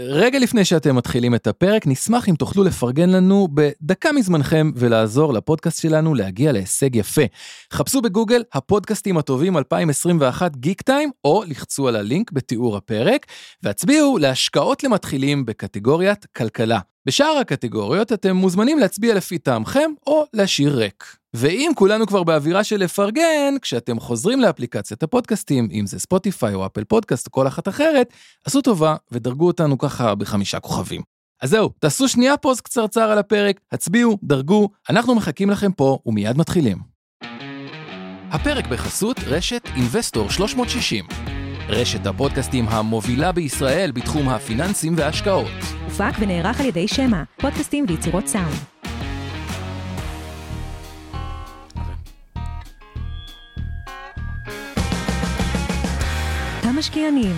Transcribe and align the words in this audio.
רגע 0.00 0.38
לפני 0.38 0.64
שאתם 0.64 0.96
מתחילים 0.96 1.34
את 1.34 1.46
הפרק, 1.46 1.86
נשמח 1.86 2.28
אם 2.28 2.34
תוכלו 2.34 2.64
לפרגן 2.64 3.10
לנו 3.10 3.48
בדקה 3.54 4.12
מזמנכם 4.12 4.70
ולעזור 4.76 5.32
לפודקאסט 5.32 5.82
שלנו 5.82 6.14
להגיע 6.14 6.52
להישג 6.52 6.96
יפה. 6.96 7.22
חפשו 7.72 8.02
בגוגל 8.02 8.42
הפודקאסטים 8.52 9.18
הטובים 9.18 9.56
2021 9.56 10.56
גיק 10.56 10.82
טיים, 10.82 11.10
או 11.24 11.42
לחצו 11.46 11.88
על 11.88 11.96
הלינק 11.96 12.32
בתיאור 12.32 12.76
הפרק, 12.76 13.26
והצביעו 13.62 14.18
להשקעות 14.18 14.84
למתחילים 14.84 15.46
בקטגוריית 15.46 16.26
כלכלה. 16.36 16.78
בשאר 17.06 17.38
הקטגוריות 17.40 18.12
אתם 18.12 18.36
מוזמנים 18.36 18.78
להצביע 18.78 19.14
לפי 19.14 19.38
טעמכם 19.38 19.90
או 20.06 20.24
להשאיר 20.32 20.78
ריק. 20.78 21.16
ואם 21.38 21.70
כולנו 21.74 22.06
כבר 22.06 22.22
באווירה 22.22 22.64
של 22.64 22.76
לפרגן, 22.76 23.54
כשאתם 23.62 24.00
חוזרים 24.00 24.40
לאפליקציית 24.40 25.02
הפודקאסטים, 25.02 25.68
אם 25.72 25.86
זה 25.86 25.98
ספוטיפיי 25.98 26.54
או 26.54 26.66
אפל 26.66 26.84
פודקאסט 26.84 27.26
או 27.26 27.32
כל 27.32 27.46
אחת 27.46 27.68
אחרת, 27.68 28.12
עשו 28.44 28.60
טובה 28.60 28.96
ודרגו 29.12 29.46
אותנו 29.46 29.78
ככה 29.78 30.14
בחמישה 30.14 30.60
כוכבים. 30.60 31.02
אז 31.42 31.50
זהו, 31.50 31.70
תעשו 31.78 32.08
שנייה 32.08 32.36
פוז 32.36 32.60
קצרצר 32.60 33.10
על 33.10 33.18
הפרק, 33.18 33.60
הצביעו, 33.72 34.18
דרגו, 34.22 34.68
אנחנו 34.90 35.14
מחכים 35.14 35.50
לכם 35.50 35.72
פה 35.72 35.98
ומיד 36.06 36.38
מתחילים. 36.38 36.78
הפרק 38.30 38.66
בחסות 38.66 39.16
רשת 39.26 39.62
אינבסטור 39.76 40.30
360. 40.30 41.04
רשת 41.68 42.06
הפודקאסטים 42.06 42.68
המובילה 42.68 43.32
בישראל 43.32 43.90
בתחום 43.90 44.28
הפיננסים 44.28 44.94
וההשקעות. 44.96 45.50
הופק 45.84 46.12
ונערך 46.20 46.60
על 46.60 46.66
ידי 46.66 46.88
שמע, 46.88 47.22
פודקאסטים 47.40 47.84
ויצירות 47.88 48.26
סאונד. 48.26 48.75
המשקיענים. 56.76 57.36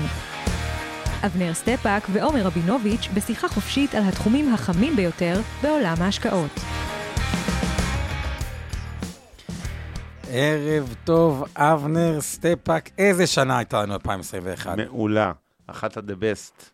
אבנר 1.26 1.54
סטפאק 1.54 2.06
ועומר 2.12 2.42
רבינוביץ' 2.42 3.08
בשיחה 3.14 3.48
חופשית 3.48 3.94
על 3.94 4.02
התחומים 4.02 4.54
החמים 4.54 4.96
ביותר 4.96 5.40
בעולם 5.62 5.94
ההשקעות. 5.98 6.50
ערב 10.28 10.94
טוב, 11.04 11.44
אבנר 11.56 12.20
סטפאק. 12.20 12.90
איזה 12.98 13.26
שנה 13.26 13.58
הייתה 13.58 13.82
לנו 13.82 13.94
2021? 13.94 14.76
מעולה, 14.76 15.32
אחת 15.66 15.96
ה- 15.96 16.07
the 16.07 16.22
best. 16.22 16.64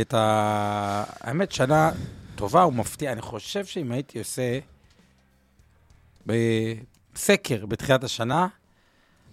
את 0.00 0.14
ה... 0.14 1.04
האמת, 1.20 1.52
שנה 1.52 1.90
טובה 2.34 2.66
ומפתיעה. 2.66 3.12
אני 3.12 3.22
חושב 3.22 3.64
שאם 3.64 3.92
הייתי 3.92 4.18
עושה 4.18 4.58
בסקר 6.26 7.66
בתחילת 7.66 8.04
השנה, 8.04 8.46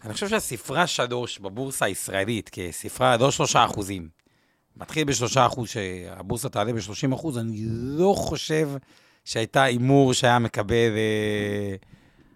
אני 0.03 0.13
חושב 0.13 0.27
שהספרה 0.27 0.87
שלוש 0.87 1.39
בבורסה 1.39 1.85
הישראלית, 1.85 2.49
כספרה, 2.49 3.17
לא 3.17 3.31
שלושה 3.31 3.65
אחוזים, 3.65 4.09
מתחיל 4.77 5.03
בשלושה 5.03 5.45
אחוז, 5.45 5.69
שהבורסה 5.69 6.49
תעלה 6.49 6.73
בשלושים 6.73 7.11
אחוז, 7.11 7.37
אני 7.37 7.57
לא 7.69 8.13
חושב 8.17 8.69
שהייתה 9.25 9.63
הימור 9.63 10.13
שהיה 10.13 10.39
מקבל 10.39 10.95
אה, 10.97 11.75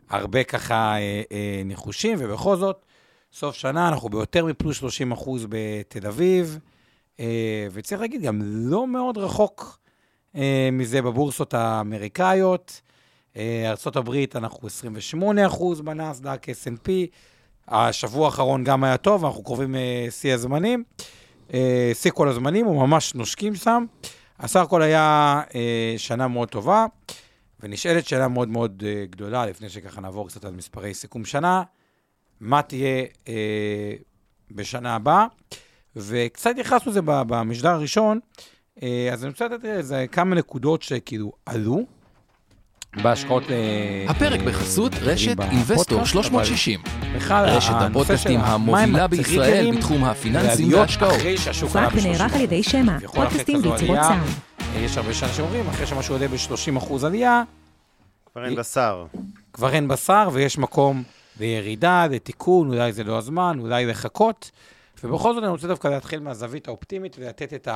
הרבה 0.10 0.44
ככה 0.44 0.94
אה, 0.94 1.22
אה, 1.32 1.62
ניחושים, 1.66 2.18
ובכל 2.20 2.56
זאת, 2.56 2.86
סוף 3.34 3.56
שנה 3.56 3.88
אנחנו 3.88 4.10
ביותר 4.10 4.46
מפלוס 4.46 4.78
30 4.78 5.12
אחוז 5.12 5.46
בתל 5.50 6.08
אביב, 6.08 6.60
אה, 7.20 7.68
וצריך 7.72 8.02
להגיד, 8.02 8.22
גם 8.22 8.42
לא 8.44 8.88
מאוד 8.88 9.18
רחוק 9.18 9.80
אה, 10.36 10.70
מזה 10.72 11.02
בבורסות 11.02 11.54
האמריקאיות. 11.54 12.82
אה, 13.38 13.74
ארה"ב 13.86 14.16
אנחנו 14.36 14.68
28 14.68 15.48
אחוז 15.48 15.82
בנאסדק, 15.82 16.50
S&P, 16.50 16.90
השבוע 17.72 18.26
האחרון 18.26 18.64
גם 18.64 18.84
היה 18.84 18.98
טוב, 18.98 19.26
אנחנו 19.26 19.44
קרובים 19.44 19.76
אה, 19.76 20.08
שיא 20.10 20.34
הזמנים. 20.34 20.84
אה, 21.54 21.92
שיא 21.94 22.12
כל 22.12 22.28
הזמנים, 22.28 22.66
הוא 22.66 22.88
ממש 22.88 23.16
נושקים 23.16 23.56
שם. 23.56 23.86
הסך 24.40 24.60
הכל 24.60 24.82
היה 24.82 25.42
אה, 25.56 25.94
שנה 25.98 26.28
מאוד 26.28 26.50
טובה, 26.50 26.86
ונשאלת 27.60 28.08
שאלה 28.08 28.28
מאוד 28.28 28.50
מאוד 28.50 28.84
גדולה, 29.10 29.46
לפני 29.46 29.70
שככה 29.70 30.02
נעבור 30.02 30.28
קצת 30.28 30.46
על 30.46 30.52
מספרי 30.52 30.94
סיכום 30.94 31.26
שנה, 31.26 31.64
מה 32.40 32.62
תהיה 32.62 33.06
בשנה 34.52 34.96
הבאה. 34.96 35.26
וקצת 35.96 36.50
נכנסנו 36.58 36.92
לזה 36.92 37.02
במשדר 37.04 37.70
הראשון, 37.70 38.20
אז 39.12 39.24
אני 39.24 39.30
רוצה 39.30 39.48
לתת 39.48 40.12
כמה 40.12 40.36
נקודות 40.36 40.82
שכאילו 40.82 41.32
עלו. 41.46 41.86
בהשקעות... 42.96 43.44
הפרק 44.08 44.42
בחסות 44.42 44.92
רשת 45.02 45.40
אינבסטור 45.52 46.06
360. 46.06 46.80
רשת 47.30 47.74
הפודקאסטים 47.74 48.40
המובילה 48.40 49.08
בישראל 49.08 49.76
בתחום 49.78 50.04
הפיננסים 50.04 50.74
וההשקעות. 50.74 51.14
הופק 51.62 51.88
ונערך 51.94 52.34
על 52.34 52.42
ידי 52.42 52.64
שמע, 52.64 52.98
פודקאסטים 53.14 53.60
ויצירות 53.64 54.00
סאונד. 54.02 54.24
יש 54.78 54.98
הרבה 54.98 55.14
שנה 55.14 55.30
שאומרים, 55.30 55.68
אחרי 55.68 55.88
שמשהו 55.88 56.16
עולה 56.16 56.28
ב-30% 56.28 57.06
עלייה... 57.06 57.44
כבר 58.34 58.46
אין 58.46 58.56
בשר. 58.56 59.06
כבר 59.54 59.74
אין 59.74 59.88
בשר, 59.88 60.30
ויש 60.34 60.58
מקום 60.58 61.04
לירידה, 61.40 62.08
לתיקון, 62.08 62.68
אולי 62.68 62.94
זה 62.94 63.04
לא 63.04 63.18
הזמן, 63.18 63.58
אולי 63.60 63.86
לחכות. 63.86 64.52
ובכל 65.04 65.34
זאת 65.34 65.44
אני 65.44 65.52
רוצה 65.52 65.68
דווקא 65.68 65.88
להתחיל 65.88 66.20
מהזווית 66.20 66.68
האופטימית 66.68 67.16
ולתת 67.20 67.54
את 67.54 67.68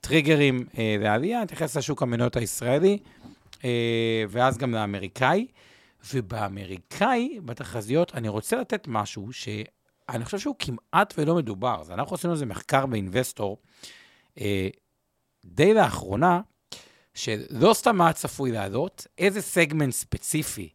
הטריגרים 0.00 0.64
לעלייה. 1.00 1.38
אני 1.38 1.46
אתייחס 1.46 1.76
לשוק 1.76 2.02
המניות 2.02 2.36
הישראלי. 2.36 2.98
אה, 3.64 4.24
ואז 4.28 4.58
גם 4.58 4.74
לאמריקאי. 4.74 5.46
ובאמריקאי, 6.14 7.38
בתחזיות, 7.44 8.14
אני 8.14 8.28
רוצה 8.28 8.56
לתת 8.56 8.88
משהו 8.88 9.32
שאני 9.32 10.24
חושב 10.24 10.38
שהוא 10.38 10.54
כמעט 10.58 11.14
ולא 11.18 11.34
מדובר. 11.34 11.80
אז 11.80 11.90
אנחנו 11.90 12.14
עשינו 12.14 12.32
איזה 12.32 12.46
מחקר 12.46 12.86
באינבסטור 12.86 13.58
אה, 14.40 14.68
די 15.44 15.74
לאחרונה, 15.74 16.40
שלא 17.14 17.74
סתם 17.74 17.96
מה 17.96 18.12
צפוי 18.12 18.52
לעלות, 18.52 19.06
איזה 19.18 19.42
סגמנט 19.42 19.92
ספציפי 19.92 20.68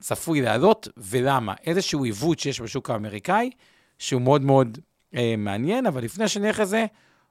צפוי 0.00 0.40
לעלות 0.40 0.88
ולמה. 0.96 1.54
איזשהו 1.66 2.04
עיוות 2.04 2.38
שיש 2.38 2.60
בשוק 2.60 2.90
האמריקאי, 2.90 3.50
שהוא 3.98 4.22
מאוד 4.22 4.42
מאוד 4.42 4.78
אה, 5.14 5.34
מעניין, 5.38 5.86
אבל 5.86 6.04
לפני 6.04 6.28
שנלך 6.28 6.60
לזה, 6.60 6.86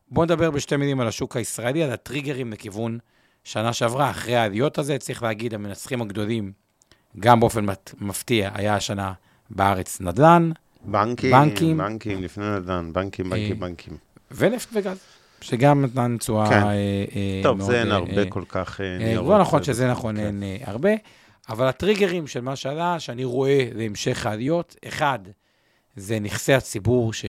בואו 0.07 0.25
נדבר 0.25 0.51
בשתי 0.51 0.77
מילים 0.77 0.99
על 0.99 1.07
השוק 1.07 1.37
הישראלי, 1.37 1.83
על 1.83 1.91
הטריגרים 1.91 2.53
לכיוון 2.53 2.99
שנה 3.43 3.73
שעברה, 3.73 4.09
אחרי 4.09 4.35
העליות 4.35 4.77
הזה, 4.77 4.97
צריך 4.97 5.23
להגיד, 5.23 5.53
המנצחים 5.53 6.01
הגדולים, 6.01 6.51
גם 7.19 7.39
באופן 7.39 7.65
מפתיע, 7.99 8.49
היה 8.53 8.75
השנה 8.75 9.13
בארץ 9.49 10.01
נדל"ן, 10.01 10.51
בנקים, 10.85 11.31
בנקים, 11.31 11.77
בנקים, 11.77 12.23
לפני 12.23 12.45
נדל"ן, 12.55 12.93
בנקים, 12.93 13.29
בנקים, 13.29 13.51
אה, 13.51 13.67
בנקים. 13.67 13.97
ונפט 14.31 14.69
וגז, 14.73 14.97
שגם 15.41 15.85
נתן 15.85 16.17
תשואה 16.19 16.49
כן. 16.49 16.63
אה, 16.63 16.69
אה, 17.15 17.39
טוב, 17.43 17.57
מאוד... 17.57 17.69
זה 17.69 17.81
אין 17.81 17.91
הרבה 17.91 18.29
כל 18.29 18.43
כך 18.49 18.81
ניירות. 18.99 19.29
לא 19.29 19.39
נכון 19.39 19.63
שזה 19.63 19.91
נכון, 19.91 20.15
כן. 20.15 20.43
אין 20.43 20.43
הרבה, 20.63 20.89
אבל 21.49 21.67
הטריגרים 21.67 22.27
של 22.27 22.41
מה 22.41 22.55
שעלה, 22.55 22.99
שאני 22.99 23.23
רואה 23.23 23.69
להמשך 23.75 24.25
העליות, 24.25 24.75
אחד, 24.87 25.19
זה 25.95 26.19
נכסי 26.19 26.53
הציבור, 26.53 27.13
ש... 27.13 27.25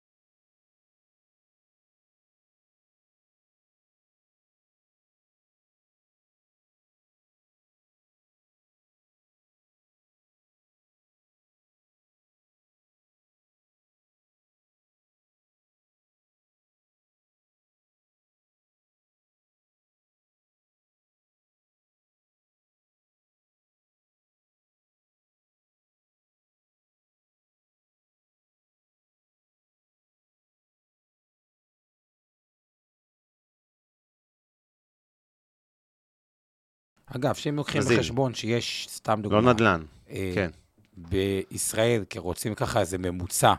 אגב, 37.16 37.34
שאם 37.34 37.56
לוקחים 37.56 37.82
בחשבון 37.82 38.34
שיש, 38.34 38.86
סתם 38.90 39.20
דוגמה... 39.22 39.40
לא 39.40 39.52
נדל"ן, 39.52 39.82
אה, 40.10 40.32
כן. 40.34 40.50
בישראל, 40.96 42.04
כי 42.10 42.18
רוצים 42.18 42.54
ככה 42.54 42.80
איזה 42.80 42.98
ממוצע, 42.98 43.54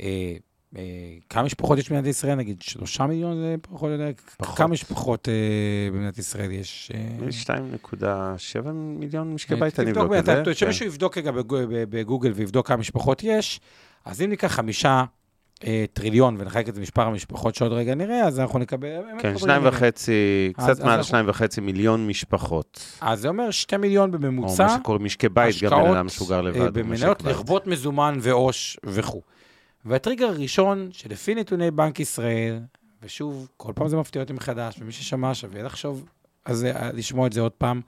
אה, 0.00 0.36
אה, 0.76 0.82
כמה 1.30 1.42
משפחות 1.42 1.78
יש 1.78 1.88
במדינת 1.88 2.06
ישראל? 2.06 2.34
נגיד 2.34 2.62
שלושה 2.62 3.06
מיליון 3.06 3.36
זה 3.36 3.54
פחות 3.62 3.88
או 3.88 3.92
יותר? 3.92 4.10
כמה 4.56 4.68
משפחות 4.68 5.28
אה, 5.28 5.34
במדינת 5.92 6.18
ישראל 6.18 6.50
יש? 6.50 6.92
אה... 6.94 7.28
יש 7.28 7.46
2.7 7.46 8.70
מיליון 8.72 9.34
משקי 9.34 9.54
בית, 9.54 9.80
אני 9.80 9.90
אבדוק 9.90 10.12
את 10.18 10.24
זה. 10.24 10.54
שמישהו 10.54 10.86
יבדוק 10.86 11.18
רגע 11.18 11.30
בגוגל 11.90 12.32
ויבדוק 12.32 12.66
כמה 12.66 12.76
משפחות 12.76 13.22
יש, 13.24 13.60
אז 14.04 14.22
אם 14.22 14.30
ניקח 14.30 14.52
חמישה 14.52 14.90
אה, 14.90 15.04
טריליון 15.92 16.36
ונחלק 16.38 16.68
את 16.68 16.74
זה 16.74 16.80
מספר 16.80 17.02
המשפחות 17.02 17.54
שעוד 17.54 17.72
רגע 17.72 17.94
נראה, 17.94 18.26
אז 18.26 18.40
אנחנו 18.40 18.58
נקבל... 18.58 18.88
כן, 19.18 19.38
שניים 19.38 19.62
וחצי, 19.64 20.52
קצת 20.56 20.84
מעל 20.84 21.02
שניים 21.02 21.28
וחצי 21.28 21.60
מיליון 21.60 22.06
משפחות. 22.06 22.96
אז 23.00 23.20
זה 23.20 23.28
אומר 23.28 23.50
שתי 23.50 23.76
מיליון 23.76 24.10
בממוצע. 24.10 24.66
או 24.66 24.68
מה 24.68 24.78
שקוראים 24.78 25.04
משקי 25.04 25.28
בית, 25.28 25.56
גם 25.62 25.70
בן 25.70 25.90
אדם 25.90 26.06
מסוגר 26.06 26.40
לבד. 26.40 26.56
השקעות 26.56 26.72
במניות, 26.72 27.22
לרבות 27.22 27.66
מזומן 27.66 28.18
ועו"ש 28.20 28.76
וכו'. 28.84 29.22
והטריגר 29.84 30.26
הראשון, 30.26 30.88
שלפי 30.92 31.34
נתוני 31.34 31.70
בנק 31.70 32.00
ישראל, 32.00 32.58
ושוב, 33.02 33.48
כל 33.56 33.72
פעם 33.76 33.88
זה 33.88 33.96
מפתיע 33.96 34.22
אותי 34.22 34.32
מחדש, 34.32 34.76
ומי 34.80 34.92
ששמע 34.92 35.34
שווה 35.34 35.62
לחשוב, 35.62 36.04
אז 36.44 36.64
אה, 36.64 36.90
לשמוע 36.92 37.26
את 37.26 37.32
זה 37.32 37.40
עוד 37.40 37.52
פעם. 37.52 37.80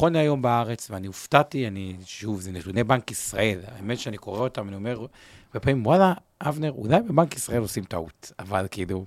נכון 0.00 0.12
להיום 0.12 0.42
בארץ, 0.42 0.90
ואני 0.90 1.06
הופתעתי, 1.06 1.66
אני, 1.66 1.96
שוב, 2.04 2.40
זה 2.40 2.52
נתוני 2.52 2.84
בנק 2.84 3.10
ישראל, 3.10 3.60
האמת 3.66 3.98
שאני 3.98 4.16
קורא 4.16 4.38
אותם, 4.38 4.68
אני 4.68 4.76
אומר, 4.76 5.06
הרבה 5.46 5.60
פעמים, 5.60 5.86
וואלה, 5.86 6.12
אבנר, 6.40 6.72
אולי 6.72 7.02
בבנק 7.08 7.36
ישראל 7.36 7.60
עושים 7.60 7.84
טעות, 7.84 8.32
אבל 8.38 8.66
כאילו, 8.70 9.06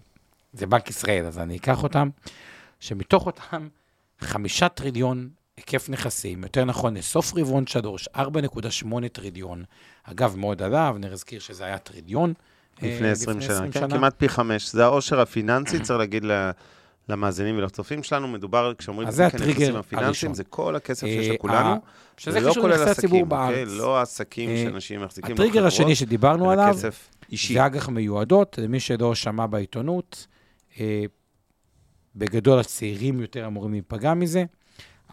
זה 0.54 0.68
בנק 0.68 0.90
ישראל, 0.90 1.26
אז 1.26 1.40
אני 1.40 1.58
אקח 1.58 1.84
אותם, 1.84 2.10
שמתוך 2.80 3.26
אותם 3.26 3.68
חמישה 4.20 4.70
טריליון 4.70 5.30
היקף 5.58 5.90
נכסים, 5.90 6.44
יותר 6.44 6.66
נכון, 6.66 6.98
לסוף 6.98 7.34
רבעון 7.38 7.68
שלוש, 7.68 8.08
4.8 8.16 9.08
טריליון. 9.12 9.64
אגב, 10.04 10.36
מאוד 10.36 10.62
עלה, 10.62 10.90
אבנר 10.90 11.14
הזכיר 11.14 11.40
שזה 11.40 11.66
היה 11.66 11.78
טריליון. 11.78 12.34
לפני 12.82 13.10
20 13.10 13.42
שנה, 13.42 13.72
כן, 13.72 13.90
כמעט 13.90 14.14
פי 14.18 14.30
חמש. 14.30 14.72
זה 14.72 14.84
העושר 14.84 15.20
הפיננסי, 15.20 15.80
צריך 15.80 16.00
להגיד 16.00 16.24
למאזינים 17.10 17.58
ולצופים 17.58 18.04
שלנו, 18.04 18.28
מדובר, 18.28 18.74
כשאומרים 18.78 19.08
אז 19.08 19.16
זה 19.16 19.26
הטריגר 19.26 19.82
הראשון. 19.92 20.34
זה 20.34 20.44
כל 20.44 20.76
הכסף 20.76 21.08
שיש 21.08 21.28
לכולנו. 21.28 21.76
שזה 22.18 22.40
קשור 22.50 22.68
לנכסי 22.68 22.90
הציבור 22.90 23.26
בארץ. 23.26 23.68
לא 23.72 23.98
העסקים 23.98 24.50
שאנשים 24.58 25.02
מחזיקים 25.02 25.36
בחברות. 25.36 25.50
הטריגר 25.50 25.68
השני 25.68 25.96
שדיברנו 25.96 26.52
עליו, 26.52 26.76
זה 26.78 26.90
אג"ח 27.60 27.90
מיועדות, 27.90 28.58
למי 28.58 28.80
שלא 28.80 29.16
שמע 29.16 29.48
בעיתונות. 29.48 30.28
בגדול, 32.16 32.60
הצעירים 32.60 33.22
יותר 33.22 33.48
אמורים 33.48 33.72
להיפגע 33.72 34.14
מזה. 34.14 34.44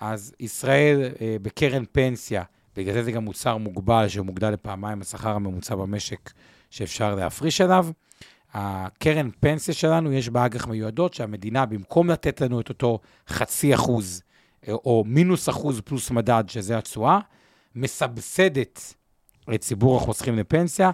אז 0.00 0.32
ישראל 0.40 1.08
בקרן 1.42 1.84
פנסיה, 1.92 2.42
בגלל 2.76 2.94
זה 2.94 3.02
זה 3.02 3.12
גם 3.12 3.24
מוצר 3.24 3.56
מוגבל, 3.56 4.08
שמוגדל 4.08 4.50
לפעמיים 4.50 5.00
השכר 5.00 5.30
הממוצע 5.30 5.74
במשק 5.74 6.30
שאפשר 6.70 7.14
להפריש 7.14 7.60
אליו. 7.60 7.86
הקרן 8.54 9.30
פנסיה 9.40 9.74
שלנו, 9.74 10.12
יש 10.12 10.28
בה 10.28 10.46
אג"ח 10.46 10.66
מיועדות, 10.66 11.14
שהמדינה, 11.14 11.66
במקום 11.66 12.10
לתת 12.10 12.40
לנו 12.40 12.60
את 12.60 12.68
אותו 12.68 12.98
חצי 13.28 13.74
אחוז, 13.74 14.22
או 14.68 15.04
מינוס 15.06 15.48
אחוז 15.48 15.80
פלוס 15.80 16.10
מדד, 16.10 16.44
שזה 16.48 16.78
התשואה, 16.78 17.18
מסבסדת 17.74 18.94
את 19.54 19.60
ציבור 19.60 19.96
החוסכים 19.96 20.36
לפנסיה, 20.36 20.90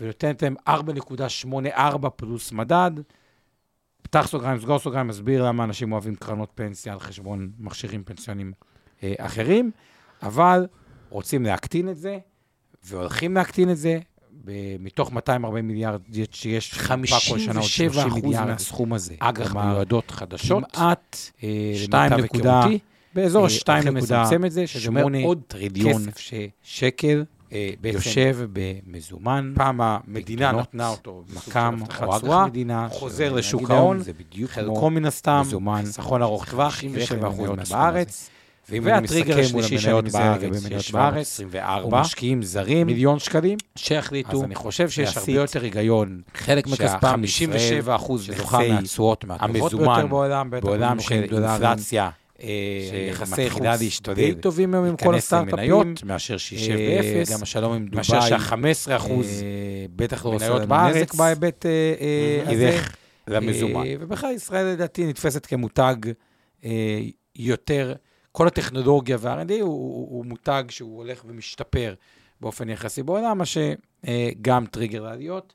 ונותנת 0.00 0.42
להם 0.42 0.54
4.84 0.68 2.10
פלוס 2.16 2.52
מדד. 2.52 2.90
פתח 4.02 4.26
סוגריים, 4.28 4.60
סגור 4.60 4.78
סוגריים, 4.78 5.06
מסביר 5.06 5.46
למה 5.46 5.64
אנשים 5.64 5.92
אוהבים 5.92 6.14
קרנות 6.14 6.50
פנסיה 6.54 6.92
על 6.92 7.00
חשבון 7.00 7.50
מכשירים 7.58 8.04
פנסיונים 8.04 8.52
אה, 9.02 9.14
אחרים, 9.18 9.70
אבל 10.22 10.66
רוצים 11.08 11.44
להקטין 11.44 11.88
את 11.88 11.96
זה, 11.96 12.18
והולכים 12.84 13.34
להקטין 13.34 13.70
את 13.70 13.76
זה, 13.76 13.98
מתוך 14.80 15.12
240 15.12 15.68
מיליארד 15.68 16.00
שיש 16.32 16.74
57 16.74 18.06
אחוז 18.06 18.34
מהסכום 18.34 18.92
הזה. 18.92 19.14
אג"ח 19.18 19.54
מיועדות 19.54 20.10
חדשות. 20.10 20.64
כמעט 20.72 21.16
2 21.84 22.12
נקודה, 22.12 22.64
באזור 23.14 23.46
ה-2 23.46 23.90
נקודה, 23.90 24.28
את 24.46 24.52
זה, 24.52 24.66
שזה 24.66 24.88
אומר 24.88 25.04
עוד 25.24 25.40
טריליון 25.46 26.02
שקל. 26.62 27.24
יושב 27.84 28.38
במזומן. 28.52 29.52
פעם 29.56 29.80
המדינה 29.80 30.52
נתנה 30.52 30.88
אותו 30.88 31.22
מקם 31.36 31.78
או 32.02 32.16
אג"ח 32.16 32.46
מדינה, 32.46 32.88
חוזר 32.90 33.32
לשוק 33.32 33.70
ההון, 33.70 34.00
חלקו 34.46 34.90
מן 34.90 35.04
הסתם, 35.04 35.42
חיסכון 35.80 36.22
ארוך 36.22 36.44
טווח, 36.44 36.80
97% 36.80 37.70
בארץ. 37.70 38.30
והטריגר 38.82 39.38
השלישי 39.38 39.78
שאני 39.78 40.00
מזהה 40.02 40.36
לגבי 40.36 40.58
מניות 40.64 40.90
בארץ, 40.92 41.40
הוא 41.82 41.92
משקיעים 41.92 42.42
זרים, 42.42 42.86
מיליון 42.86 43.18
שקלים, 43.18 43.58
שהחליטו, 43.76 44.36
אז 44.36 44.42
אני 44.42 44.54
חושב 44.54 44.90
שיש 44.90 45.16
הרבה 45.16 45.32
יותר 45.32 45.62
היגיון, 45.62 46.20
חלק 46.34 46.66
מכספם 46.66 47.08
57 47.08 47.94
אחוז 47.96 48.22
שזוכה 48.24 48.58
מהתשואות 48.68 49.24
מהטובות 49.24 49.74
ביותר 49.74 50.06
בעולם, 50.06 50.50
בעולם 50.50 51.00
של 51.00 51.14
אינפלציה, 51.32 52.10
יחסי 53.10 53.50
חוץ 53.50 53.62
די 54.14 54.34
טובים 54.34 54.74
היום 54.74 54.84
עם 54.86 54.96
כל 54.96 55.14
הסטארט-אפים, 55.14 55.94
מאשר 56.04 56.36
שישב 56.36 56.76
באפס, 56.76 57.32
גם 57.32 57.42
השלום 57.42 57.72
עם 57.72 57.86
דובאי, 57.86 57.96
מאשר 57.96 58.20
שה-15 58.20 58.96
אחוז, 58.96 59.26
בטח 59.96 60.26
לא 60.26 60.30
עושה 60.30 60.48
לנו 60.48 60.88
נזק 60.88 61.14
בהיבט 61.14 61.66
הזה, 62.46 62.80
למזומן. 63.28 63.84
ובכלל 64.00 64.32
ישראל 64.32 64.66
לדעתי 64.66 65.06
נתפסת 65.06 65.46
כמותג 65.46 65.94
יותר... 67.36 67.92
כל 68.32 68.46
הטכנולוגיה 68.46 69.16
וה-R&D 69.20 69.52
הוא, 69.52 69.60
הוא, 69.60 70.08
הוא 70.10 70.26
מותג 70.26 70.64
שהוא 70.68 70.98
הולך 70.98 71.22
ומשתפר 71.26 71.94
באופן 72.40 72.68
יחסי 72.68 73.02
בעולם, 73.02 73.38
מה 73.38 73.44
שגם 73.44 74.66
טריגר 74.66 75.02
לעליות. 75.02 75.54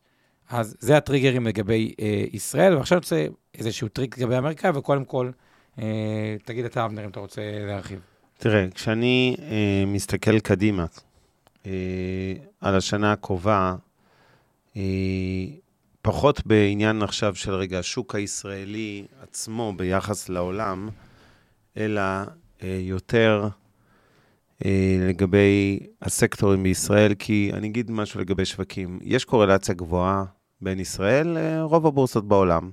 אז 0.49 0.77
זה 0.79 0.97
הטריגרים 0.97 1.47
לגבי 1.47 1.93
אה, 1.99 2.23
ישראל, 2.33 2.75
ועכשיו 2.77 2.97
אני 2.97 3.01
רוצה 3.01 3.25
איזשהו 3.55 3.87
טריגר 3.87 4.17
לגבי 4.17 4.37
אמריקה, 4.37 4.71
וקודם 4.75 5.05
כל, 5.05 5.31
אה, 5.79 6.35
תגיד 6.45 6.65
אתה, 6.65 6.85
אבנר, 6.85 7.03
אם 7.05 7.09
אתה 7.09 7.19
רוצה 7.19 7.41
להרחיב. 7.67 7.99
תראה, 8.37 8.65
כשאני 8.75 9.35
אה, 9.39 9.83
מסתכל 9.87 10.39
קדימה 10.39 10.85
אה, 11.65 12.33
על 12.61 12.75
השנה 12.75 13.11
הקרובה, 13.11 13.75
אה, 14.77 14.81
פחות 16.01 16.47
בעניין 16.47 17.01
עכשיו 17.01 17.35
של 17.35 17.53
רגע 17.53 17.79
השוק 17.79 18.15
הישראלי 18.15 19.05
עצמו 19.21 19.73
ביחס 19.77 20.29
לעולם, 20.29 20.89
אלא 21.77 22.01
יותר 22.81 23.47
אה, 24.65 24.97
לגבי 25.09 25.79
הסקטורים 26.01 26.63
בישראל, 26.63 27.13
כי 27.13 27.51
אני 27.53 27.67
אגיד 27.67 27.91
משהו 27.91 28.19
לגבי 28.19 28.45
שווקים. 28.45 28.99
יש 29.01 29.25
קורלציה 29.25 29.75
גבוהה 29.75 30.23
בין 30.61 30.79
ישראל 30.79 31.27
לרוב 31.27 31.87
הבורסות 31.87 32.27
בעולם. 32.27 32.71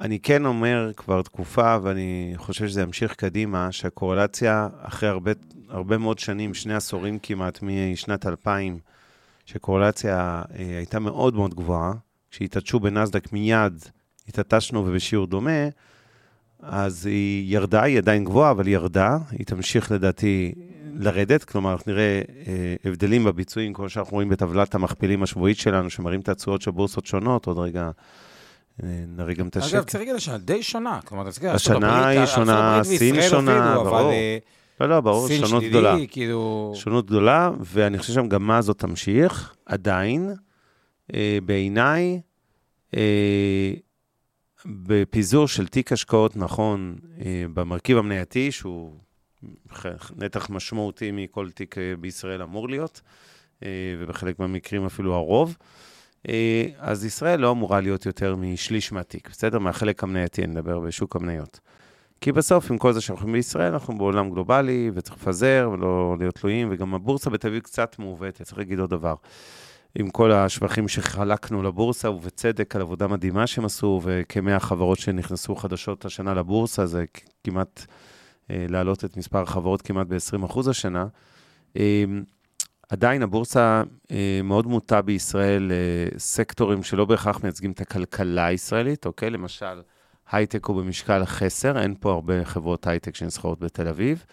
אני 0.00 0.18
כן 0.18 0.44
אומר 0.44 0.90
כבר 0.96 1.22
תקופה, 1.22 1.76
ואני 1.82 2.32
חושב 2.36 2.68
שזה 2.68 2.82
ימשיך 2.82 3.14
קדימה, 3.14 3.72
שהקורלציה 3.72 4.68
אחרי 4.82 5.08
הרבה, 5.08 5.32
הרבה 5.68 5.98
מאוד 5.98 6.18
שנים, 6.18 6.54
שני 6.54 6.74
עשורים 6.74 7.18
כמעט, 7.18 7.58
משנת 7.62 8.26
2000, 8.26 8.78
שקורלציה 9.46 10.42
אה, 10.58 10.76
הייתה 10.76 10.98
מאוד 10.98 11.34
מאוד 11.34 11.54
גבוהה, 11.54 11.92
כשהתעטשו 12.30 12.80
בנסדק 12.80 13.32
מיד, 13.32 13.84
התעטשנו 14.28 14.86
ובשיעור 14.86 15.26
דומה, 15.26 15.68
אז 16.66 17.06
היא 17.06 17.54
ירדה, 17.54 17.82
היא 17.82 17.98
עדיין 17.98 18.24
גבוהה, 18.24 18.50
אבל 18.50 18.66
היא 18.66 18.74
ירדה, 18.74 19.16
היא 19.30 19.46
תמשיך 19.46 19.92
לדעתי 19.92 20.52
לרדת, 20.94 21.44
כלומר, 21.44 21.72
אנחנו 21.72 21.92
נראה 21.92 22.22
אה, 22.46 22.74
הבדלים 22.84 23.24
בביצועים, 23.24 23.72
כמו 23.72 23.88
שאנחנו 23.88 24.14
רואים 24.14 24.28
בטבלת 24.28 24.74
המכפילים 24.74 25.22
השבועית 25.22 25.58
שלנו, 25.58 25.90
שמראים 25.90 26.20
את 26.20 26.28
התשואות 26.28 26.62
של 26.62 26.70
בורסות 26.70 27.06
שונות, 27.06 27.46
עוד 27.46 27.58
רגע 27.58 27.90
אה, 28.82 28.88
נראה 29.16 29.34
גם 29.34 29.48
את 29.48 29.56
השקל. 29.56 29.76
אגב, 29.76 29.84
צריך 29.84 30.00
להגיד 30.00 30.14
השנה 30.14 30.38
די 30.38 30.62
שונה, 30.62 31.00
כלומר, 31.04 31.30
תסתכל, 31.30 31.46
השנה 31.46 32.06
היא 32.06 32.26
שונה, 32.26 32.80
סין 32.84 33.22
שונה, 33.22 33.74
ברור. 33.74 34.10
אה, 34.10 34.38
לא, 34.80 34.88
לא, 34.88 35.00
ברור, 35.00 35.28
שונות 35.28 35.64
גדולה. 35.64 35.96
כאילו... 36.08 36.72
שונות 36.74 37.06
גדולה, 37.06 37.50
ואני 37.60 37.98
חושב 37.98 38.12
שהמגמה 38.12 38.58
הזאת 38.58 38.78
תמשיך, 38.78 39.54
עדיין, 39.66 40.34
אה, 41.14 41.38
בעיניי, 41.44 42.20
אה, 42.96 43.72
בפיזור 44.66 45.48
של 45.48 45.66
תיק 45.66 45.92
השקעות 45.92 46.36
נכון 46.36 46.96
אה, 47.20 47.44
במרכיב 47.54 47.98
המנייתי, 47.98 48.52
שהוא 48.52 48.92
נתח 50.16 50.50
משמעותי 50.50 51.10
מכל 51.12 51.50
תיק 51.50 51.78
אה, 51.78 51.94
בישראל 52.00 52.42
אמור 52.42 52.68
להיות, 52.68 53.00
אה, 53.62 53.68
ובחלק 53.98 54.38
מהמקרים 54.38 54.86
אפילו 54.86 55.14
הרוב, 55.14 55.56
אז 56.78 57.04
ישראל 57.04 57.40
לא 57.40 57.50
אמורה 57.50 57.80
להיות 57.80 58.06
יותר 58.06 58.36
משליש 58.36 58.92
מהתיק, 58.92 59.28
בסדר? 59.30 59.58
מהחלק 59.58 60.02
המנייתי, 60.02 60.44
אני 60.44 60.52
מדבר 60.52 60.80
בשוק 60.80 61.16
המניות. 61.16 61.60
כי 62.20 62.32
בסוף, 62.32 62.70
עם 62.70 62.78
כל 62.78 62.92
זה 62.92 63.00
שאנחנו 63.00 63.32
בישראל, 63.32 63.72
אנחנו 63.72 63.98
בעולם 63.98 64.30
גלובלי, 64.30 64.90
וצריך 64.94 65.16
לפזר 65.16 65.70
ולא 65.72 66.16
להיות 66.18 66.34
תלויים, 66.34 66.68
וגם 66.70 66.94
הבורסה 66.94 67.30
בתל 67.30 67.48
אביב 67.48 67.62
קצת 67.62 67.96
מעוותת, 67.98 68.42
צריך 68.42 68.58
להגיד 68.58 68.78
עוד 68.78 68.90
דבר. 68.90 69.14
עם 69.98 70.10
כל 70.10 70.32
השבחים 70.32 70.88
שחלקנו 70.88 71.62
לבורסה, 71.62 72.10
ובצדק 72.10 72.76
על 72.76 72.82
עבודה 72.82 73.06
מדהימה 73.06 73.46
שהם 73.46 73.64
עשו, 73.64 74.00
וכמאה 74.04 74.60
חברות 74.60 74.98
שנכנסו 74.98 75.56
חדשות 75.56 76.04
השנה 76.04 76.34
לבורסה, 76.34 76.86
זה 76.86 77.04
כמעט 77.44 77.86
אה, 78.50 78.66
להעלות 78.68 79.04
את 79.04 79.16
מספר 79.16 79.42
החברות 79.42 79.82
כמעט 79.82 80.06
ב-20% 80.06 80.70
השנה. 80.70 81.06
אה, 81.76 82.04
עדיין 82.88 83.22
הבורסה 83.22 83.82
אה, 84.10 84.40
מאוד 84.44 84.66
מוטה 84.66 85.02
בישראל 85.02 85.72
לסקטורים 85.72 86.78
אה, 86.78 86.84
שלא 86.84 87.04
בהכרח 87.04 87.42
מייצגים 87.42 87.72
את 87.72 87.80
הכלכלה 87.80 88.46
הישראלית, 88.46 89.06
אוקיי? 89.06 89.30
למשל, 89.30 89.82
הייטק 90.32 90.66
הוא 90.66 90.82
במשקל 90.82 91.24
חסר, 91.24 91.78
אין 91.78 91.94
פה 92.00 92.12
הרבה 92.12 92.44
חברות 92.44 92.86
הייטק 92.86 93.14
שנסחרות 93.14 93.60
בתל 93.60 93.88
אביב. 93.88 94.24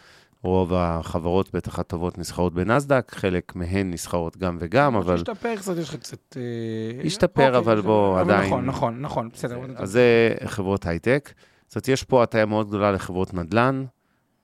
רוב 0.44 0.74
החברות, 0.74 1.54
בטח 1.54 1.80
הטובות, 1.80 2.18
נסחרות 2.18 2.54
בנסדק, 2.54 3.12
חלק 3.16 3.56
מהן 3.56 3.92
נסחרות 3.92 4.38
גם 4.38 4.58
וגם, 4.60 4.96
אבל... 4.96 5.16
השתפר 5.16 5.56
קצת, 5.56 5.78
יש 5.78 5.90
לך 5.90 5.96
קצת... 5.96 6.38
אה, 6.38 7.02
השתפר, 7.06 7.46
אוקיי, 7.48 7.58
אבל 7.58 7.76
זה- 7.76 7.82
בוא, 7.82 8.22
אבל 8.22 8.34
עדיין- 8.34 8.48
נכון, 8.48 8.66
נכון, 8.66 9.02
נכון, 9.02 9.30
בסדר. 9.34 9.60
אז 9.76 9.92
זה 9.92 10.04
חברות 10.46 10.86
הייטק. 10.86 11.34
זאת 11.68 11.76
אומרת, 11.76 11.88
יש 11.88 12.04
פה 12.04 12.24
הטיה 12.24 12.46
מאוד 12.46 12.68
גדולה 12.68 12.92
לחברות 12.92 13.34
נדל"ן, 13.34 13.86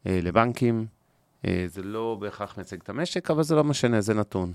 אה, 0.07 0.19
לבנקים. 0.23 0.85
אה, 1.47 1.65
זה 1.67 1.83
לא 1.83 2.17
בהכרח 2.19 2.57
מייצג 2.57 2.77
את 2.83 2.89
המשק, 2.89 3.31
אבל 3.31 3.43
זה 3.43 3.55
לא 3.55 3.63
משנה, 3.63 4.01
זה 4.01 4.13
נתון. 4.13 4.51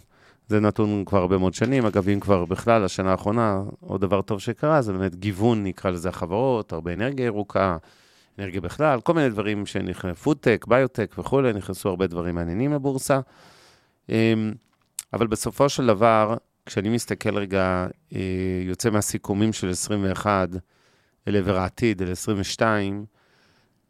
זה 0.48 0.60
נתון 0.60 1.04
כבר 1.06 1.18
הרבה 1.18 1.38
מאוד 1.38 1.54
שנים. 1.54 1.86
אגב, 1.86 2.08
אם 2.08 2.20
כבר 2.20 2.44
בכלל, 2.44 2.84
השנה 2.84 3.10
האחרונה, 3.10 3.60
עוד 3.80 4.00
דבר 4.00 4.22
טוב 4.22 4.40
שקרה, 4.40 4.82
זה 4.82 4.92
באמת 4.92 5.14
גיוון, 5.14 5.64
נקרא 5.64 5.90
לזה 5.90 6.08
החברות, 6.08 6.72
הרבה 6.72 6.92
אנרגיה 6.92 7.26
ירוקה, 7.26 7.76
אנרגיה 8.38 8.60
בכלל, 8.60 9.00
כל 9.00 9.14
מיני 9.14 9.28
דברים 9.28 9.66
שנכנסו, 9.66 10.22
פודטק, 10.22 10.64
ביוטק 10.68 11.14
וכולי, 11.18 11.52
נכנסו 11.52 11.88
הרבה 11.88 12.06
דברים 12.06 12.34
מעניינים 12.34 12.72
לבורסה. 12.72 13.20
אמ, 14.08 14.52
אבל 15.12 15.26
בסופו 15.26 15.68
של 15.68 15.86
דבר, 15.86 16.36
כשאני 16.66 16.88
מסתכל 16.88 17.38
רגע, 17.38 17.86
אה, 18.14 18.20
יוצא 18.66 18.90
מהסיכומים 18.90 19.52
של 19.52 19.70
21 19.70 20.48
אל 21.28 21.36
עבר 21.36 21.56
העתיד, 21.56 22.02
אל 22.02 22.12
22, 22.12 23.04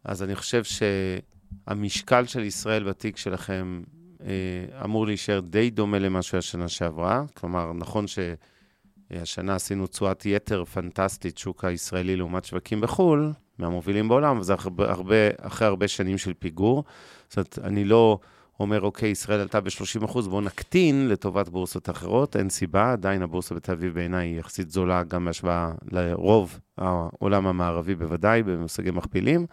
אז 0.04 0.22
אני 0.22 0.34
חושב 0.34 0.62
שהמשקל 0.64 2.26
של 2.26 2.40
ישראל 2.40 2.84
בתיק 2.84 3.16
שלכם 3.16 3.82
אה, 4.20 4.84
אמור 4.84 5.06
להישאר 5.06 5.40
די 5.40 5.70
דומה 5.70 5.98
למה 5.98 6.22
שהיה 6.22 6.42
שנה 6.42 6.68
שעברה. 6.68 7.24
כלומר, 7.34 7.72
נכון 7.72 8.04
שהשנה 8.06 9.54
עשינו 9.54 9.86
תשואת 9.86 10.26
יתר 10.26 10.64
פנטסטית, 10.64 11.38
שוק 11.38 11.64
הישראלי 11.64 12.16
לעומת 12.16 12.44
שווקים 12.44 12.80
בחו"ל, 12.80 13.32
מהמובילים 13.58 14.08
בעולם, 14.08 14.38
וזה 14.38 14.54
הרבה, 14.58 14.90
הרבה, 14.90 15.14
אחרי 15.40 15.68
הרבה 15.68 15.88
שנים 15.88 16.18
של 16.18 16.32
פיגור. 16.38 16.84
זאת 17.28 17.36
אומרת, 17.36 17.58
אני 17.64 17.84
לא 17.84 18.18
אומר, 18.60 18.80
אוקיי, 18.80 19.08
ישראל 19.08 19.40
עלתה 19.40 19.60
ב-30 19.60 20.06
בואו 20.06 20.40
נקטין 20.40 21.08
לטובת 21.08 21.48
בורסות 21.48 21.90
אחרות, 21.90 22.36
אין 22.36 22.48
סיבה, 22.48 22.92
עדיין 22.92 23.22
הבורסה 23.22 23.54
בתל 23.54 23.72
אביב 23.72 23.94
בעיניי 23.94 24.28
היא 24.28 24.38
יחסית 24.38 24.70
זולה 24.70 25.02
גם 25.02 25.24
בהשוואה 25.24 25.72
לרוב 25.92 26.60
העולם 26.78 27.46
המערבי 27.46 27.94
בוודאי, 27.94 28.42
במושגי 28.42 28.90
מכפילים. 28.90 29.46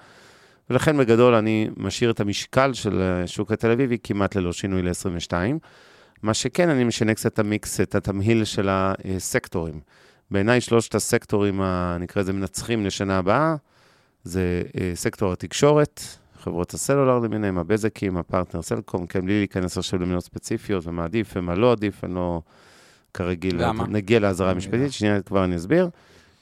ולכן 0.69 0.97
בגדול 0.97 1.33
אני 1.33 1.69
משאיר 1.77 2.11
את 2.11 2.19
המשקל 2.19 2.73
של 2.73 3.01
השוק 3.01 3.51
התל 3.51 3.71
אביבי 3.71 3.97
כמעט 4.03 4.35
ללא 4.35 4.53
שינוי 4.53 4.81
ל-22. 4.81 5.33
מה 6.23 6.33
שכן, 6.33 6.69
אני 6.69 6.83
משנה 6.83 7.13
קצת 7.13 7.33
את 7.33 7.39
המיקס, 7.39 7.81
את 7.81 7.95
התמהיל 7.95 8.43
של 8.43 8.69
הסקטורים. 8.71 9.79
בעיניי 10.31 10.61
שלושת 10.61 10.95
הסקטורים, 10.95 11.61
נקרא 11.99 12.21
לזה 12.21 12.33
מנצחים 12.33 12.85
לשנה 12.85 13.17
הבאה, 13.17 13.55
זה 14.23 14.61
אה, 14.79 14.91
סקטור 14.95 15.31
התקשורת, 15.31 16.01
חברות 16.39 16.73
הסלולר 16.73 17.19
למיניהם, 17.19 17.57
הבזקים, 17.57 18.17
הפרטנר 18.17 18.61
סלקום, 18.61 19.07
כן, 19.07 19.25
בלי 19.25 19.37
להיכנס 19.37 19.77
עכשיו 19.77 19.99
למדינות 19.99 20.23
ספציפיות, 20.23 20.87
ומה 20.87 21.03
עדיף 21.03 21.33
ומה 21.35 21.55
לא 21.55 21.71
עדיף, 21.71 22.03
אני 22.03 22.15
לא 22.15 22.41
כרגיל, 23.13 23.55
למה? 23.63 23.87
נגיע 23.87 24.19
לאזהרה 24.19 24.51
המשפטית, 24.51 24.93
שנייה 24.93 25.21
כבר 25.21 25.43
אני 25.43 25.55
אסביר. 25.55 25.89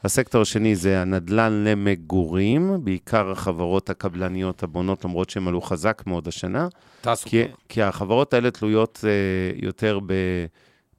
הסקטור 0.03 0.41
השני 0.41 0.75
זה 0.75 1.01
הנדל"ן 1.01 1.63
למגורים, 1.65 2.77
בעיקר 2.83 3.31
החברות 3.31 3.89
הקבלניות 3.89 4.63
הבונות, 4.63 5.05
למרות 5.05 5.29
שהן 5.29 5.47
עלו 5.47 5.61
חזק 5.61 6.03
מאוד 6.07 6.27
השנה, 6.27 6.67
טסו 7.01 7.29
כי. 7.29 7.43
כי 7.69 7.83
החברות 7.83 8.33
האלה 8.33 8.51
תלויות 8.51 8.99
אה, 9.03 9.59
יותר 9.61 9.99
ב... 10.05 10.13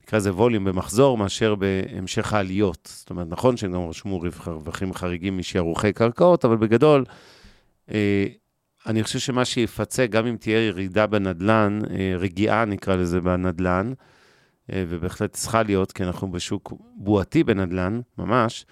נקרא 0.09 0.19
לזה 0.19 0.33
ווליום 0.35 0.65
במחזור, 0.65 1.19
מאשר 1.19 1.55
בהמשך 1.55 2.33
העליות. 2.33 2.89
זאת 2.95 3.11
אומרת, 3.11 3.27
נכון 3.31 3.57
שהם 3.57 3.73
גם 3.73 3.89
רשמו 3.89 4.19
רווח- 4.19 4.49
רווחים 4.49 4.95
חריגים 4.95 5.39
משערוכי 5.39 5.93
קרקעות, 5.93 6.45
אבל 6.45 6.57
בגדול, 6.57 7.05
אה, 7.91 8.27
אני 8.87 9.03
חושב 9.03 9.19
שמה 9.19 9.45
שיפצה, 9.45 10.07
גם 10.07 10.27
אם 10.27 10.37
תהיה 10.37 10.67
ירידה 10.67 11.07
בנדלן, 11.07 11.79
אה, 11.91 12.15
רגיעה 12.19 12.65
נקרא 12.65 12.97
לזה 12.97 13.21
בנדלן, 13.21 13.93
אה, 14.73 14.85
ובהחלט 14.89 15.33
צריכה 15.33 15.63
להיות, 15.63 15.93
כי 15.93 16.05
אנחנו 16.05 16.33
בשוק 16.33 16.73
בועתי 16.97 17.45
בנדלן, 17.45 18.01
ממש, 18.19 18.67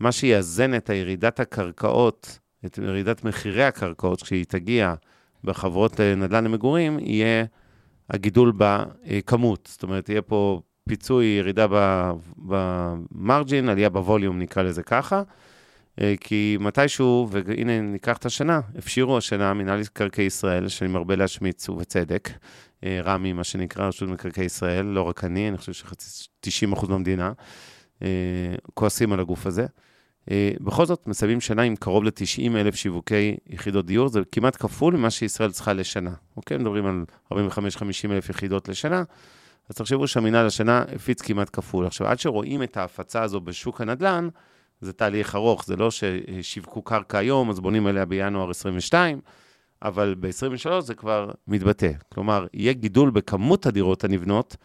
מה 0.00 0.12
שיאזן 0.12 0.74
את 0.76 0.90
הירידת 0.90 1.40
הקרקעות, 1.40 2.38
את 2.66 2.78
ירידת 2.78 3.24
מחירי 3.24 3.64
הקרקעות, 3.64 4.22
כשהיא 4.22 4.44
תגיע 4.48 4.94
בחברות 5.44 6.00
אה, 6.00 6.14
נדל"ן 6.14 6.44
למגורים, 6.44 6.98
יהיה 6.98 7.44
הגידול 8.10 8.52
בכמות. 8.56 9.68
זאת 9.72 9.82
אומרת, 9.82 10.08
יהיה 10.08 10.22
פה 10.22 10.60
פיצוי, 10.88 11.24
ירידה 11.24 11.66
במרג'ין, 12.38 13.68
עלייה 13.68 13.90
בווליום, 13.90 14.38
נקרא 14.38 14.62
לזה 14.62 14.82
ככה. 14.82 15.22
אה, 16.00 16.14
כי 16.20 16.56
מתישהו, 16.60 17.28
והנה 17.30 17.80
ניקח 17.80 18.16
את 18.16 18.26
השנה, 18.26 18.60
הפשירו 18.78 19.18
השנה 19.18 19.54
מינהל 19.54 19.80
מקרקעי 19.80 20.24
ישראל, 20.24 20.68
שאני 20.68 20.90
מרבה 20.90 21.16
להשמיץ, 21.16 21.68
ובצדק, 21.68 22.30
אה, 22.84 23.00
רמ"י, 23.04 23.32
מה 23.32 23.44
שנקרא, 23.44 23.88
רשות 23.88 24.08
מקרקעי 24.08 24.44
ישראל, 24.44 24.86
לא 24.86 25.02
רק 25.02 25.24
אני, 25.24 25.48
אני 25.48 25.58
חושב 25.58 25.72
שחצי 25.72 26.26
90 26.40 26.72
אחוז 26.72 26.88
מהמדינה, 26.88 27.32
אה, 28.02 28.08
כועסים 28.74 29.12
על 29.12 29.20
הגוף 29.20 29.46
הזה. 29.46 29.66
בכל 30.60 30.86
זאת, 30.86 31.06
מסיימים 31.06 31.40
שנה 31.40 31.62
עם 31.62 31.76
קרוב 31.76 32.04
ל-90 32.04 32.56
אלף 32.56 32.74
שיווקי 32.74 33.36
יחידות 33.46 33.86
דיור, 33.86 34.08
זה 34.08 34.20
כמעט 34.32 34.56
כפול 34.56 34.96
ממה 34.96 35.10
שישראל 35.10 35.50
צריכה 35.50 35.72
לשנה. 35.72 36.10
אוקיי? 36.36 36.58
מדברים 36.58 36.86
על 36.86 37.04
45-50 37.32 37.36
אלף 38.10 38.30
יחידות 38.30 38.68
לשנה, 38.68 39.02
אז 39.68 39.76
תחשבו 39.76 40.08
שהמינהל 40.08 40.46
השנה 40.46 40.84
הפיץ 40.94 41.22
כמעט 41.22 41.50
כפול. 41.52 41.86
עכשיו, 41.86 42.06
עד 42.06 42.18
שרואים 42.18 42.62
את 42.62 42.76
ההפצה 42.76 43.22
הזו 43.22 43.40
בשוק 43.40 43.80
הנדל"ן, 43.80 44.28
זה 44.80 44.92
תהליך 44.92 45.34
ארוך, 45.34 45.64
זה 45.64 45.76
לא 45.76 45.88
ששיווקו 45.90 46.82
קרקע 46.82 47.18
היום, 47.18 47.50
אז 47.50 47.60
בונים 47.60 47.86
עליה 47.86 48.04
בינואר 48.04 48.50
22, 48.50 49.20
אבל 49.82 50.14
ב-23 50.20 50.80
זה 50.80 50.94
כבר 50.94 51.30
מתבטא. 51.48 51.90
כלומר, 52.14 52.46
יהיה 52.54 52.72
גידול 52.72 53.10
בכמות 53.10 53.66
הדירות 53.66 54.04
הנבנות, 54.04 54.56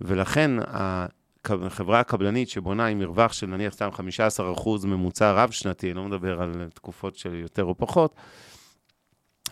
ולכן 0.00 0.50
החברה 1.44 2.00
הקבלנית 2.00 2.48
שבונה 2.48 2.86
עם 2.86 2.98
מרווח 2.98 3.32
של 3.32 3.46
נניח 3.46 3.72
סתם 3.72 3.88
15% 4.56 4.86
ממוצע 4.86 5.32
רב-שנתי, 5.32 5.86
אני 5.86 5.96
לא 5.96 6.04
מדבר 6.04 6.42
על 6.42 6.68
תקופות 6.74 7.16
של 7.16 7.34
יותר 7.34 7.64
או 7.64 7.78
פחות, 7.78 8.14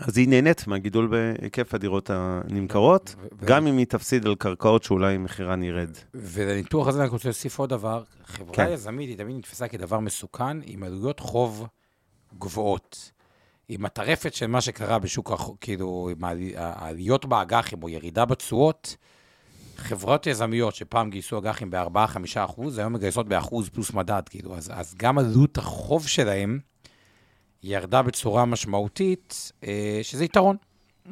אז 0.01 0.19
היא 0.19 0.29
נהנית 0.29 0.67
מהגידול 0.67 1.07
בהיקף 1.07 1.75
הדירות 1.75 2.11
הנמכרות, 2.11 3.15
ו- 3.19 3.27
ו- 3.39 3.47
גם 3.47 3.67
אם 3.67 3.77
היא 3.79 3.87
תפסיד 3.87 4.27
על 4.27 4.35
קרקעות 4.35 4.83
שאולי 4.85 5.19
מחירן 5.19 5.63
ירד. 5.63 5.91
ולניתוח 6.15 6.87
הזה 6.89 7.01
אני 7.01 7.09
רוצה 7.09 7.29
להוסיף 7.29 7.59
עוד 7.59 7.71
דבר. 7.71 8.03
חברה 8.25 8.55
כן. 8.55 8.69
יזמית 8.73 9.09
היא 9.09 9.19
תמיד 9.19 9.37
נתפסה 9.37 9.69
כדבר 9.69 10.01
מסוכן, 10.01 10.57
עם 10.65 10.83
עלויות 10.83 11.21
חוב 11.21 11.67
גבוהות. 12.39 13.11
עם 13.69 13.85
הטרפת 13.85 14.35
של 14.35 14.47
מה 14.47 14.61
שקרה 14.61 14.99
בשוק, 14.99 15.33
כאילו, 15.61 16.09
עם 16.17 16.25
העלי- 16.25 16.53
העליות 16.57 17.25
באג"חים 17.25 17.83
או 17.83 17.89
ירידה 17.89 18.25
בתשואות, 18.25 18.97
חברות 19.77 20.27
יזמיות 20.27 20.75
שפעם 20.75 21.11
גייסו 21.11 21.39
אג"חים 21.39 21.71
ב-4-5 21.71 21.97
אחוז, 22.45 22.79
היום 22.79 22.93
מגייסות 22.93 23.29
באחוז 23.29 23.69
פלוס 23.69 23.93
מדד, 23.93 24.23
כאילו, 24.31 24.57
אז, 24.57 24.71
אז 24.75 24.95
גם 24.99 25.19
עלות 25.19 25.59
החוב 25.59 26.07
שלהם 26.07 26.59
ירדה 27.67 28.03
בצורה 28.03 28.45
משמעותית, 28.45 29.53
אה, 29.65 29.99
שזה 30.03 30.25
יתרון 30.25 30.57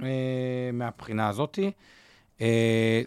אה, 0.02 0.08
מהבחינה 0.72 1.28
הזאתי. 1.28 1.70
אה, 2.40 3.02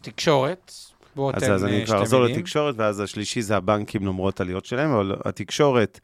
תקשורת, 0.00 0.72
בואו 1.16 1.36
אז, 1.36 1.42
תן 1.42 1.52
אז 1.52 1.64
אה, 1.64 1.68
אני 1.68 1.86
כבר 1.86 1.96
שתי 1.96 2.02
אחזור 2.02 2.22
מילים. 2.22 2.36
לתקשורת, 2.36 2.74
ואז 2.78 3.00
השלישי 3.00 3.42
זה 3.42 3.56
הבנקים 3.56 4.06
למרות 4.06 4.40
עליות 4.40 4.64
שלהם, 4.64 4.90
אבל 4.90 5.16
התקשורת, 5.24 6.00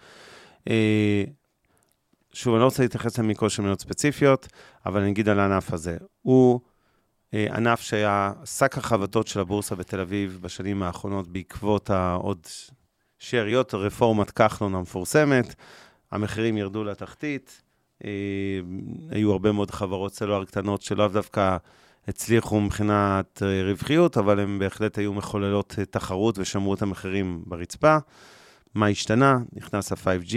שוב, 2.33 2.55
אני 2.55 2.61
לא 2.61 2.65
רוצה 2.65 2.83
להתייחס 2.83 3.19
למיקרו 3.19 3.51
של 3.51 3.63
מדינות 3.63 3.81
ספציפיות, 3.81 4.49
אבל 4.87 5.01
אני 5.01 5.11
אגיד 5.11 5.29
על 5.29 5.41
הענף 5.41 5.73
הזה. 5.73 5.97
הוא 6.23 6.61
אה, 7.35 7.47
ענף 7.55 7.81
שהיה 7.81 8.33
שק 8.45 8.79
החבטות 8.79 9.27
של 9.27 9.41
הבורסה 9.41 9.75
בתל 9.75 10.01
אביב 10.01 10.39
בשנים 10.43 10.83
האחרונות 10.83 11.29
בעקבות 11.29 11.91
העוד 11.91 12.47
שאריות 13.19 13.75
רפורמת 13.75 14.31
כחלון 14.31 14.75
המפורסמת. 14.75 15.55
המחירים 16.13 16.57
ירדו 16.57 16.85
לתחתית, 16.85 17.63
אה, 18.05 18.11
היו 19.11 19.33
הרבה 19.33 19.53
מאוד 19.53 19.71
חברות 19.71 20.15
סלולר 20.15 20.45
קטנות 20.45 20.83
שלאו 20.83 21.09
דווקא 21.09 21.57
הצליחו 22.09 22.61
מבחינת 22.61 23.43
אה, 23.43 23.63
רווחיות, 23.65 24.19
אבל 24.19 24.41
הן 24.41 24.59
בהחלט 24.59 24.99
היו 24.99 25.13
מחוללות 25.13 25.75
אה, 25.79 25.85
תחרות 25.85 26.39
ושמרו 26.39 26.75
את 26.75 26.83
המחירים 26.83 27.43
ברצפה. 27.47 27.97
מה 28.75 28.87
השתנה? 28.87 29.39
נכנס 29.53 29.93
ה- 29.93 30.10
5G, 30.10 30.35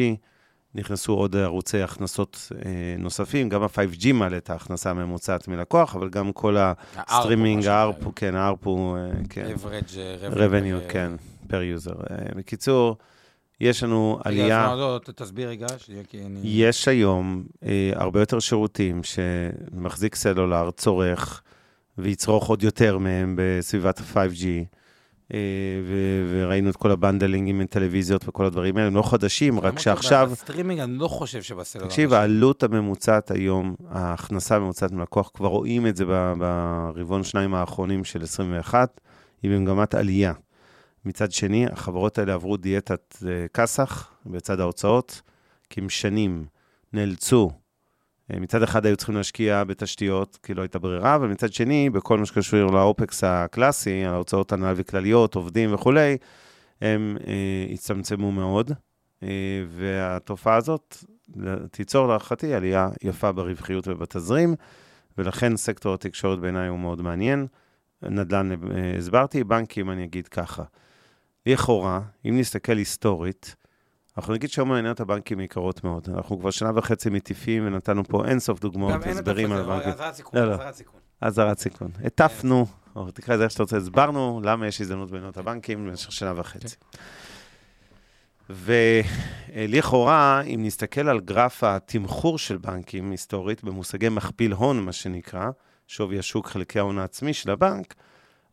נכנסו 0.76 1.14
עוד 1.14 1.36
ערוצי 1.36 1.82
הכנסות 1.82 2.52
אה, 2.66 2.96
נוספים, 3.00 3.50
גם 3.50 3.64
ה- 3.64 3.89
5G 3.89 4.14
מעלה 4.14 4.38
את 4.38 4.50
ההכנסה 4.50 4.90
הממוצעת 4.90 5.48
מלקוח, 5.48 5.96
אבל 5.96 6.10
גם 6.10 6.32
כל 6.34 6.58
הסטרימינג, 6.96 7.68
ה 7.68 7.75
ARPU, 7.75 8.12
כן, 8.16 8.36
ה 8.36 8.46
ARPU, 8.46 8.96
אה, 8.96 9.12
כן, 9.30 9.56
average 9.56 9.98
אה, 9.98 10.30
revenue, 10.30 10.92
כן, 10.92 11.12
per 11.48 11.52
user. 11.52 12.12
אה, 12.12 12.16
בקיצור, 12.36 12.98
יש 13.62 13.84
לנו 13.84 14.16
רגע, 14.26 14.30
עלייה... 14.30 14.72
אז 14.72 14.80
לא, 14.80 15.00
תסביר 15.16 15.50
רגע, 15.50 15.68
שנייה, 15.78 16.04
כי 16.04 16.22
אני... 16.26 16.40
יש 16.44 16.88
היום 16.88 17.44
אה, 17.64 17.92
הרבה 17.96 18.20
יותר 18.20 18.40
שירותים 18.40 19.02
שמחזיק 19.04 20.16
סלולר, 20.16 20.72
צורך, 20.72 21.42
ויצרוך 21.98 22.48
עוד 22.48 22.64
יותר 22.64 22.98
מהם 22.98 23.36
בסביבת 23.38 24.00
ה- 24.00 24.18
5G. 24.18 24.46
אה, 25.34 25.40
ו- 25.86 26.48
ראינו 26.50 26.70
את 26.70 26.76
כל 26.76 26.92
ה 26.92 26.98
bundlingים 26.98 27.60
עם 27.60 27.68
טלוויזיות 27.68 28.28
וכל 28.28 28.46
הדברים 28.46 28.78
האלה, 28.78 28.88
הם 28.88 28.96
לא 28.96 29.02
חדשים, 29.02 29.60
רק 29.60 29.80
שעכשיו... 29.80 30.30
בסטרימינג 30.32 30.80
אני 30.80 30.98
לא 30.98 31.08
חושב 31.08 31.42
שבסלולר. 31.42 31.88
תקשיב, 31.88 32.14
העלות 32.14 32.64
הממוצעת 32.64 33.32
היום, 33.32 33.76
ההכנסה 33.90 34.56
הממוצעת 34.56 34.92
מלקוח, 34.92 35.32
כבר 35.34 35.48
רואים 35.48 35.88
את 35.88 35.96
זה 35.96 36.06
ברבעון 36.38 37.24
שניים 37.24 37.54
האחרונים 37.54 38.04
של 38.04 38.24
21, 38.24 39.02
היא 39.44 39.52
במגמת 39.52 39.96
עלייה. 39.96 40.34
מצד 41.06 41.32
שני, 41.32 41.66
החברות 41.72 42.18
האלה 42.18 42.34
עברו 42.34 42.58
דיאטת 42.58 43.16
אה, 43.28 43.48
כסח 43.54 44.12
בצד 44.26 44.60
ההוצאות, 44.60 45.22
כי 45.70 45.82
הם 45.82 45.90
שנים 45.90 46.46
נאלצו, 46.94 47.52
אה, 48.34 48.40
מצד 48.40 48.64
אחד 48.64 48.86
היו 48.86 48.98
צריכים 48.98 49.16
להשקיע 49.16 49.64
בתשתיות, 49.64 50.40
כי 50.44 50.54
לא 50.54 50.62
הייתה 50.62 50.80
ברירה, 50.80 51.16
אבל 51.16 51.28
מצד 51.28 51.54
שני, 51.54 51.90
בכל 51.90 52.18
מה 52.18 52.26
שקשור 52.26 52.72
לאופקס 52.72 53.24
הקלאסי, 53.24 54.04
על 54.04 54.14
ההוצאות 54.14 54.52
הנהל 54.52 54.74
וכלליות, 54.78 55.36
עובדים 55.36 55.74
וכולי, 55.74 56.18
הם 56.82 57.18
אה, 57.28 57.74
הצטמצמו 57.74 58.32
מאוד, 58.32 58.72
אה, 59.24 59.30
והתופעה 59.70 60.56
הזאת 60.56 60.98
תיצור 61.72 62.08
להערכתי 62.08 62.54
עלייה 62.54 62.90
יפה 63.04 63.32
ברווחיות 63.32 63.88
ובתזרים, 63.88 64.56
ולכן 65.18 65.58
סקטור 65.58 65.94
התקשורת 65.94 66.40
בעיניי 66.40 66.68
הוא 66.68 66.80
מאוד 66.80 67.02
מעניין. 67.02 67.48
נדל"ן 68.02 68.52
אה, 68.52 68.58
הסברתי, 68.98 69.44
בנקים 69.44 69.92
אני 69.92 70.04
אגיד 70.04 70.28
ככה. 70.28 70.64
לכאורה, 71.46 72.02
אם 72.26 72.40
נסתכל 72.40 72.78
היסטורית, 72.78 73.56
אנחנו 74.18 74.34
נגיד 74.34 74.50
שהיום 74.50 74.72
מניות 74.72 75.00
הבנקים 75.00 75.40
יקרות 75.40 75.84
מאוד. 75.84 76.10
אנחנו 76.16 76.40
כבר 76.40 76.52
שנה 76.52 76.72
וחצי 76.76 77.10
מטיפים 77.10 77.68
ונתנו 77.68 78.04
פה 78.04 78.26
אינסוף 78.26 78.60
דוגמאות, 78.60 78.94
גם 78.94 79.04
אין 79.04 79.18
הסברים 79.18 79.52
על 79.52 79.62
הבנקים. 79.62 79.92
אזהרת 79.92 80.16
סיכון, 80.16 80.40
לא, 80.40 80.48
לא. 80.48 80.54
אזהרת 80.54 80.76
סיכון. 80.76 81.00
אזהרת 81.22 81.60
סיכון. 81.60 81.92
הטפנו, 82.04 82.66
או 82.96 83.12
תקרא 83.12 83.36
לזה 83.36 83.44
איך 83.44 83.52
שאתה 83.52 83.64
רוצה, 83.64 83.78
הסברנו 83.78 84.42
למה 84.44 84.68
יש 84.68 84.82
הזדמנות 84.82 85.12
במניות 85.12 85.38
הבנקים 85.38 85.88
במשך 85.88 86.12
שנה 86.12 86.34
וחצי. 86.36 86.76
ולכאורה, 88.50 90.42
אם 90.42 90.60
נסתכל 90.64 91.10
על 91.10 91.20
גרף 91.20 91.64
התמחור 91.64 92.38
של 92.38 92.58
בנקים 92.58 93.12
היסטורית, 93.12 93.64
במושגי 93.64 94.10
מכפיל 94.10 94.52
הון, 94.52 94.86
מה 94.86 94.92
שנקרא, 94.92 95.50
שווי 95.88 96.20
השוק 96.20 96.48
חלקי 96.48 96.80
ההון 96.80 97.00
העצמי 97.00 97.34
של 97.34 97.52
הבנק, 97.52 97.96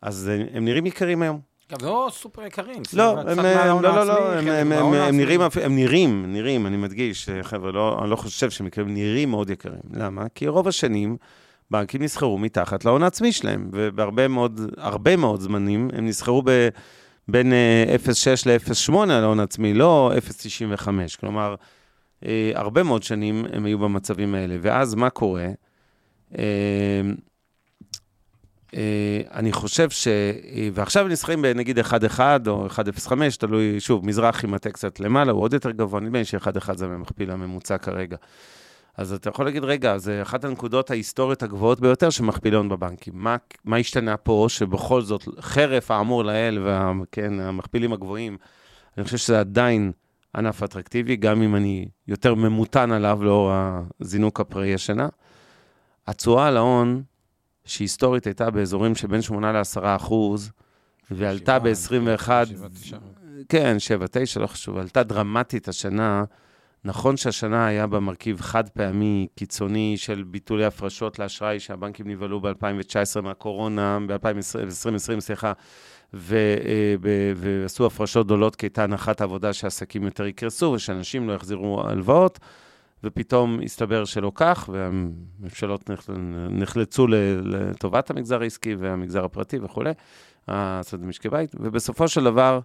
אז 0.02 0.30
הם 0.52 0.64
נראים 0.64 0.86
יקרים 0.86 1.22
היום. 1.22 1.51
גם 1.72 1.88
לא 1.88 2.08
סופר 2.12 2.46
יקרים. 2.46 2.82
לא, 2.92 3.20
הם, 3.20 3.38
הם, 3.38 3.82
לא, 3.82 3.94
לא, 3.94 4.06
לא, 4.06 4.32
הם, 4.32 4.44
חלק 4.44 4.48
הם, 4.48 4.72
הם, 4.72 4.94
הם. 4.94 5.16
נראים, 5.16 5.40
הם 5.62 5.76
נראים, 5.76 6.32
נראים, 6.32 6.66
אני 6.66 6.76
מדגיש, 6.76 7.28
חבר'ה, 7.42 7.72
לא, 7.72 7.98
אני 8.02 8.10
לא 8.10 8.16
חושב 8.16 8.50
שהם 8.50 8.66
יקרים, 8.66 8.94
נראים 8.94 9.30
מאוד 9.30 9.50
יקרים. 9.50 9.80
למה? 9.92 10.24
כי 10.34 10.48
רוב 10.48 10.68
השנים 10.68 11.16
בנקים 11.70 12.02
נסחרו 12.02 12.38
מתחת 12.38 12.84
להון 12.84 13.02
העצמי 13.02 13.32
שלהם, 13.32 13.70
ובהרבה 13.72 14.28
מאוד, 14.28 14.60
הרבה 14.76 15.16
מאוד 15.16 15.40
זמנים 15.40 15.88
הם 15.92 16.06
נסחרו 16.06 16.42
ב, 16.44 16.68
בין 17.28 17.52
אה, 17.52 17.96
0.6 18.06 18.10
ל-0.8 18.46 18.96
על 19.02 19.10
ההון 19.10 19.40
העצמי, 19.40 19.74
לא 19.74 20.12
0.95. 20.76 20.88
כלומר, 21.20 21.54
אה, 22.26 22.52
הרבה 22.54 22.82
מאוד 22.82 23.02
שנים 23.02 23.44
הם 23.52 23.64
היו 23.64 23.78
במצבים 23.78 24.34
האלה. 24.34 24.56
ואז 24.60 24.94
מה 24.94 25.10
קורה? 25.10 25.48
אה, 28.74 29.20
אני 29.34 29.52
חושב 29.52 29.90
ש... 29.90 30.08
אה, 30.08 30.68
ועכשיו 30.72 31.08
נסחרים 31.08 31.42
בנגיד 31.42 31.78
1.1 31.78 32.20
או 32.46 32.66
1.05, 32.66 33.12
תלוי, 33.38 33.80
שוב, 33.80 34.06
מזרחי 34.06 34.46
מטה 34.46 34.70
קצת 34.70 35.00
למעלה, 35.00 35.32
הוא 35.32 35.42
עוד 35.42 35.52
יותר 35.52 35.70
גבוה, 35.70 36.00
נדמה 36.00 36.18
לי 36.18 36.24
ש-1.1 36.24 36.74
זה 36.74 36.84
המכפיל 36.84 37.30
הממוצע 37.30 37.78
כרגע. 37.78 38.16
אז 38.96 39.12
אתה 39.12 39.28
יכול 39.28 39.44
להגיד, 39.44 39.64
רגע, 39.64 39.98
זה 39.98 40.22
אחת 40.22 40.44
הנקודות 40.44 40.90
ההיסטוריות 40.90 41.42
הגבוהות 41.42 41.80
ביותר 41.80 42.10
שמכפילות 42.10 42.68
בבנקים. 42.68 43.14
מה, 43.16 43.36
מה 43.64 43.76
השתנה 43.76 44.16
פה, 44.16 44.46
שבכל 44.48 45.02
זאת, 45.02 45.28
חרף 45.40 45.90
האמור 45.90 46.24
לאל 46.24 46.58
והכן, 46.64 47.40
המכפילים 47.40 47.92
הגבוהים, 47.92 48.36
אני 48.96 49.04
חושב 49.04 49.16
שזה 49.16 49.40
עדיין 49.40 49.92
ענף 50.36 50.62
אטרקטיבי, 50.62 51.16
גם 51.16 51.42
אם 51.42 51.56
אני 51.56 51.88
יותר 52.08 52.34
ממותן 52.34 52.92
עליו 52.92 53.24
לאור 53.24 53.52
הזינוק 54.00 54.40
הפראי 54.40 54.74
השנה. 54.74 55.08
התשואה 56.06 56.46
על 56.46 56.56
ההון, 56.56 57.02
שהיסטורית 57.64 58.26
הייתה 58.26 58.50
באזורים 58.50 58.94
שבין 58.94 59.22
8 59.22 59.52
ל-10 59.52 59.80
אחוז, 59.96 60.50
ועלתה 61.10 61.58
שבעה, 61.58 62.08
ב-21, 62.08 62.46
שבעה, 62.46 62.68
תשעה. 62.68 63.00
כן, 63.48 63.78
7, 63.78 64.06
9, 64.10 64.40
לא 64.40 64.46
חשוב, 64.46 64.78
עלתה 64.78 65.02
דרמטית 65.02 65.68
השנה. 65.68 66.24
נכון 66.84 67.16
שהשנה 67.16 67.66
היה 67.66 67.86
בה 67.86 68.00
מרכיב 68.00 68.40
חד 68.40 68.68
פעמי, 68.68 69.26
קיצוני, 69.34 69.94
של 69.96 70.24
ביטולי 70.26 70.64
הפרשות 70.64 71.18
לאשראי 71.18 71.60
שהבנקים 71.60 72.10
נבהלו 72.10 72.40
ב-2019 72.40 73.20
מהקורונה, 73.22 73.98
ב-2020, 74.06 74.98
סליחה, 75.20 75.52
ו, 76.14 76.36
אה, 76.64 76.94
ועשו 77.36 77.86
הפרשות 77.86 78.26
גדולות 78.26 78.56
כי 78.56 78.66
הייתה 78.66 78.84
הנחת 78.84 79.20
עבודה 79.20 79.52
שעסקים 79.52 80.02
יותר 80.02 80.26
יקרסו 80.26 80.66
ושאנשים 80.66 81.28
לא 81.28 81.32
יחזירו 81.32 81.82
הלוואות, 81.86 82.38
ופתאום 83.04 83.60
הסתבר 83.64 84.04
שלא 84.04 84.32
כך, 84.34 84.68
והממשלות 84.72 85.90
נחל- 85.90 86.12
נחלצו 86.50 87.06
לטובת 87.44 88.10
המגזר 88.10 88.42
העסקי 88.42 88.74
והמגזר 88.74 89.24
הפרטי 89.24 89.58
וכולי, 89.62 89.90
אה, 90.48 90.80
זאת 90.82 90.92
אומרת, 90.92 91.06
משקי 91.08 91.28
בית, 91.28 91.54
ובסופו 91.60 92.08
של 92.08 92.24
דבר, 92.24 92.60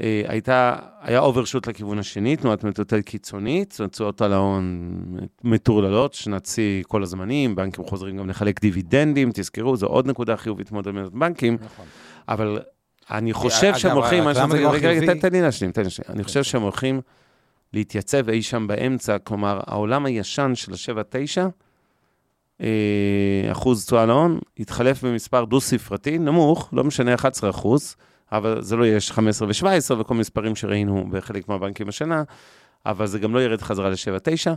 אה, 0.00 0.22
הייתה, 0.28 0.76
היה 1.00 1.20
אוברשוט 1.20 1.66
לכיוון 1.66 1.98
השני, 1.98 2.36
תנועת 2.36 2.64
מטוטל 2.64 3.00
קיצונית, 3.00 3.78
תשואות 3.90 4.22
על 4.22 4.32
ההון 4.32 4.94
מטורללות, 5.44 6.14
שנת 6.14 6.46
שיא 6.46 6.82
כל 6.88 7.02
הזמנים, 7.02 7.54
בנקים 7.54 7.84
חוזרים 7.84 8.16
גם 8.16 8.28
לחלק 8.30 8.60
דיבידנדים, 8.60 9.30
תזכרו, 9.34 9.76
זו 9.76 9.86
עוד 9.86 10.06
נקודה 10.06 10.36
חיובית 10.36 10.72
מאוד 10.72 10.88
על 10.88 11.08
בנקים, 11.12 11.56
נכון. 11.62 11.84
אבל 12.28 12.58
אני 13.10 13.32
חושב 13.32 13.74
שהם 13.74 13.96
הולכים, 13.96 14.24
לא 14.24 14.70
רגע, 14.72 14.88
רגע? 14.90 15.06
תן- 15.14 15.18
תן 15.20 15.32
לי 15.32 15.40
להשלים, 15.42 15.72
תן 15.72 15.80
לי 15.80 15.84
להשלים. 15.84 16.06
אני 16.10 16.24
חושב 16.24 16.42
שהם 16.42 16.62
הולכים 16.62 17.00
להתייצב 17.72 18.28
אי 18.28 18.42
שם 18.42 18.66
באמצע, 18.66 19.18
כלומר, 19.18 19.60
העולם 19.66 20.06
הישן 20.06 20.52
של 20.54 20.72
ה-7-9, 20.72 21.38
אה, 22.60 22.66
אחוז 23.52 23.84
תשואה 23.86 24.06
להון, 24.06 24.38
יתחלף 24.58 25.04
במספר 25.04 25.44
דו-ספרתי, 25.44 26.18
נמוך, 26.18 26.68
לא 26.72 26.84
משנה 26.84 27.14
11 27.14 27.50
אחוז, 27.50 27.96
אבל 28.32 28.62
זה 28.62 28.76
לא 28.76 28.84
יהיה 28.84 28.98
15 29.08 29.48
ו-17 29.48 30.00
וכל 30.00 30.14
מספרים 30.14 30.56
שראינו 30.56 31.06
בחלק 31.10 31.48
מהבנקים 31.48 31.88
השנה, 31.88 32.22
אבל 32.86 33.06
זה 33.06 33.18
גם 33.18 33.34
לא 33.34 33.40
ירד 33.42 33.62
חזרה 33.62 33.88
ל-7-9, 33.90 34.50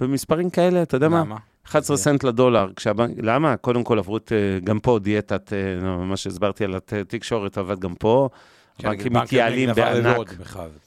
ומספרים 0.00 0.50
כאלה, 0.50 0.82
אתה 0.82 0.96
יודע 0.96 1.08
מה? 1.08 1.20
למה? 1.20 1.36
11 1.66 1.96
זה- 1.96 2.02
סנט 2.02 2.24
לדולר, 2.24 2.68
כשהבנק, 2.76 3.16
למה? 3.22 3.56
קודם 3.56 3.84
כל 3.84 3.98
עברו 3.98 4.16
את, 4.16 4.32
אה, 4.32 4.60
גם 4.64 4.80
פה 4.80 4.98
דיאטת, 5.02 5.52
אה, 5.52 5.58
מה 6.04 6.16
שהסברתי 6.16 6.64
על 6.64 6.74
התקשורת 6.74 7.58
עבד 7.58 7.78
גם 7.78 7.94
פה, 7.94 8.28
הבנקים 8.78 9.12
בנק 9.12 9.22
מתייעלים 9.22 9.70
בענק. 9.74 10.34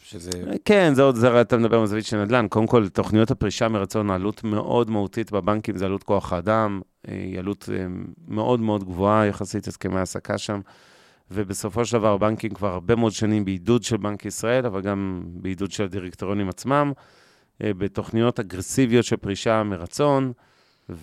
שזה... 0.03 0.31
כן, 0.65 0.93
זה 0.93 1.01
עוד, 1.01 1.15
זה, 1.15 1.41
אתה 1.41 1.57
מדבר 1.57 1.81
מזווית 1.81 2.05
של 2.05 2.23
נדל"ן. 2.23 2.47
קודם 2.47 2.67
כל, 2.67 2.89
תוכניות 2.89 3.31
הפרישה 3.31 3.67
מרצון, 3.67 4.09
העלות 4.09 4.43
מאוד 4.43 4.89
מהותית 4.89 5.31
בבנקים, 5.31 5.77
זה 5.77 5.85
עלות 5.85 6.03
כוח 6.03 6.33
האדם, 6.33 6.81
אה, 7.07 7.13
היא 7.13 7.39
עלות 7.39 7.69
אה, 7.73 7.85
מאוד 8.27 8.59
מאוד 8.59 8.83
גבוהה 8.83 9.25
יחסית 9.25 9.67
הסכמי 9.67 9.99
העסקה 9.99 10.37
שם. 10.37 10.59
ובסופו 11.31 11.85
של 11.85 11.97
דבר, 11.97 12.13
הבנקים 12.13 12.53
כבר 12.53 12.73
הרבה 12.73 12.95
מאוד 12.95 13.11
שנים 13.11 13.45
בעידוד 13.45 13.83
של 13.83 13.97
בנק 13.97 14.25
ישראל, 14.25 14.65
אבל 14.65 14.81
גם 14.81 15.23
בעידוד 15.25 15.71
של 15.71 15.83
הדירקטוריונים 15.83 16.49
עצמם, 16.49 16.91
אה, 17.63 17.73
בתוכניות 17.73 18.39
אגרסיביות 18.39 19.05
של 19.05 19.15
פרישה 19.15 19.63
מרצון, 19.63 20.31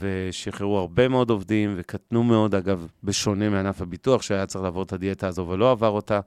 ושחררו 0.00 0.78
הרבה 0.78 1.08
מאוד 1.08 1.30
עובדים, 1.30 1.74
וקטנו 1.76 2.22
מאוד, 2.22 2.54
אגב, 2.54 2.86
בשונה 3.04 3.48
מענף 3.48 3.82
הביטוח, 3.82 4.22
שהיה 4.22 4.46
צריך 4.46 4.64
לעבור 4.64 4.82
את 4.82 4.92
הדיאטה 4.92 5.26
הזו 5.28 5.46
ולא 5.48 5.70
עבר 5.70 5.88
אותה. 5.88 6.20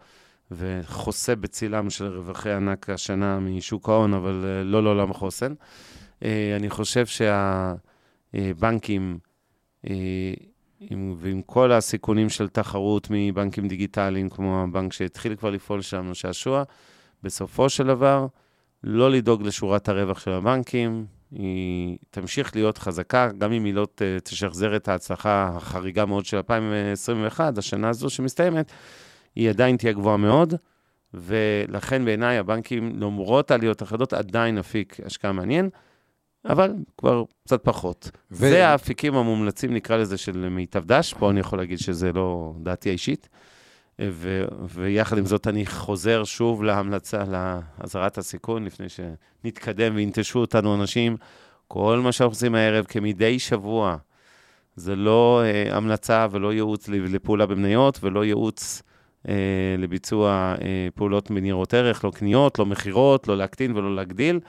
וחוסה 0.51 1.35
בצילם 1.35 1.89
של 1.89 2.17
רווחי 2.17 2.51
ענק 2.51 2.89
השנה 2.89 3.39
משוק 3.39 3.89
ההון, 3.89 4.13
אבל 4.13 4.45
אה, 4.45 4.63
לא 4.63 4.83
לעולם 4.83 5.11
החוסן. 5.11 5.53
אה, 6.23 6.55
אני 6.55 6.69
חושב 6.69 7.05
שהבנקים, 8.33 9.19
אה, 9.89 10.33
עם, 10.79 11.15
ועם 11.17 11.41
כל 11.41 11.71
הסיכונים 11.71 12.29
של 12.29 12.47
תחרות 12.47 13.07
מבנקים 13.09 13.67
דיגיטליים, 13.67 14.29
כמו 14.29 14.63
הבנק 14.63 14.93
שהתחיל 14.93 15.35
כבר 15.35 15.49
לפעול 15.49 15.81
שם, 15.81 16.13
שעשוע, 16.13 16.63
בסופו 17.23 17.69
של 17.69 17.87
דבר, 17.87 18.27
לא 18.83 19.11
לדאוג 19.11 19.43
לשורת 19.43 19.89
הרווח 19.89 20.19
של 20.19 20.31
הבנקים, 20.31 21.05
היא 21.31 21.97
תמשיך 22.09 22.55
להיות 22.55 22.77
חזקה, 22.77 23.29
גם 23.37 23.51
אם 23.51 23.63
היא 23.63 23.73
לא 23.73 23.87
תשחזר 24.23 24.75
את 24.75 24.87
ההצלחה 24.87 25.51
החריגה 25.55 26.05
מאוד 26.05 26.25
של 26.25 26.37
2021, 26.37 27.57
השנה 27.57 27.89
הזו 27.89 28.09
שמסתיימת, 28.09 28.71
היא 29.35 29.49
עדיין 29.49 29.77
תהיה 29.77 29.93
גבוהה 29.93 30.17
מאוד, 30.17 30.53
ולכן 31.13 32.05
בעיניי 32.05 32.37
הבנקים, 32.37 32.99
למרות 32.99 33.51
העליות 33.51 33.81
החדות, 33.81 34.13
עדיין 34.13 34.57
אפיק 34.57 34.97
השקעה 35.05 35.31
מעניין, 35.31 35.69
אבל 36.45 36.73
כבר 36.97 37.23
קצת 37.45 37.63
פחות. 37.63 38.11
ו- 38.31 38.35
זה 38.35 38.67
האפיקים 38.67 39.15
המומלצים, 39.15 39.73
נקרא 39.73 39.97
לזה, 39.97 40.17
של 40.17 40.49
מיטב 40.49 40.85
דש, 40.85 41.13
פה 41.13 41.29
אני 41.29 41.39
יכול 41.39 41.59
להגיד 41.59 41.79
שזה 41.79 42.11
לא 42.13 42.53
דעתי 42.63 42.89
האישית. 42.89 43.29
ו- 44.01 44.45
ויחד 44.69 45.17
עם 45.17 45.25
זאת, 45.25 45.47
אני 45.47 45.65
חוזר 45.65 46.23
שוב 46.23 46.63
להמלצה, 46.63 47.23
לאזהרת 47.23 48.17
הסיכון, 48.17 48.65
לפני 48.65 48.85
שנתקדם 48.89 49.95
וינטשו 49.95 50.39
אותנו 50.39 50.75
אנשים. 50.75 51.17
כל 51.67 51.99
מה 52.03 52.11
שאנחנו 52.11 52.31
עושים 52.31 52.55
הערב, 52.55 52.85
כמדי 52.85 53.39
שבוע, 53.39 53.97
זה 54.75 54.95
לא 54.95 55.41
uh, 55.43 55.73
המלצה 55.75 56.27
ולא 56.31 56.53
ייעוץ 56.53 56.87
לפעולה 56.87 57.45
במניות 57.45 57.99
ולא 58.01 58.25
ייעוץ 58.25 58.81
אה, 58.85 58.90
לביצוע 59.77 60.55
אה, 60.61 60.87
פעולות 60.95 61.31
בניירות 61.31 61.73
ערך, 61.73 62.05
לא 62.05 62.11
קניות, 62.11 62.59
לא 62.59 62.65
מכירות, 62.65 63.27
לא 63.27 63.37
להקטין 63.37 63.77
ולא 63.77 63.95
להגדיל, 63.95 64.39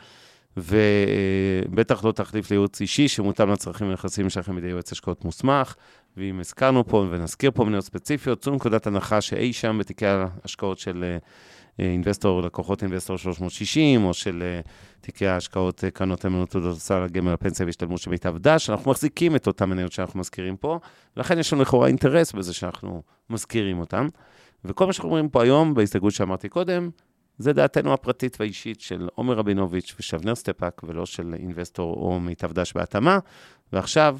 ובטח 0.56 2.04
לא 2.04 2.12
תחליף 2.12 2.50
לייעוץ 2.50 2.80
אישי 2.80 3.08
שמותאם 3.08 3.50
לצרכים 3.50 3.88
ונכסים 3.88 4.30
שלכם 4.30 4.54
בידי 4.54 4.66
יועץ 4.68 4.92
השקעות 4.92 5.24
מוסמך. 5.24 5.74
ואם 6.16 6.40
הזכרנו 6.40 6.86
פה 6.86 7.06
ונזכיר 7.10 7.50
פה 7.50 7.64
מניות 7.64 7.84
ספציפיות, 7.84 8.42
זו 8.42 8.50
נקודת 8.50 8.86
הנחה 8.86 9.20
שאי 9.20 9.52
שם 9.52 9.78
בתיקי 9.80 10.06
ההשקעות 10.06 10.78
של 10.78 11.04
אה, 11.04 11.18
אה, 11.80 11.92
אינבסטור, 11.92 12.42
לקוחות 12.42 12.82
אינבסטור 12.82 13.18
360, 13.18 14.04
או 14.04 14.14
של 14.14 14.42
אה, 14.42 14.60
תיקי 15.00 15.26
ההשקעות 15.26 15.84
קרנות 15.94 16.26
אמנות 16.26 16.50
תעודות 16.50 16.78
סל 16.78 17.02
הגמל 17.02 17.32
הפנסיה 17.32 17.66
והשתלמות 17.66 18.00
של 18.00 18.10
מיטב 18.10 18.38
דש, 18.38 18.70
אנחנו 18.70 18.90
מחזיקים 18.90 19.36
את 19.36 19.46
אותן 19.46 19.64
מניות 19.64 19.92
שאנחנו 19.92 20.20
מזכירים 20.20 20.56
פה, 20.56 20.78
ולכן 21.16 21.38
יש 21.38 21.52
לנו 21.52 21.62
לכאורה 21.62 21.86
אינטרס 21.86 22.32
בזה 22.32 22.54
שאנחנו 22.54 23.02
מזכירים 23.30 23.78
אותן. 23.78 24.06
וכל 24.64 24.86
מה 24.86 24.92
שאנחנו 24.92 25.08
אומרים 25.08 25.28
פה 25.28 25.42
היום, 25.42 25.74
בהסתייגות 25.74 26.12
שאמרתי 26.12 26.48
קודם, 26.48 26.90
זה 27.38 27.52
דעתנו 27.52 27.92
הפרטית 27.92 28.36
והאישית 28.40 28.80
של 28.80 29.08
עומר 29.14 29.34
רבינוביץ' 29.34 29.94
ושל 29.98 30.16
אבנר 30.16 30.34
סטפאק, 30.34 30.80
ולא 30.84 31.06
של 31.06 31.34
אינבסטור 31.38 31.94
או 31.94 32.20
מיטב 32.20 32.52
דש 32.52 32.72
בהתאמה. 32.72 33.18
ועכשיו, 33.72 34.18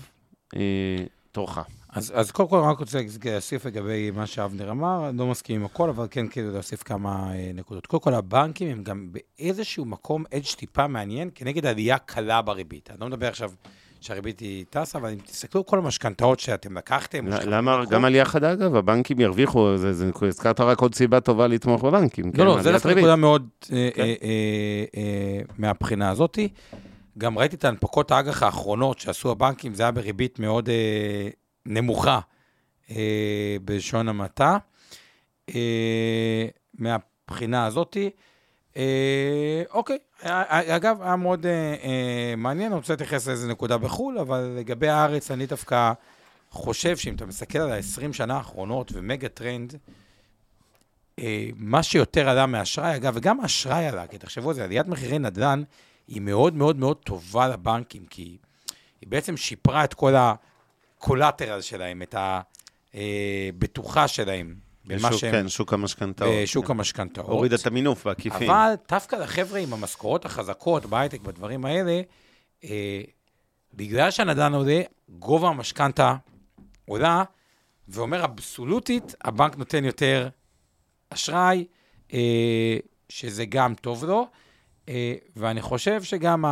אה, 0.57 1.05
תורך. 1.33 1.59
אז, 1.89 2.13
אז 2.15 2.31
קודם 2.31 2.49
כל, 2.49 2.57
רק 2.57 2.79
רוצה 2.79 2.99
להוסיף 3.25 3.67
לגבי 3.67 4.11
מה 4.11 4.27
שאבנר 4.27 4.71
אמר, 4.71 5.11
לא 5.15 5.27
מסכים 5.27 5.61
עם 5.61 5.67
הכל, 5.67 5.89
אבל 5.89 6.07
כן 6.11 6.29
כדי 6.29 6.51
להוסיף 6.51 6.83
כמה 6.83 7.35
אה, 7.35 7.51
נקודות. 7.55 7.87
קודם 7.87 8.03
כל, 8.03 8.15
הבנקים 8.15 8.69
הם 8.69 8.83
גם 8.83 9.13
באיזשהו 9.13 9.85
מקום 9.85 10.25
hedge 10.35 10.55
טיפה 10.57 10.87
מעניין 10.87 11.31
כנגד 11.35 11.67
עלייה 11.67 11.99
קלה 11.99 12.43
בריבית. 12.43 12.91
אני 12.91 13.01
לא 13.01 13.07
מדבר 13.07 13.29
עכשיו 13.29 13.53
שהריבית 14.03 14.41
היא 14.41 14.65
טסה, 14.71 14.99
אבל 14.99 15.11
אם 15.11 15.19
תסתכלו 15.19 15.67
כל 15.67 15.79
המשכנתאות 15.79 16.41
שאתם 16.41 16.79
לקחתם... 16.79 17.27
למה, 17.29 17.85
גם 17.91 18.05
עלייה 18.05 18.25
חדה, 18.25 18.53
אגב, 18.53 18.77
הבנקים 18.77 19.21
ירוויחו, 19.21 19.69
הזכרת 20.29 20.61
רק 20.61 20.81
עוד 20.81 20.95
סיבה 20.95 21.21
טובה 21.21 21.47
לתמוך 21.47 21.85
בבנקים. 21.85 22.25
לא, 22.27 22.33
כן, 22.33 22.45
לא, 22.45 22.63
זה 22.63 22.73
דווקא 22.73 22.89
נקודה 22.89 23.17
מאוד 23.17 23.49
אה, 23.73 23.89
כן. 23.95 24.03
אה, 24.03 24.15
אה, 24.97 25.41
מהבחינה 25.59 26.11
הזאתי. 26.11 26.49
גם 27.19 27.39
ראיתי 27.39 27.57
את 27.57 27.65
ההנפקות 27.65 28.11
האג"ח 28.11 28.43
האחרונות 28.43 28.99
שעשו 28.99 29.31
הבנקים, 29.31 29.75
זה 29.75 29.83
היה 29.83 29.93
בריבית 29.93 30.39
מאוד 30.39 30.69
אה, 30.69 31.29
נמוכה, 31.67 32.21
אה, 32.91 33.57
בלשון 33.65 34.09
המעטה. 34.09 34.59
אה, 35.55 36.47
מהבחינה 36.79 37.67
הזאתי. 37.67 38.11
אה, 38.77 39.63
אוקיי, 39.71 39.99
אגב, 40.23 41.03
היה 41.03 41.17
מאוד 41.17 41.47
אה, 41.47 41.75
אה, 41.83 42.35
מעניין, 42.37 42.73
אני 42.73 42.77
רוצה 42.77 42.93
להתייחס 42.93 43.29
לאיזה 43.29 43.49
נקודה 43.49 43.79
בחו"ל, 43.79 44.19
אבל 44.19 44.55
לגבי 44.59 44.89
הארץ, 44.89 45.31
אני 45.31 45.47
דווקא 45.47 45.93
חושב 46.51 46.97
שאם 46.97 47.15
אתה 47.15 47.27
מסתכל 47.27 47.59
על 47.59 47.73
ה-20 47.73 48.13
שנה 48.13 48.37
האחרונות 48.37 48.93
ומגה 48.95 49.29
טרנד, 49.29 49.75
אה, 51.19 51.49
מה 51.57 51.83
שיותר 51.83 52.29
עלה 52.29 52.47
מאשראי, 52.47 52.97
אגב, 52.97 53.13
וגם 53.17 53.41
האשראי 53.41 53.87
עלה, 53.87 54.07
כי 54.07 54.19
תחשבו 54.19 54.49
על 54.49 54.55
זה, 54.55 54.65
עליית 54.65 54.87
מחירי 54.87 55.19
נדל"ן 55.19 55.63
היא 56.09 56.21
מאוד 56.21 56.55
מאוד 56.55 56.77
מאוד 56.77 56.97
טובה 56.97 57.49
לבנקים, 57.49 58.07
כי 58.11 58.37
היא 59.01 59.09
בעצם 59.09 59.37
שיפרה 59.37 59.85
את 59.85 59.95
כל 59.95 60.15
ה 60.17 60.30
collateral 60.30 61.61
שלהם, 61.61 62.03
את 62.03 62.15
הבטוחה 62.95 64.09
שלהם. 64.09 64.72
במה 64.85 65.13
שהם... 65.13 65.33
כן, 65.33 65.49
שוק 65.49 65.73
המשכנתאות. 65.73 66.31
בשוק 66.43 66.67
כן. 66.67 66.73
המשכנתאות. 66.73 67.29
הוריד 67.29 67.53
את 67.53 67.67
המינוף 67.67 68.07
בעקיפין. 68.07 68.51
אבל 68.51 68.75
דווקא 68.89 69.17
לחבר'ה 69.17 69.59
עם 69.59 69.73
המשכורות 69.73 70.25
החזקות 70.25 70.87
בהייטק, 70.87 71.21
בדברים 71.21 71.65
האלה, 71.65 72.01
אה, 72.65 73.03
בגלל 73.75 74.11
שהנדל"ן 74.11 74.55
עולה, 74.55 74.81
גובה 75.09 75.49
המשכנתה 75.49 76.17
עולה, 76.89 77.25
ואומר 77.89 78.25
אבסולוטית, 78.25 79.15
הבנק 79.25 79.57
נותן 79.57 79.85
יותר 79.85 80.29
אשראי, 81.11 81.65
אה, 82.13 82.77
שזה 83.09 83.45
גם 83.45 83.75
טוב 83.75 84.05
לו. 84.05 84.27
אה, 84.89 85.15
ואני 85.37 85.63
חושב 85.63 86.03
שגם 86.03 86.45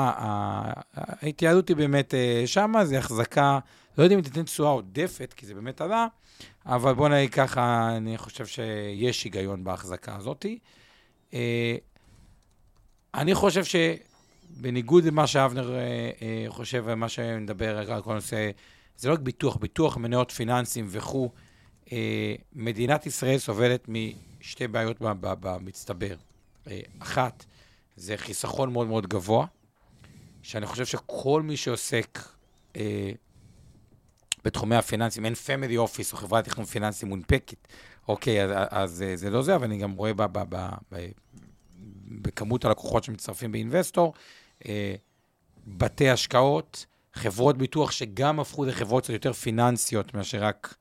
ההתייעלות 0.94 1.68
היא 1.68 1.76
באמת 1.76 2.14
אה, 2.14 2.42
שמה, 2.46 2.84
זה 2.84 2.98
החזקה, 2.98 3.58
לא 3.98 4.04
יודע 4.04 4.14
אם 4.14 4.20
תיתן 4.20 4.42
תשואה 4.42 4.70
עודפת, 4.70 5.34
כי 5.36 5.46
זה 5.46 5.54
באמת 5.54 5.80
עלה, 5.80 6.06
אבל 6.70 6.94
בוא 6.94 7.08
נגיד 7.08 7.30
ככה, 7.34 7.90
אני 7.96 8.18
חושב 8.18 8.46
שיש 8.46 9.24
היגיון 9.24 9.64
בהחזקה 9.64 10.16
הזאת. 10.16 10.46
אה, 11.34 11.76
אני 13.14 13.34
חושב 13.34 13.62
שבניגוד 13.64 15.04
למה 15.04 15.26
שאבנר 15.26 15.74
חושב 16.48 16.82
ומה 16.86 17.08
שנדבר 17.08 17.92
על 17.92 18.02
כל 18.02 18.14
נושא, 18.14 18.50
זה 18.96 19.08
לא 19.08 19.14
רק 19.14 19.20
ביטוח, 19.20 19.56
ביטוח, 19.56 19.96
מניות 19.96 20.30
פיננסיים 20.30 20.86
וכו', 20.88 21.30
מדינת 22.52 23.06
ישראל 23.06 23.38
סובלת 23.38 23.88
משתי 23.88 24.68
בעיות 24.68 24.96
במצטבר. 25.20 26.16
אחת, 26.98 27.44
זה 27.96 28.16
חיסכון 28.16 28.72
מאוד 28.72 28.86
מאוד 28.86 29.06
גבוה, 29.06 29.46
שאני 30.42 30.66
חושב 30.66 30.86
שכל 30.86 31.42
מי 31.42 31.56
שעוסק 31.56 32.18
אה, 32.76 33.12
בתחומי 34.44 34.76
הפיננסים, 34.76 35.24
אין 35.24 35.34
family 35.34 35.76
office 35.76 36.12
או 36.12 36.18
חברת 36.18 36.44
תכנון 36.44 36.66
פיננסי 36.66 37.06
מונפקת, 37.06 37.68
אוקיי, 38.08 38.44
אז, 38.44 38.50
אז 38.70 39.02
אה, 39.02 39.16
זה 39.16 39.30
לא 39.30 39.42
זה, 39.42 39.54
אבל 39.54 39.64
אני 39.64 39.78
גם 39.78 39.92
רואה 39.92 40.14
ב, 40.14 40.22
ב, 40.22 40.38
ב, 40.48 40.68
ב, 40.92 41.06
בכמות 42.08 42.64
הלקוחות 42.64 43.04
שמצטרפים 43.04 43.52
באינבסטור, 43.52 44.14
אה, 44.66 44.94
בתי 45.66 46.10
השקעות, 46.10 46.86
חברות 47.14 47.58
ביטוח 47.58 47.90
שגם 47.90 48.40
הפכו 48.40 48.64
לחברות 48.64 49.04
קצת 49.04 49.12
יותר 49.12 49.32
פיננסיות 49.32 50.14
מאשר 50.14 50.44
רק 50.44 50.74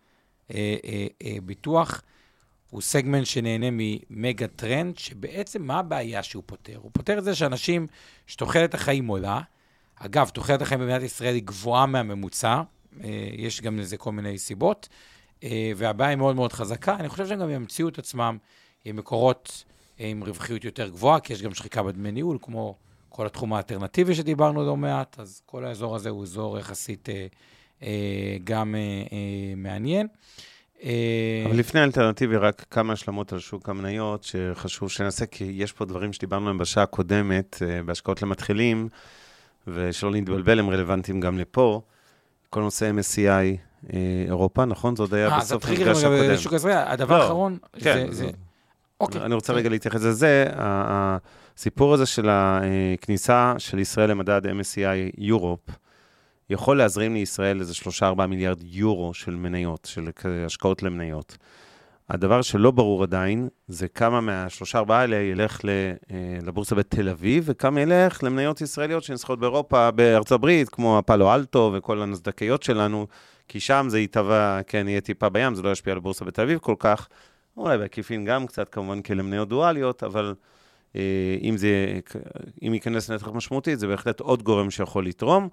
אה, 0.52 0.76
אה, 0.86 1.08
אה, 1.24 1.38
ביטוח. 1.44 2.02
הוא 2.70 2.82
סגמנט 2.82 3.26
שנהנה 3.26 3.68
ממגה 3.72 4.48
טרנד, 4.48 4.98
שבעצם 4.98 5.62
מה 5.62 5.80
הבעיה 5.80 6.24
שהוא 6.24 6.44
פותר? 6.46 6.78
הוא 6.82 6.92
פותר 6.94 7.18
את 7.18 7.24
זה 7.24 7.36
שאנשים, 7.36 7.88
שתוחלת 8.28 8.74
החיים 8.74 9.08
עולה, 9.08 9.42
אגב, 9.96 10.30
תוחלת 10.30 10.62
החיים 10.62 10.80
במדינת 10.82 11.02
ישראל 11.02 11.34
היא 11.36 11.44
גבוהה 11.44 11.86
מהממוצע, 11.86 12.62
יש 13.34 13.62
גם 13.62 13.80
לזה 13.80 13.98
כל 13.98 14.12
מיני 14.12 14.38
סיבות, 14.38 14.90
אה, 15.44 15.72
והבעיה 15.76 16.10
היא 16.10 16.18
מאוד 16.18 16.36
מאוד 16.36 16.54
חזקה. 16.54 16.96
אני 16.96 17.10
חושב 17.10 17.28
שהם 17.28 17.40
גם 17.40 17.50
ימציאו 17.50 17.90
את 17.90 18.00
עצמם 18.00 18.38
עם 18.86 18.96
מקורות 18.96 19.64
אה, 20.00 20.08
עם 20.08 20.24
רווחיות 20.24 20.64
יותר 20.64 20.90
גבוהה, 20.90 21.20
כי 21.20 21.34
יש 21.34 21.42
גם 21.42 21.54
שחיקה 21.54 21.84
בדמי 21.84 22.12
ניהול, 22.12 22.38
כמו 22.42 22.76
כל 23.10 23.26
התחום 23.26 23.54
האלטרנטיבי 23.54 24.16
שדיברנו 24.16 24.66
לא 24.66 24.78
מעט, 24.78 25.20
אז 25.20 25.42
כל 25.46 25.66
האזור 25.66 25.96
הזה 25.96 26.10
הוא 26.10 26.24
אזור 26.24 26.60
יחסית 26.60 27.10
גם 28.44 28.76
מעניין. 29.58 30.08
אה, 30.84 31.44
אבל 31.46 31.58
לפני 31.58 31.80
האלטרנטיבי, 31.80 32.38
רק 32.38 32.66
כמה 32.72 32.94
השלמות 32.94 33.34
על 33.34 33.40
שוק 33.40 33.70
המניות 33.70 34.24
שחשוב 34.24 34.92
שנעשה, 34.92 35.26
כי 35.26 35.44
יש 35.54 35.74
פה 35.74 35.86
דברים 35.86 36.14
שדיברנו 36.14 36.46
עליהם 36.46 36.58
בשעה 36.58 36.84
הקודמת, 36.84 37.62
אה, 37.62 37.84
בהשקעות 37.84 38.22
למתחילים, 38.22 38.90
ושלא 39.68 40.12
נתבלבל, 40.12 40.60
הם 40.60 40.70
רלוונטיים 40.70 41.20
גם 41.20 41.38
לפה. 41.40 41.82
כל 42.50 42.62
נושא 42.62 42.92
MSCI 43.00 43.58
אה, 43.94 44.00
אירופה, 44.26 44.66
נכון? 44.66 44.96
זה 44.96 45.04
עוד 45.04 45.14
היה 45.14 45.38
בסוף 45.38 45.66
המפגש 45.66 46.04
הקודם. 46.04 46.38
שוק 46.38 46.54
ישראל, 46.54 46.78
הדבר 46.88 47.18
לא, 47.18 47.24
האחרון, 47.24 47.58
כן, 47.80 48.08
זה... 48.12 48.14
זה... 48.14 48.30
אוקיי. 49.00 49.22
אני 49.22 49.36
רוצה 49.36 49.54
רגע 49.54 49.70
להתייחס 49.70 50.04
לזה. 50.04 50.46
הסיפור 50.56 51.94
הזה 51.94 52.06
של 52.06 52.30
הכניסה 52.32 53.54
של 53.58 53.80
ישראל 53.80 54.10
למדד 54.10 54.46
MSCI 54.46 55.14
יורופ, 55.18 55.60
יכול 56.50 56.78
להזרים 56.78 57.14
לישראל 57.14 57.60
איזה 57.60 57.74
3-4 58.02 58.26
מיליארד 58.26 58.64
יורו 58.64 59.14
של 59.14 59.36
מניות, 59.36 59.88
של 59.92 60.10
השקעות 60.46 60.84
למניות. 60.84 61.38
הדבר 62.10 62.42
שלא 62.42 62.72
ברור 62.72 63.04
עדיין, 63.04 63.48
זה 63.68 63.88
כמה 63.88 64.22
מה-3-4 64.22 64.94
האלה 64.94 65.16
ילך 65.16 65.60
אה, 65.66 65.94
לבורסה 66.42 66.76
בתל 66.76 67.10
אביב, 67.10 67.44
וכמה 67.48 67.82
ילך 67.82 68.24
למניות 68.24 68.62
ישראליות 68.62 69.04
שנסחרות 69.04 69.40
באירופה, 69.40 69.92
בארצות 69.92 70.32
הברית, 70.32 70.70
כמו 70.70 70.98
הפאלו 70.98 71.34
אלטו 71.34 71.72
וכל 71.76 72.02
הנסדקיות 72.02 72.64
שלנו, 72.64 73.08
כי 73.48 73.60
שם 73.60 73.86
זה 73.90 74.00
יתבע, 74.00 74.60
כן, 74.68 74.88
יהיה 74.88 75.02
טיפה 75.02 75.30
בים, 75.30 75.56
זה 75.56 75.62
לא 75.62 75.72
ישפיע 75.72 75.92
על 75.92 75.98
הבורסה 75.98 76.26
בתל 76.26 76.42
אביב 76.42 76.60
כל 76.60 76.76
כך. 76.80 77.08
אולי 77.58 77.78
בעקיפין 77.78 78.26
גם 78.26 78.48
קצת, 78.48 78.70
כמובן, 78.70 79.02
כי 79.02 79.16
למניות 79.16 79.50
דואליות, 79.50 80.04
אבל 80.04 80.34
אה, 80.96 81.02
אם 81.42 81.58
זה, 81.58 82.00
אם 82.68 82.74
ייכנס 82.74 83.10
לנתח 83.10 83.28
משמעותית, 83.28 83.80
זה 83.80 83.88
בהחלט 83.88 84.20
עוד 84.20 84.44
גורם 84.44 84.72
שיכול 84.72 85.06
לתרום. 85.06 85.50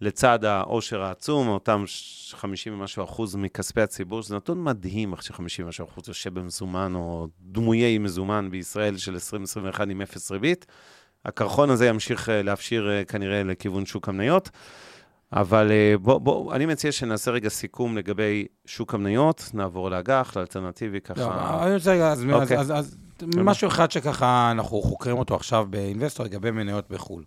לצד 0.00 0.44
העושר 0.44 1.02
העצום, 1.02 1.48
אותם 1.48 1.84
50 2.30 2.74
ומשהו 2.74 3.04
אחוז 3.04 3.36
מכספי 3.36 3.80
הציבור, 3.80 4.22
שזה 4.22 4.36
נתון 4.36 4.64
מדהים, 4.64 5.12
איך 5.12 5.22
ש-50 5.22 5.36
ומשהו 5.58 5.86
אחוז 5.86 6.08
יושב 6.08 6.34
במזומן, 6.34 6.94
או 6.94 7.28
דמויי 7.40 7.98
מזומן 7.98 8.48
בישראל 8.50 8.96
של 8.96 9.12
2021 9.12 9.86
עם 9.90 10.00
אפס 10.00 10.30
ריבית. 10.30 10.66
הקרחון 11.24 11.70
הזה 11.70 11.86
ימשיך 11.86 12.28
אה, 12.28 12.42
להפשיר 12.42 12.90
אה, 12.90 13.04
כנראה 13.04 13.42
לכיוון 13.42 13.86
שוק 13.86 14.08
המניות. 14.08 14.50
אבל 15.32 15.70
בואו, 16.00 16.14
אה, 16.16 16.18
בוא, 16.18 16.54
אני 16.54 16.66
מציע 16.66 16.92
שנעשה 16.92 17.30
רגע 17.30 17.48
סיכום 17.48 17.96
לגבי 17.96 18.46
שוק 18.66 18.94
המניות, 18.94 19.50
נעבור 19.54 19.90
לאג"ח, 19.90 20.36
לאלטרנטיבי, 20.36 21.00
ככה... 21.00 21.20
לא, 21.20 21.64
אני 21.64 21.74
רוצה 21.74 21.92
רגע, 21.92 22.12
אז, 22.12 22.24
אוקיי. 22.32 22.58
אז, 22.58 22.70
אז, 22.70 22.76
אז 22.78 22.96
משהו 23.36 23.68
אחד 23.68 23.90
שככה 23.90 24.50
אנחנו 24.50 24.82
חוקרים 24.82 25.18
אותו 25.18 25.34
עכשיו 25.34 25.66
באינבסטור 25.70 26.26
לגבי 26.26 26.50
מניות 26.50 26.90
בחו"ל. 26.90 27.24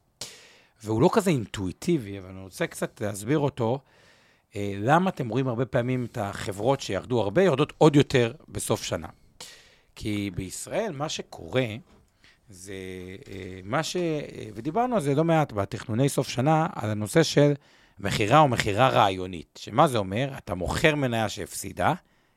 והוא 0.83 1.01
לא 1.01 1.09
כזה 1.13 1.29
אינטואיטיבי, 1.29 2.19
אבל 2.19 2.29
אני 2.29 2.41
רוצה 2.41 2.67
קצת 2.67 3.01
להסביר 3.01 3.39
אותו. 3.39 3.79
אה, 4.55 4.73
למה 4.77 5.09
אתם 5.09 5.29
רואים 5.29 5.47
הרבה 5.47 5.65
פעמים 5.65 6.05
את 6.05 6.17
החברות 6.17 6.81
שירדו 6.81 7.21
הרבה, 7.21 7.43
יורדות 7.43 7.73
עוד 7.77 7.95
יותר 7.95 8.33
בסוף 8.49 8.83
שנה. 8.83 9.07
כי 9.95 10.31
בישראל 10.35 10.91
מה 10.91 11.09
שקורה 11.09 11.65
זה 12.49 12.73
אה, 13.27 13.59
מה 13.63 13.83
ש... 13.83 13.95
אה, 13.95 14.47
ודיברנו 14.53 14.95
על 14.95 15.01
זה 15.01 15.15
לא 15.15 15.23
מעט 15.23 15.51
בתכנוני 15.51 16.09
סוף 16.09 16.29
שנה, 16.29 16.67
על 16.75 16.89
הנושא 16.89 17.23
של 17.23 17.53
מכירה 17.99 18.39
או 18.39 18.47
מכירה 18.47 18.89
רעיונית. 18.89 19.59
שמה 19.61 19.87
זה 19.87 19.97
אומר? 19.97 20.29
אתה 20.37 20.55
מוכר 20.55 20.95
מניה 20.95 21.29
שהפסידה, 21.29 21.93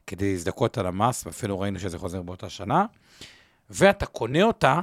כדי 0.07 0.33
להזדכות 0.33 0.79
על 0.79 0.87
המס, 0.87 1.26
ואפילו 1.26 1.61
ראינו 1.61 1.79
שזה 1.79 1.98
חוזר 1.98 2.22
באותה 2.22 2.50
שנה, 2.50 2.87
ואתה 3.70 4.07
קונה 4.07 4.42
אותה 4.42 4.81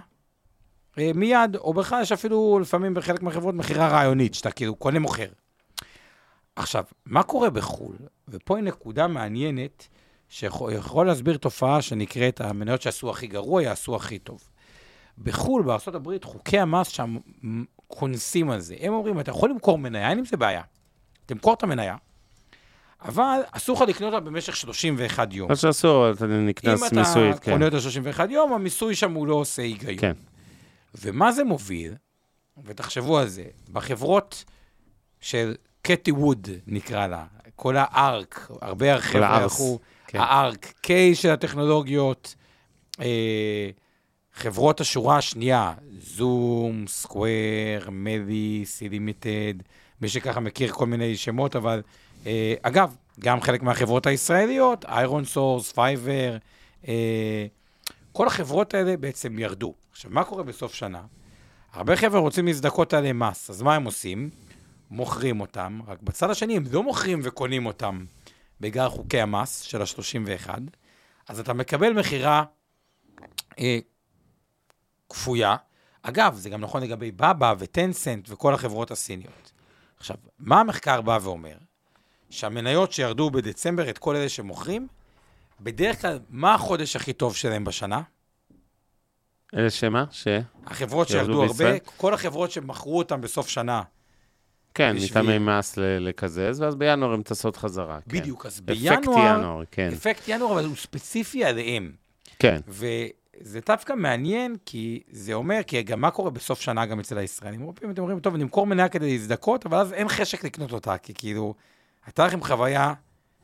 מיד, 1.15 1.55
או 1.55 1.73
בכלל 1.73 2.01
יש 2.01 2.11
אפילו 2.11 2.59
לפעמים 2.61 2.93
בחלק 2.93 3.21
מהחברות 3.21 3.55
מכירה 3.55 3.87
רעיונית, 3.87 4.33
שאתה 4.33 4.51
כאילו 4.51 4.75
קונה 4.75 4.99
מוכר. 4.99 5.27
עכשיו, 6.55 6.83
מה 7.05 7.23
קורה 7.23 7.49
בחו"ל? 7.49 7.95
ופה 8.27 8.57
היא 8.57 8.63
נקודה 8.63 9.07
מעניינת, 9.07 9.87
שיכול 10.29 11.07
להסביר 11.07 11.37
תופעה 11.37 11.81
שנקראת, 11.81 12.41
המניות 12.41 12.81
שעשו 12.81 13.09
הכי 13.09 13.27
גרוע, 13.27 13.63
יעשו 13.63 13.95
הכי 13.95 14.19
טוב. 14.19 14.43
בחו"ל, 15.17 15.63
בארה"ב, 15.63 16.23
חוקי 16.23 16.59
המס 16.59 16.87
שם 16.87 17.17
כונסים 17.87 18.49
על 18.49 18.59
זה. 18.59 18.75
הם 18.79 18.93
אומרים, 18.93 19.19
אתה 19.19 19.31
יכול 19.31 19.49
למכור 19.49 19.77
מניה, 19.77 20.09
אין 20.09 20.17
עם 20.17 20.25
זה 20.25 20.37
בעיה. 20.37 20.61
תמכור 21.25 21.53
את 21.53 21.63
המניה, 21.63 21.95
אבל 23.01 23.39
אסור 23.51 23.75
לך 23.75 23.89
לקנות 23.89 24.13
אותה 24.13 24.25
במשך 24.25 24.55
31 24.55 25.33
יום. 25.33 25.49
מה 25.49 25.55
שאסור, 25.55 26.11
אתה 26.11 26.27
נקנס 26.27 26.93
מיסויית, 26.93 27.17
אם 27.17 27.31
אתה 27.31 27.39
כן. 27.39 27.51
קונה 27.51 27.65
אותה 27.65 27.79
31 27.79 28.29
יום, 28.29 28.53
המיסוי 28.53 28.95
שם 28.95 29.13
הוא 29.13 29.27
לא 29.27 29.35
עושה 29.35 29.61
היגיון. 29.61 29.97
כן. 29.97 30.13
ומה 30.95 31.31
זה 31.31 31.43
מוביל, 31.43 31.93
ותחשבו 32.65 33.17
על 33.17 33.27
זה, 33.27 33.45
בחברות 33.71 34.43
של 35.19 35.55
קטי 35.81 36.11
ווד, 36.11 36.47
נקרא 36.67 37.07
לה, 37.07 37.25
כל 37.55 37.75
ה 37.77 37.92
ARK, 37.92 38.51
הרבה 38.61 38.95
החבר'ה 38.95 39.27
הארס, 39.27 39.41
הלכו, 39.41 39.79
כן. 40.07 40.19
ה 40.19 40.30
ARK, 40.30 40.73
K 40.85 40.89
של 41.13 41.29
הטכנולוגיות, 41.29 42.35
אה, 43.01 43.69
חברות 44.33 44.81
השורה 44.81 45.17
השנייה, 45.17 45.73
זום, 45.99 46.87
סקוואר, 46.87 47.87
מדי, 47.91 48.65
Sea 48.65 48.89
Limited, 48.89 49.53
מי 50.01 50.09
שככה 50.09 50.39
מכיר 50.39 50.71
כל 50.71 50.85
מיני 50.85 51.17
שמות, 51.17 51.55
אבל 51.55 51.81
אה, 52.25 52.53
אגב, 52.61 52.95
גם 53.19 53.41
חלק 53.41 53.63
מהחברות 53.63 54.07
הישראליות, 54.07 54.85
איירון 54.85 55.25
סורס, 55.25 55.71
פייבר, 55.71 56.37
אה, 56.87 57.45
כל 58.17 58.27
החברות 58.27 58.73
האלה 58.73 58.97
בעצם 58.97 59.39
ירדו. 59.39 59.73
עכשיו, 59.91 60.11
מה 60.11 60.23
קורה 60.23 60.43
בסוף 60.43 60.73
שנה? 60.73 61.01
הרבה 61.73 61.95
חבר'ה 61.95 62.19
רוצים 62.19 62.45
להזדכות 62.45 62.93
עליהם 62.93 63.19
מס, 63.19 63.49
אז 63.49 63.61
מה 63.61 63.75
הם 63.75 63.83
עושים? 63.83 64.29
מוכרים 64.91 65.41
אותם, 65.41 65.79
רק 65.87 66.01
בצד 66.01 66.29
השני 66.29 66.57
הם 66.57 66.63
לא 66.71 66.83
מוכרים 66.83 67.19
וקונים 67.23 67.65
אותם 67.65 68.05
בגלל 68.61 68.89
חוקי 68.89 69.21
המס 69.21 69.61
של 69.61 69.81
ה-31, 69.81 70.49
אז 71.27 71.39
אתה 71.39 71.53
מקבל 71.53 71.93
מכירה 71.93 72.43
אה, 73.59 73.79
כפויה. 75.09 75.55
אגב, 76.01 76.35
זה 76.35 76.49
גם 76.49 76.61
נכון 76.61 76.83
לגבי 76.83 77.11
בבא 77.11 77.53
וטנסנט 77.59 78.29
וכל 78.29 78.53
החברות 78.53 78.91
הסיניות. 78.91 79.51
עכשיו, 79.97 80.17
מה 80.39 80.59
המחקר 80.59 81.01
בא 81.01 81.19
ואומר? 81.21 81.57
שהמניות 82.29 82.91
שירדו 82.91 83.29
בדצמבר, 83.29 83.89
את 83.89 83.97
כל 83.97 84.15
אלה 84.15 84.29
שמוכרים, 84.29 84.87
בדרך 85.61 86.01
כלל, 86.01 86.19
מה 86.29 86.53
החודש 86.53 86.95
הכי 86.95 87.13
טוב 87.13 87.35
שלהם 87.35 87.63
בשנה? 87.63 88.01
אלה 89.55 89.69
שמה? 89.69 90.05
ש... 90.11 90.27
החברות 90.65 91.09
ירדו 91.09 91.25
שירדו 91.25 91.43
הרבה? 91.43 91.79
כל 91.97 92.13
החברות 92.13 92.51
שמכרו 92.51 92.97
אותם 92.97 93.21
בסוף 93.21 93.49
שנה. 93.49 93.81
כן, 94.73 94.95
מטעמי 95.03 95.37
מס 95.39 95.77
לקזז, 95.77 96.61
ואז 96.61 96.75
בינואר 96.75 97.13
הן 97.13 97.21
טסות 97.21 97.57
חזרה. 97.57 97.99
כן. 98.09 98.19
בדיוק, 98.19 98.45
אז 98.45 98.59
אפקט 98.59 98.65
בינואר... 99.05 99.37
ינואר, 99.37 99.63
כן. 99.71 99.89
אפקט 99.93 100.23
ינואר, 100.27 100.53
אבל 100.53 100.65
הוא 100.65 100.75
ספציפי 100.75 101.45
עליהם. 101.45 101.91
כן. 102.39 102.59
וזה 102.67 103.59
דווקא 103.65 103.93
מעניין, 103.93 104.55
כי 104.65 105.03
זה 105.11 105.33
אומר, 105.33 105.59
כי 105.67 105.83
גם 105.83 106.01
מה 106.01 106.11
קורה 106.11 106.29
בסוף 106.29 106.61
שנה 106.61 106.85
גם 106.85 106.99
אצל 106.99 107.17
הישראלים? 107.17 107.61
הרבה 107.61 107.73
פעמים 107.73 107.93
אתם 107.93 108.01
אומרים, 108.01 108.19
טוב, 108.19 108.35
נמכור 108.35 108.67
מניה 108.67 108.89
כדי 108.89 109.11
להזדכות, 109.11 109.65
אבל 109.65 109.77
אז 109.77 109.93
אין 109.93 110.09
חשק 110.09 110.43
לקנות 110.43 110.71
אותה, 110.71 110.97
כי 110.97 111.13
כאילו, 111.13 111.53
הייתה 112.05 112.27
לכם 112.27 112.43
חוויה 112.43 112.93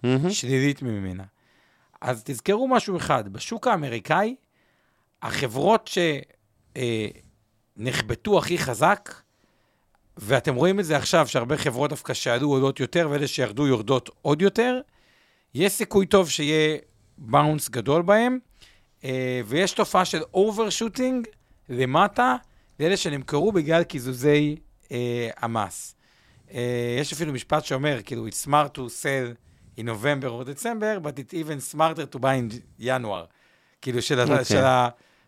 מהמם. 0.03 0.29
שלילית 0.29 0.81
ממנה. 0.81 1.23
אז 2.03 2.21
תזכרו 2.25 2.67
משהו 2.67 2.97
אחד, 2.97 3.33
בשוק 3.33 3.67
האמריקאי, 3.67 4.35
החברות 5.21 5.89
שנחבטו 7.77 8.37
הכי 8.37 8.57
חזק, 8.57 9.13
ואתם 10.17 10.55
רואים 10.55 10.79
את 10.79 10.85
זה 10.85 10.97
עכשיו, 10.97 11.27
שהרבה 11.27 11.57
חברות 11.57 11.89
דווקא 11.89 12.13
שעלו 12.13 12.49
עולות 12.49 12.79
יותר, 12.79 13.07
ואלה 13.11 13.27
שירדו 13.27 13.67
יורדות 13.67 14.09
עוד 14.21 14.41
יותר, 14.41 14.79
יש 15.53 15.71
סיכוי 15.71 16.05
טוב 16.05 16.29
שיהיה 16.29 16.77
bounce 17.17 17.69
גדול 17.69 18.01
בהם, 18.01 18.39
אה, 19.03 19.41
ויש 19.45 19.71
תופעה 19.71 20.05
של 20.05 20.21
overshooting 20.33 21.27
למטה, 21.69 22.35
לאלה 22.79 22.97
שנמכרו 22.97 23.51
בגלל 23.51 23.83
קיזוזי 23.83 24.55
אה, 24.91 25.29
המס. 25.37 25.95
אה, 26.53 26.97
יש 26.99 27.13
אפילו 27.13 27.33
משפט 27.33 27.65
שאומר, 27.65 27.99
כאילו, 28.05 28.27
it's 28.27 28.47
smart 28.47 28.77
to 28.77 28.81
sell 28.81 29.35
in 29.77 29.85
November 29.85 30.27
or 30.27 30.43
December, 30.43 30.99
but 30.99 31.19
it's 31.19 31.33
even 31.33 31.59
smarter 31.59 32.05
to 32.05 32.19
buy 32.19 32.35
in 32.35 32.49
January. 32.79 33.27
כאילו, 33.81 34.01
של, 34.01 34.19
okay. 34.19 34.31
אוקיי. 34.31 34.45
של 34.45 34.61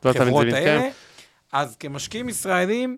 לא 0.05 0.09
החברות 0.09 0.47
זה 0.51 0.57
האלה. 0.57 0.89
אז 1.51 1.75
כמשקיעים 1.75 2.29
ישראלים, 2.29 2.97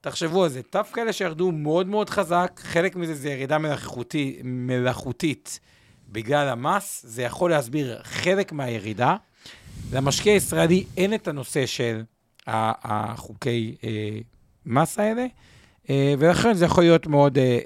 תחשבו 0.00 0.44
על 0.44 0.50
זה. 0.50 0.60
דווקא 0.72 1.00
אלה 1.00 1.12
שירדו 1.12 1.52
מאוד 1.52 1.86
מאוד 1.86 2.10
חזק, 2.10 2.60
חלק 2.64 2.96
מזה 2.96 3.14
זה 3.14 3.30
ירידה 3.30 3.58
מלאכותי, 3.58 4.40
מלאכותית 4.44 5.60
בגלל 6.08 6.48
המס, 6.48 7.04
זה 7.08 7.22
יכול 7.22 7.50
להסביר 7.50 8.00
חלק 8.02 8.52
מהירידה. 8.52 9.16
למשקיע 9.92 10.32
הישראלי 10.32 10.84
אין 10.96 11.14
את 11.14 11.28
הנושא 11.28 11.66
של 11.66 12.02
החוקי 12.46 13.76
אה, 13.84 14.18
מס 14.66 14.98
האלה, 14.98 15.26
אה, 15.90 16.14
ולכן 16.18 16.54
זה 16.54 16.64
יכול 16.64 16.84
להיות 16.84 17.06
מאוד 17.06 17.38
אה, 17.38 17.44
אה, 17.44 17.58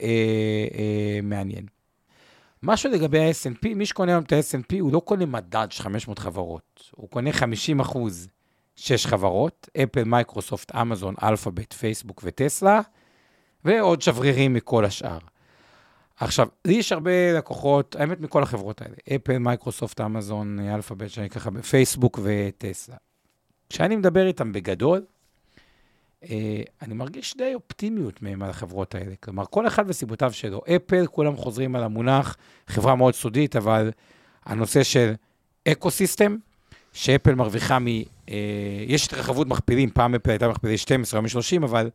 אה, 0.79 1.21
מעניין. 1.23 1.78
משהו 2.63 2.91
לגבי 2.91 3.19
ה-S&P, 3.19 3.75
מי 3.75 3.87
שקונה 3.87 4.13
היום 4.13 4.25
את 4.25 4.33
ה-S&P 4.33 4.77
הוא 4.81 4.93
לא 4.93 5.01
קונה 5.01 5.27
מדד 5.27 5.67
של 5.71 5.83
500 5.83 6.19
חברות, 6.19 6.91
הוא 6.97 7.09
קונה 7.11 7.33
50 7.33 7.81
אחוז 7.81 8.29
שש 8.77 9.07
חברות, 9.07 9.69
אפל, 9.83 10.05
מייקרוסופט, 10.05 10.75
אמזון, 10.75 11.15
אלפאבית, 11.23 11.73
פייסבוק 11.73 12.21
וטסלה, 12.25 12.81
ועוד 13.65 14.03
שברירים 14.03 14.55
מכל 14.55 14.85
השאר. 14.85 15.19
עכשיו, 16.17 16.49
לי 16.65 16.75
יש 16.75 16.93
הרבה 16.93 17.33
לקוחות, 17.39 17.97
האמת 17.97 18.21
מכל 18.21 18.43
החברות 18.43 18.83
האלה, 18.83 18.95
אפל, 19.17 19.39
מייקרוסופט, 19.39 20.01
אמזון, 20.01 20.59
אלפאבית, 20.61 21.11
שאני 21.11 21.31
ככה 21.31 21.51
בפייסבוק 21.51 22.21
וטסלה. 22.23 22.97
כשאני 23.69 23.97
מדבר 23.97 24.27
איתם 24.27 24.53
בגדול, 24.53 25.05
אני 26.83 26.95
מרגיש 26.95 27.37
די 27.37 27.55
אופטימיות 27.55 28.23
מהם 28.23 28.43
על 28.43 28.51
החברות 28.51 28.95
האלה. 28.95 29.15
כלומר, 29.21 29.45
כל 29.51 29.67
אחד 29.67 29.85
וסיבותיו 29.89 30.33
שלו. 30.33 30.61
אפל, 30.77 31.07
כולם 31.07 31.37
חוזרים 31.37 31.77
על 31.77 31.85
המונח, 31.85 32.37
חברה 32.67 32.95
מאוד 32.95 33.15
סודית, 33.15 33.57
אבל 33.57 33.91
הנושא 34.45 34.83
של 34.83 35.13
ecosystem, 35.69 36.37
שאפל 36.93 37.35
מרוויחה 37.35 37.79
מ... 37.79 37.87
אה, 37.87 38.05
יש 38.87 39.07
התרחבות 39.07 39.47
מכפילים, 39.47 39.91
פעם 39.91 40.15
אפל 40.15 40.31
הייתה 40.31 40.49
מכפילי 40.49 40.79
12, 40.79 41.19
היום 41.19 41.25
היא 41.25 41.31
30, 41.31 41.65
אבל 41.65 41.91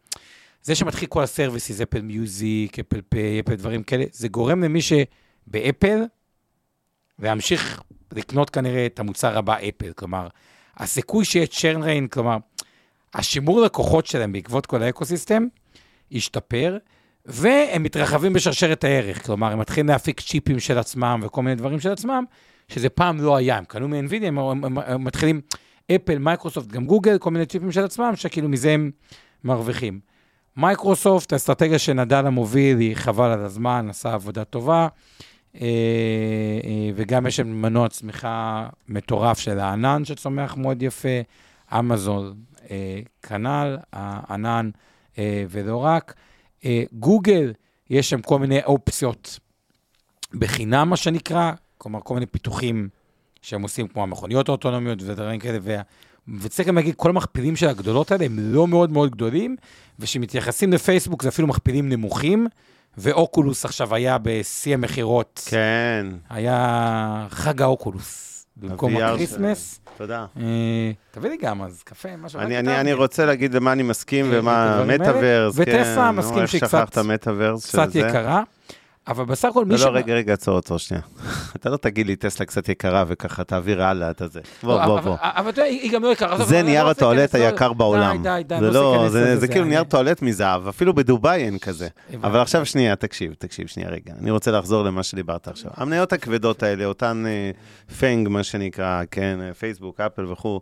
זה 0.64 0.76
שמתחיל 0.76 1.08
כל 1.08 1.24
ה 1.24 1.30
services, 1.30 1.82
אפל 1.82 2.02
מיוזיק, 2.02 2.80
אפל 2.80 3.02
פיי, 3.10 3.40
אפל 3.40 3.56
דברים 3.56 3.84
כאלה, 3.84 4.06
זה 4.12 4.28
גורם 4.28 4.64
למי 4.64 4.80
שבאפל, 4.82 6.02
להמשיך 7.20 7.82
לקנות 8.12 8.50
כנראה 8.50 8.86
את 8.86 9.00
המוצר 9.00 9.38
הבא 9.38 9.56
אפל. 9.70 9.94
כלומר, 9.94 10.28
הסיכוי 10.78 11.26
שיהיה 11.26 11.48
churn 11.48 11.84
rate, 11.84 12.08
כלומר, 12.08 12.38
השימור 13.14 13.62
לקוחות 13.62 14.06
שלהם 14.06 14.32
בעקבות 14.32 14.66
כל 14.66 14.84
ה 14.84 14.89
ecosystem, 14.89 15.44
ישתפר, 16.12 16.78
והם 17.26 17.84
מתרחבים 17.84 18.34
בשרשרת 18.34 18.84
הערך. 18.84 19.26
כלומר, 19.26 19.52
הם 19.52 19.60
מתחילים 19.60 19.88
להפיק 19.88 20.22
צ'יפים 20.22 20.60
של 20.60 20.78
עצמם 20.78 21.22
וכל 21.24 21.42
מיני 21.44 21.56
דברים 21.56 21.80
של 21.80 21.92
עצמם, 21.92 22.24
שזה 22.68 22.90
פעם 22.90 23.22
לא 23.22 23.36
היה. 23.36 23.58
הם 23.58 23.66
קנו 23.66 23.88
מ-NVIDIA, 23.88 24.26
הם, 24.26 24.38
הם, 24.38 24.64
הם, 24.64 24.78
הם 24.78 25.04
מתחילים, 25.04 25.42
אפל, 25.96 26.18
מייקרוסופט, 26.18 26.68
גם 26.68 26.86
גוגל, 26.86 27.18
כל 27.18 27.32
מיני 27.32 27.46
צ'יפים 27.46 27.72
של 27.72 27.84
עצמם, 27.84 28.12
שכאילו 28.16 28.50
מזה 28.50 28.72
הם 28.72 28.92
מרוויחים. 29.44 30.00
מייקרוסופט, 30.58 31.34
האסטרטגיה 31.34 31.80
שנאדלה 31.80 32.26
מוביל 32.26 32.80
היא 32.80 32.96
חבל 32.96 33.32
על 33.32 33.46
הזמן, 33.46 33.88
עשה 33.90 34.14
עבודה 34.14 34.44
טובה, 34.44 34.88
אה, 35.56 35.62
אה, 36.64 36.92
וגם 36.96 37.28
יש 37.28 37.36
שם 37.36 37.48
מנוע 37.48 37.90
צמיחה 37.90 38.68
מטורף 38.88 39.40
של 39.40 39.60
הענן 39.60 40.06
שצומח 40.06 40.58
מאוד 40.58 40.84
יפה, 40.84 41.20
אמזון, 41.80 42.34
כנ"ל, 43.22 43.78
הענן 43.94 44.70
אה, 45.18 45.46
ולא 45.50 45.78
רק. 45.78 46.14
אה, 46.66 46.84
גוגל, 46.94 47.54
יש 47.90 48.10
שם 48.10 48.22
כל 48.22 48.40
מיני 48.40 48.64
אופציות 48.64 49.40
בחינם, 50.34 50.90
מה 50.90 50.98
שנקרא, 50.98 51.52
כלומר, 51.78 52.00
כל 52.04 52.14
מיני 52.14 52.26
פיתוחים 52.26 52.90
שהם 53.42 53.62
עושים, 53.62 53.88
כמו 53.88 54.04
המכוניות 54.04 54.50
האוטונומיות 54.50 55.02
ודברים 55.02 55.40
כאלה, 55.40 55.58
וה... 55.62 55.82
וצריך 56.42 56.68
גם 56.68 56.76
להגיד, 56.76 56.96
כל 56.96 57.10
המכפילים 57.10 57.56
של 57.56 57.68
הגדולות 57.68 58.12
האלה 58.12 58.26
הם 58.26 58.40
לא 58.40 58.68
מאוד 58.68 58.92
מאוד 58.92 59.12
גדולים, 59.12 59.56
וכשמתייחסים 60.00 60.74
לפייסבוק 60.74 61.24
זה 61.24 61.30
אפילו 61.30 61.48
מכפילים 61.48 61.90
נמוכים, 61.90 62.48
ואוקולוס 62.98 63.66
עכשיו 63.66 63.96
היה 63.96 64.18
בשיא 64.18 64.74
המכירות. 64.74 65.42
כן. 65.46 66.06
היה 66.30 67.28
חג 67.30 67.62
האוקולוס. 67.62 68.33
במקום 68.58 68.98
ה 68.98 69.05
Christmas. 69.05 69.80
תודה. 69.98 70.26
אה, 70.38 70.44
תביא 71.12 71.30
לי 71.30 71.38
גם 71.38 71.62
אז 71.62 71.84
קפה, 71.84 72.10
משהו. 72.18 72.40
אני, 72.40 72.60
אתה- 72.60 72.72
אני, 72.72 72.80
אני 72.80 72.94
רוצה 72.94 73.26
להגיד 73.26 73.54
למה 73.54 73.72
אני 73.72 73.84
מסכים 73.84 74.34
אה, 74.34 74.40
ומה. 74.40 74.84
מטאוורס, 74.88 75.54
וטסלה 75.58 76.12
נו, 76.12 76.18
מסכים 76.18 76.48
שהיא 76.48 76.62
קצת-? 76.62 76.70
יקרה, 77.96 78.44
אבל 79.08 79.26
בסך 79.26 79.48
הכל 79.50 79.66
מי 79.66 79.72
לא, 79.72 79.78
ש... 79.78 79.82
לא, 79.84 79.90
רגע, 79.94 80.14
רגע, 80.14 80.34
עצור, 80.34 80.58
עצור 80.58 80.78
שנייה. 80.80 81.04
אתה 81.56 81.70
לא 81.70 81.78
תגיד 81.78 82.08
לי 82.08 82.16
טסלה 82.16 82.46
קצת 82.46 82.70
יקרה 82.70 83.04
וככה 83.08 83.44
תעביר 83.44 83.84
הלאה 83.84 84.12
את 84.12 84.22
הזה. 84.22 84.40
בוא, 84.64 84.80
לא, 84.80 84.86
בוא, 84.86 85.00
אבל- 85.00 85.04
בוא. 85.10 85.16
אבל 85.22 85.50
אתה 85.50 85.62
יודע, 85.62 85.72
היא 85.72 85.92
גם 85.92 86.04
לא 86.04 86.08
יקרה. 86.12 86.46
זה 86.46 86.56
לא 86.56 86.62
נייר 86.62 86.88
הטואלט 86.88 87.36
היקר 87.36 87.74
בעולם. 87.74 88.24
די, 88.24 88.30
די, 88.48 88.60
די, 88.60 88.60
זה 88.60 88.72
לא 88.72 88.90
רוצה 88.90 89.04
לא, 89.04 89.10
זה 89.10 89.38
זה 89.40 89.48
כאילו 89.48 89.66
נייר 89.66 89.84
טואלט 89.84 90.22
מזהב, 90.22 90.68
אפילו 90.68 90.94
בדובאי 90.94 91.44
אין 91.44 91.58
כזה. 91.58 91.88
אבל 92.24 92.40
עכשיו 92.40 92.66
שנייה, 92.66 92.96
תקשיב, 92.96 93.34
תקשיב, 93.34 93.68
שנייה 93.68 93.90
רגע. 93.90 94.14
אני 94.22 94.32
רוצה 94.32 94.52
לחזור 94.52 94.84
למה 94.84 95.04
שדיברת 95.04 95.48
עכשיו. 95.48 95.72
המניות 95.76 96.14
הכבדות 96.14 96.64
האלה, 96.64 96.86
אותן 96.86 97.24
אה, 97.28 97.52
פנג, 98.00 98.28
מה 98.30 98.44
שנקרא, 98.44 99.04
כן, 99.12 99.40
אה, 99.42 99.54
פייסבוק, 99.54 100.00
אפל 100.02 100.26
וכו', 100.26 100.62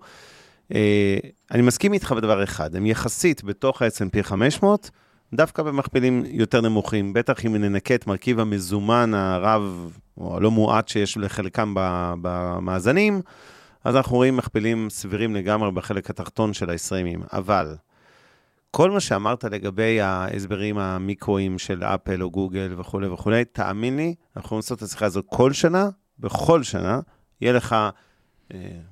אה, 0.76 1.18
אני 1.52 1.62
מסכים 1.62 1.94
איתך 1.94 2.12
בדבר 2.12 2.44
אחד, 2.44 2.76
הם 2.76 2.86
יחסית 2.86 3.44
בתוך 3.44 3.82
ה-S&P 3.82 4.24
500, 4.24 4.90
דווקא 5.34 5.64
במכפילים 5.64 6.24
יותר 6.28 6.62
נמוכים, 6.62 7.14
בטח 7.14 7.46
אם 7.46 7.56
ננקה 7.56 7.96
את 7.96 8.08
מרכיב 8.08 8.40
המזומן 8.40 9.14
הרב, 9.14 9.98
או 10.18 10.38
הלא 10.38 10.52
מועט 10.52 10.88
שיש 10.88 11.18
לחלקם 11.18 11.74
במאזנים, 12.22 13.22
אז 13.84 13.96
אנחנו 13.96 14.16
רואים 14.16 14.38
מכפילים 14.38 14.90
סבירים 14.90 15.36
לגמרי 15.36 15.72
בחלק 15.72 16.10
התחתון 16.10 16.54
של 16.54 16.70
ה-20, 16.70 17.20
אבל 17.34 17.76
כל 18.72 18.92
מה 18.92 19.00
שאמרת 19.00 19.44
לגבי 19.44 20.02
ההסברים 20.02 20.78
המיקרואים 20.78 21.60
של 21.60 21.84
אפל 21.84 22.24
או 22.24 22.32
גוגל 22.32 22.74
וכולי 22.78 23.08
וכולי, 23.08 23.46
תאמין 23.46 23.98
לי, 23.98 24.16
אנחנו 24.38 24.56
לעשות 24.56 24.78
את 24.78 24.84
השיחה 24.84 25.06
הזאת 25.06 25.26
כל 25.30 25.54
שנה, 25.54 25.90
בכל 26.20 26.64
שנה, 26.64 27.00
יהיה 27.42 27.54
לך, 27.54 27.76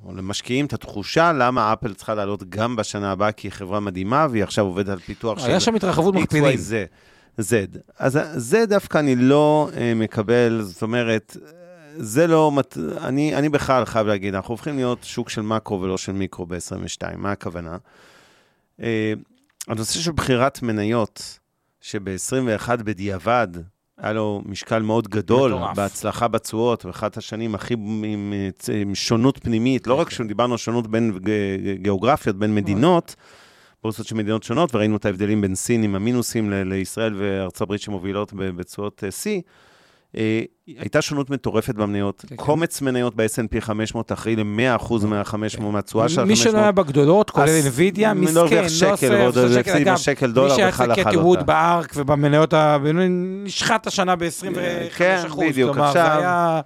או 0.05 0.15
למשקיעים, 0.15 0.65
את 0.65 0.73
התחושה 0.73 1.33
למה 1.33 1.73
אפל 1.73 1.93
צריכה 1.93 2.15
לעלות 2.15 2.49
גם 2.49 2.75
בשנה 2.75 3.11
הבאה, 3.11 3.31
כי 3.31 3.47
היא 3.47 3.51
חברה 3.51 3.79
מדהימה, 3.79 4.27
והיא 4.31 4.43
עכשיו 4.43 4.65
עובדת 4.65 4.89
על 4.89 4.99
פיתוח 4.99 5.39
של... 5.39 5.45
היה 5.45 5.59
שם 5.59 5.75
התרחבות 5.75 6.15
מכפילים. 6.15 6.59
XYZ. 6.59 7.41
Z. 7.41 7.79
אז 7.97 8.19
זה 8.35 8.65
דווקא 8.65 8.97
אני 8.97 9.15
לא 9.15 9.69
אה, 9.77 9.93
מקבל, 9.95 10.61
זאת 10.61 10.81
אומרת, 10.81 11.37
אה, 11.41 11.49
זה 11.97 12.27
לא, 12.27 12.51
מת... 12.51 12.77
אני, 13.01 13.35
אני 13.35 13.49
בכלל 13.49 13.85
חייב 13.85 14.07
להגיד, 14.07 14.35
אנחנו 14.35 14.53
הופכים 14.53 14.75
להיות 14.75 14.99
שוק 15.03 15.29
של 15.29 15.41
מקרו 15.41 15.81
ולא 15.81 15.97
של 15.97 16.11
מיקרו 16.11 16.45
ב-22, 16.45 17.17
מה 17.17 17.31
הכוונה? 17.31 17.77
אה, 18.81 19.13
הנושא 19.67 19.99
של 19.99 20.11
בחירת 20.11 20.61
מניות, 20.61 21.39
שב-21 21.81 22.75
בדיעבד, 22.75 23.47
היה 24.01 24.13
לו 24.13 24.41
משקל 24.45 24.81
מאוד 24.81 25.07
גדול 25.07 25.53
מטורף. 25.53 25.77
בהצלחה 25.77 26.27
בתשואות, 26.27 26.85
ואחת 26.85 27.17
השנים 27.17 27.55
הכי 27.55 27.73
עם, 27.73 28.33
עם, 28.73 28.95
שונות 28.95 29.39
פנימית, 29.43 29.87
לא 29.87 29.93
רק 29.93 30.09
שדיברנו 30.09 30.53
על 30.53 30.57
שונות 30.57 30.87
בין 30.87 31.19
גיאוגרפיות, 31.73 32.35
בין 32.35 32.55
מדינות, 32.55 33.15
בורסות 33.83 34.05
של 34.05 34.15
מדינות 34.15 34.43
שונות, 34.43 34.75
וראינו 34.75 34.97
את 34.97 35.05
ההבדלים 35.05 35.41
בין 35.41 35.55
סין 35.55 35.83
עם 35.83 35.95
המינוסים 35.95 36.51
לישראל 36.51 37.13
וארצות 37.17 37.61
הברית 37.61 37.81
שמובילות 37.81 38.33
בתשואות 38.33 39.03
אה, 39.03 39.11
שיא. 39.11 39.41
אה, 40.17 40.41
הייתה 40.67 41.01
שונות 41.01 41.29
מטורפת 41.29 41.75
במניות, 41.75 42.21
כן, 42.21 42.27
כן. 42.27 42.35
קומץ 42.35 42.81
מניות 42.81 43.15
ב-S&P 43.15 43.61
500 43.61 44.11
אחראי 44.11 44.35
ל-100% 44.35 45.05
מה-500, 45.05 45.61
מהתשואה 45.61 46.09
של 46.09 46.19
ה-500. 46.19 46.27
מי 46.27 46.35
שלא 46.35 46.57
היה 46.57 46.71
בגדולות, 46.71 47.29
כולל 47.29 47.59
NVIDIA, 47.65 48.13
מי 48.13 48.25
מסכן, 48.25 48.35
לא 48.35 48.61
לא 48.61 48.69
שקל, 48.69 48.91
עושה 48.91 49.09
ועוד 49.09 49.37
הפסד 49.37 49.59
שקל. 49.59 49.59
הפסיד 49.59 49.87
אגב, 49.87 49.93
בשקל 49.93 50.31
דולר 50.31 50.49
מי 50.49 50.71
שהיה 50.71 50.95
קטי 50.95 51.17
ווד. 51.17 51.45
בארק 51.45 51.93
ובמניות 51.95 52.53
נשחט 53.43 53.87
השנה 53.87 54.15
ב-25 54.15 54.55
כן, 54.95 55.23
אחוז. 55.27 55.43
בדיוק. 55.43 55.77
עכשיו-. 55.77 56.59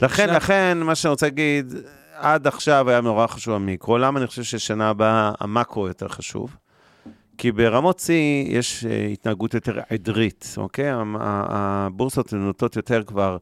לכן, 0.00 0.34
לכן, 0.34 0.78
מה 0.82 0.94
שאני 0.94 1.10
רוצה 1.10 1.26
להגיד, 1.26 1.74
עד 2.14 2.46
עכשיו 2.46 2.90
היה 2.90 3.00
נורא 3.00 3.26
חשוב 3.26 3.54
המיקרו. 3.54 3.98
למה 3.98 4.18
אני 4.18 4.26
חושב 4.26 4.42
ששנה 4.42 4.88
הבאה 4.88 5.32
המקרו 5.40 5.88
יותר 5.88 6.08
חשוב? 6.08 6.56
כי 7.38 7.52
ברמות 7.52 7.98
שיא 7.98 8.44
יש 8.48 8.84
אה, 8.84 9.06
התנהגות 9.06 9.54
יותר 9.54 9.80
עדרית, 9.90 10.54
אוקיי? 10.56 10.90
הבורסות 11.20 12.32
נוטות 12.32 12.76
יותר 12.76 13.02
כבר 13.02 13.36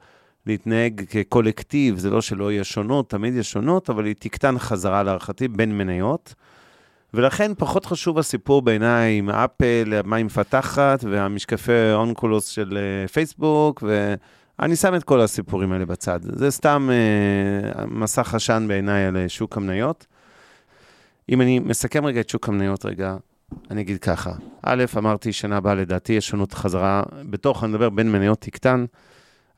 להתנהג 0.47 1.03
כקולקטיב, 1.11 1.99
זה 1.99 2.11
לא 2.11 2.21
שלא 2.21 2.53
יהיה 2.53 2.65
שונות, 2.65 3.11
תמיד 3.11 3.35
יש 3.35 3.53
שונות, 3.53 3.91
אבל 3.91 4.05
היא 4.05 4.15
תקטן 4.19 4.59
חזרה 4.59 5.03
להערכתי 5.03 5.49
בין 5.49 5.79
מניות. 5.79 6.35
ולכן 7.15 7.53
פחות 7.59 7.87
חשוב 7.87 8.19
הסיפור 8.19 8.63
בעיניי 8.63 9.19
עם 9.19 9.31
אפל, 9.31 10.01
מה 10.05 10.17
היא 10.17 10.25
מפתחת, 10.25 11.05
והמשקפי 11.05 11.93
אונקולוס 11.93 12.47
של 12.47 12.79
אה, 12.79 13.09
פייסבוק, 13.09 13.83
ואני 14.59 14.77
שם 14.77 14.95
את 14.95 15.05
כל 15.05 15.21
הסיפורים 15.21 15.73
האלה 15.73 15.87
בצד. 15.87 16.21
זה 16.23 16.51
סתם 16.51 16.89
אה, 16.93 17.87
מסך 17.87 18.35
עשן 18.35 18.65
בעיניי 18.69 19.07
על 19.07 19.17
אה, 19.17 19.29
שוק 19.29 19.57
המניות. 19.57 20.07
אם 21.29 21.41
אני 21.41 21.59
מסכם 21.59 22.07
רגע 22.07 22.21
את 22.21 22.29
שוק 22.29 22.49
המניות 22.49 22.85
רגע, 22.85 23.17
אני 23.71 23.81
אגיד 23.81 23.99
ככה. 23.99 24.33
א', 24.63 24.85
אמרתי, 24.97 25.33
שנה 25.33 25.57
הבאה 25.57 25.75
לדעתי 25.75 26.13
יש 26.13 26.29
שונות 26.29 26.53
חזרה, 26.53 27.03
בתוך, 27.31 27.65
אני 27.65 27.73
מדבר 27.73 27.91
בין 27.91 28.13
מניות 28.13 28.41
תקטן, 28.41 28.85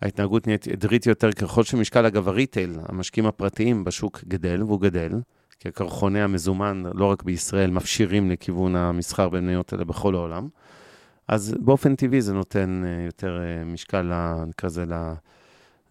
ההתנהגות 0.03 0.46
נהיית 0.46 0.68
עדרית 0.68 1.07
יותר 1.07 1.33
ככל 1.33 1.64
שמשקל, 1.64 2.07
אגב, 2.07 2.29
הריטייל, 2.29 2.77
המשקיעים 2.88 3.27
הפרטיים 3.27 3.85
בשוק 3.85 4.24
גדל, 4.29 4.62
והוא 4.62 4.81
גדל, 4.81 5.12
כי 5.61 5.68
הקרחוני 5.68 6.22
המזומן, 6.22 6.83
לא 6.94 7.05
רק 7.05 7.22
בישראל, 7.22 7.70
מפשירים 7.70 8.31
לכיוון 8.31 8.77
המסחר 8.77 9.29
במניות 9.29 9.72
האלה 9.72 9.85
בכל 9.85 10.14
העולם. 10.14 10.48
אז 11.29 11.55
באופן 11.61 11.96
טבעי 11.96 12.22
זה 12.22 12.35
נותן 12.35 12.83
אה, 12.87 13.05
יותר 13.05 13.40
אה, 13.40 13.64
משקל, 13.64 14.12
נקרא 14.46 14.66
לזה, 14.68 14.85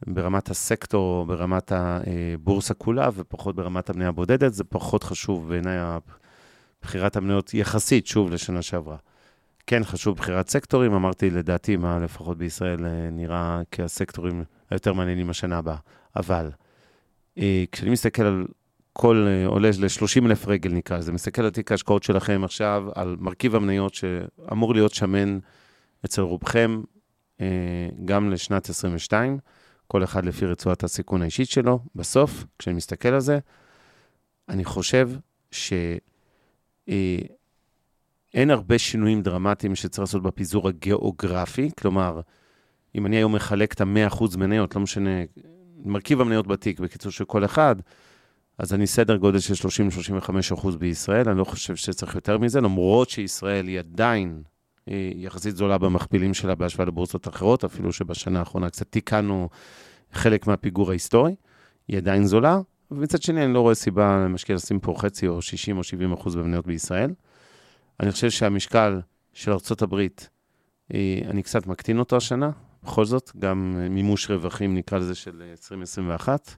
ברמת 0.08 0.50
הסקטור, 0.50 1.26
ברמת 1.26 1.72
הבורסה 1.76 2.74
כולה, 2.74 3.10
ופחות 3.14 3.56
ברמת 3.56 3.90
המניה 3.90 4.08
הבודדת. 4.08 4.54
זה 4.54 4.64
פחות 4.64 5.04
חשוב 5.04 5.50
בעיניי 5.50 5.78
בחירת 6.82 7.16
המניות 7.16 7.54
יחסית, 7.54 8.08
שוב, 8.08 8.32
לשנה 8.32 8.62
שעברה. 8.62 8.98
כן 9.68 9.84
חשוב 9.84 10.18
בחירת 10.18 10.50
סקטורים, 10.50 10.94
אמרתי, 10.94 11.30
לדעתי, 11.30 11.76
מה 11.76 12.00
לפחות 12.00 12.38
בישראל 12.38 12.86
אה, 12.86 13.10
נראה 13.12 13.62
כהסקטורים 13.72 14.44
היותר 14.70 14.94
מעניינים 14.94 15.30
השנה 15.30 15.58
הבאה. 15.58 15.76
אבל 16.16 16.52
אה, 17.38 17.63
כשאני 17.72 17.92
מסתכל 17.92 18.24
על 18.24 18.48
כל 18.94 19.28
אה, 19.28 19.48
עולה 19.48 19.70
ל-30 19.80 20.26
אלף 20.26 20.48
רגל 20.48 20.72
נקרא 20.72 20.98
לזה, 20.98 21.12
מסתכל 21.12 21.42
על 21.42 21.50
תיק 21.50 21.72
ההשקעות 21.72 22.04
שלכם 22.04 22.44
עכשיו, 22.44 22.84
על 22.96 23.16
מרכיב 23.20 23.56
המניות 23.56 23.94
שאמור 23.94 24.74
להיות 24.74 24.94
שמן 24.94 25.40
אצל 26.06 26.22
רובכם, 26.22 26.82
גם 28.06 28.30
לשנת 28.30 28.70
22, 28.70 29.38
כל 29.88 30.04
אחד 30.04 30.26
לפי 30.26 30.46
רצועת 30.46 30.84
הסיכון 30.84 31.22
האישית 31.22 31.50
שלו. 31.50 31.80
בסוף, 31.96 32.46
כשאני 32.60 32.76
מסתכל 32.76 33.10
על 33.10 33.20
זה, 33.20 33.40
אני 34.50 34.66
חושב 34.66 35.10
שאין 36.88 38.52
הרבה 38.52 38.80
שינויים 38.80 39.21
דרמטיים 39.21 39.76
שצריך 39.76 40.00
לעשות 40.00 40.23
בפיזור 40.23 40.67
הגיאוגרפי, 40.67 41.69
כלומר, 41.80 42.21
אם 42.95 43.06
אני 43.06 43.15
היום 43.15 43.36
מחלק 43.36 43.73
את 43.73 43.82
ה-100% 43.82 44.38
מניות, 44.38 44.76
לא 44.76 44.82
משנה, 44.82 45.10
מרכיב 45.86 46.21
המניות 46.21 46.47
בתיק, 46.47 46.80
בקיצור 46.80 47.12
של 47.12 47.26
כל 47.26 47.45
אחד, 47.45 47.76
אז 48.58 48.73
אני 48.73 48.88
סדר 48.88 49.15
גודל 49.15 49.39
של 49.39 49.67
30-35% 50.56 50.78
בישראל, 50.78 51.30
אני 51.30 51.38
לא 51.38 51.43
חושב 51.43 51.76
שצריך 51.76 52.15
יותר 52.15 52.38
מזה, 52.38 52.62
למרות 52.62 53.10
שישראל 53.10 53.67
היא 53.67 53.80
עדיין 53.80 54.41
אה, 54.89 55.12
יחסית 55.15 55.56
זולה 55.56 55.78
במכפילים 55.78 56.34
שלה 56.34 56.56
בהשוואה 56.56 56.88
לבורסות 56.88 57.28
אחרות, 57.28 57.63
אפילו 57.63 57.93
שבשנה 57.93 58.39
האחרונה 58.39 58.69
קצת 58.69 58.91
תיקנו 58.91 59.50
חלק 60.13 60.47
מהפיגור 60.47 60.89
ההיסטורי, 60.89 61.36
היא 61.88 61.97
עדיין 61.97 62.26
זולה, 62.26 62.60
ומצד 62.91 63.21
שני 63.21 63.45
אני 63.45 63.54
לא 63.54 63.60
רואה 63.62 63.76
סיבה 63.76 64.17
למשקיע 64.26 64.56
לשים 64.56 64.80
פה 64.80 64.93
חצי 64.97 65.28
או 65.28 65.41
60 65.41 65.78
או 65.78 65.84
70 65.84 66.13
אחוז 66.13 66.36
במניות 66.36 66.67
בישראל. 66.67 67.13
אני 68.00 68.12
חושב 68.12 68.30
שהמשקל 68.30 69.02
של 69.34 69.52
ארה"ב, 69.52 69.95
אה, 70.93 71.19
אני 71.30 71.43
קצת 71.43 71.67
מקטין 71.67 72.00
אותו 72.00 72.17
השנה, 72.17 72.50
בכל 72.84 73.06
זאת, 73.06 73.32
גם 73.39 73.78
אה, 73.80 73.89
מימוש 73.89 74.30
רווחים, 74.32 74.76
נקרא 74.76 74.97
לזה, 74.97 75.15
של 75.15 75.41
אה, 75.45 75.52
2021, 75.52 76.56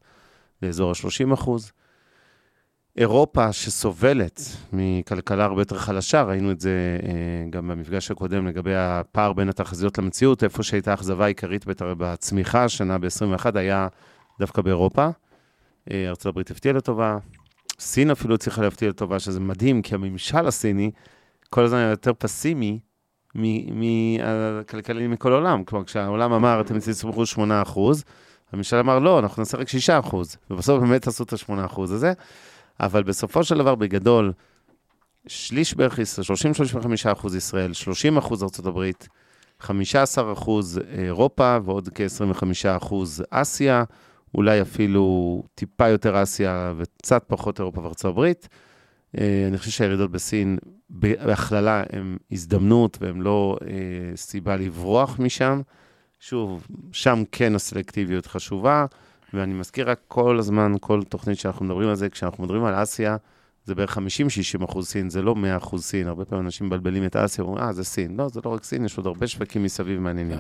לאזור 0.62 0.90
ה-30 0.90 1.34
אחוז. 1.34 1.72
אירופה 2.98 3.54
שסובלת 3.54 4.42
מכלכלה 4.74 5.46
הרבה 5.46 5.62
יותר 5.62 5.78
חלשה, 5.78 6.24
ראינו 6.24 6.52
את 6.52 6.60
זה 6.60 7.00
אה, 7.04 7.10
גם 7.50 7.68
במפגש 7.68 8.12
הקודם 8.12 8.48
לגבי 8.48 8.76
הפער 8.76 9.34
בין 9.34 9.50
התחזיות 9.50 9.98
למציאות, 9.98 10.44
איפה 10.44 10.64
שהייתה 10.64 10.94
אכזבה 10.94 11.26
עיקרית 11.26 11.66
בת- 11.66 11.82
בצמיחה 11.82 12.64
השנה 12.64 12.98
ב-21 12.98 13.46
היה 13.56 13.88
דווקא 14.40 14.62
באירופה. 14.62 15.10
אה, 15.92 16.10
ארצות 16.10 16.26
הברית 16.26 16.52
הפתיעה 16.52 16.74
לטובה, 16.74 17.18
סין 17.80 18.12
אפילו 18.12 18.36
הצליחה 18.36 18.62
להפתיע 18.62 18.90
לטובה, 18.90 19.20
שזה 19.20 19.40
מדהים, 19.40 19.82
כי 19.82 19.96
הממשל 19.96 20.48
הסיני 20.48 20.92
כל 21.50 21.64
הזמן 21.64 21.78
היה 21.78 21.90
יותר 21.90 22.12
פסימי 22.18 22.80
מהכלכלנים 23.36 25.12
מכל 25.12 25.34
העולם. 25.34 25.64
כלומר, 25.64 25.86
כשהעולם 25.86 26.34
אמר, 26.34 26.62
אתם 26.62 26.80
תצטרכו 26.80 27.26
8 27.26 27.62
אחוז, 27.62 28.04
הממשל 28.54 28.76
אמר, 28.76 29.00
לא, 29.00 29.20
אנחנו 29.20 29.42
נעשה 29.42 29.58
רק 29.58 29.68
6 29.70 29.90
אחוז. 29.90 30.38
ובסוף 30.50 30.80
באמת 30.80 31.08
עשו 31.08 31.24
את 31.24 31.34
ה-8 31.34 31.66
אחוז 31.66 31.92
הזה. 31.92 32.14
אבל 32.80 33.04
בסופו 33.04 33.44
של 33.44 33.58
דבר, 33.58 33.76
בגדול, 33.76 34.34
שליש 35.28 35.74
בערך 35.74 36.00
ישראל, 36.00 36.26
30-35 37.08 37.12
אחוז 37.12 37.36
ישראל, 37.36 37.74
30 37.74 38.18
אחוז 38.18 38.44
ארה"ב, 38.44 38.92
15 39.60 40.34
אחוז 40.34 40.80
אירופה 40.98 41.58
ועוד 41.66 41.90
כ-25 41.96 42.44
אחוז 42.78 43.24
אסיה, 43.30 43.84
אולי 44.36 44.62
אפילו 44.62 45.44
טיפה 45.56 45.88
יותר 45.88 46.24
אסיה 46.24 46.74
וקצת 46.78 47.24
פחות 47.28 47.60
אירופה 47.60 47.82
וארצות 47.82 48.12
הברית. 48.12 48.50
אה, 49.18 49.46
אני 49.48 49.58
חושב 49.58 49.72
שהירידות 49.72 50.12
בסין 50.12 50.58
בהכללה 50.90 51.84
הן 51.94 52.18
הזדמנות 52.32 52.98
והן 53.02 53.22
לא 53.22 53.58
אה, 53.62 54.16
סיבה 54.16 54.56
לברוח 54.56 55.20
משם. 55.20 55.62
שוב, 56.20 56.68
שם 56.92 57.24
כן 57.32 57.56
הסלקטיביות 57.56 58.26
חשובה, 58.26 58.86
ואני 59.34 59.54
מזכיר 59.54 59.90
רק 59.90 60.00
כל 60.08 60.40
הזמן, 60.40 60.74
כל 60.82 61.04
תוכנית 61.04 61.40
שאנחנו 61.40 61.66
מדברים 61.66 61.90
על 61.90 61.96
זה, 61.96 62.10
כשאנחנו 62.10 62.44
מדברים 62.44 62.64
על 62.64 62.84
אסיה, 62.84 63.18
זה 63.66 63.76
בערך 63.76 63.98
50-60 63.98 64.02
אחוז 64.66 64.88
סין, 64.88 65.10
זה 65.10 65.22
לא 65.22 65.36
100 65.36 65.58
אחוז 65.58 65.84
סין. 65.84 66.08
הרבה 66.08 66.26
פעמים 66.26 66.46
אנשים 66.46 66.68
מבלבלים 66.68 67.06
את 67.06 67.16
אסיה, 67.16 67.44
אומרים, 67.44 67.64
אה, 67.64 67.74
זה 67.74 67.84
סין. 67.84 68.18
לא, 68.18 68.30
זה 68.30 68.40
לא 68.46 68.50
רק 68.50 68.64
סין, 68.64 68.86
יש 68.86 68.98
עוד 68.98 69.08
הרבה 69.08 69.28
שווקים 69.28 69.64
מסביב 69.64 70.00
מעניינים. 70.00 70.38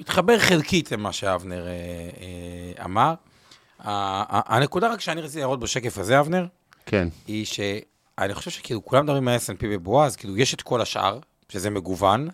מתחבר 0.00 0.38
חלקית 0.38 0.92
למה 0.92 1.12
שאבנר 1.12 1.66
אה, 1.66 1.72
אה, 2.20 2.84
אמר. 2.84 3.14
הנקודה 3.78 4.92
רק 4.92 5.00
שאני 5.00 5.20
רציתי 5.20 5.40
להראות 5.40 5.60
בשקף 5.60 5.98
הזה, 5.98 6.20
אבנר, 6.20 6.46
כן. 6.86 7.08
היא 7.26 7.44
שאני 7.44 8.34
חושב 8.34 8.50
שכאילו 8.50 8.84
כולם 8.84 9.04
מדברים 9.04 9.28
על 9.28 9.36
S&P 9.36 9.66
בבועה, 9.66 10.06
אז 10.06 10.16
כאילו 10.16 10.36
יש 10.36 10.54
את 10.54 10.62
כל 10.62 10.80
השאר, 10.80 11.18
שזה 11.48 11.70
מגוון. 11.70 12.28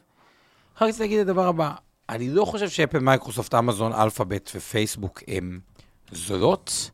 רק 0.76 0.82
רציתי 0.82 1.02
להגיד 1.02 1.18
את 1.18 1.26
הדבר 1.26 1.46
הבא, 1.46 1.72
אני 2.08 2.28
לא 2.28 2.44
חושב 2.44 2.68
שאפל, 2.68 2.98
מייקרוסופט, 2.98 3.54
אמזון, 3.54 3.92
אלפאבית 3.92 4.52
ופייסבוק 4.54 5.22
הם 5.28 5.60
זולות, 6.12 6.90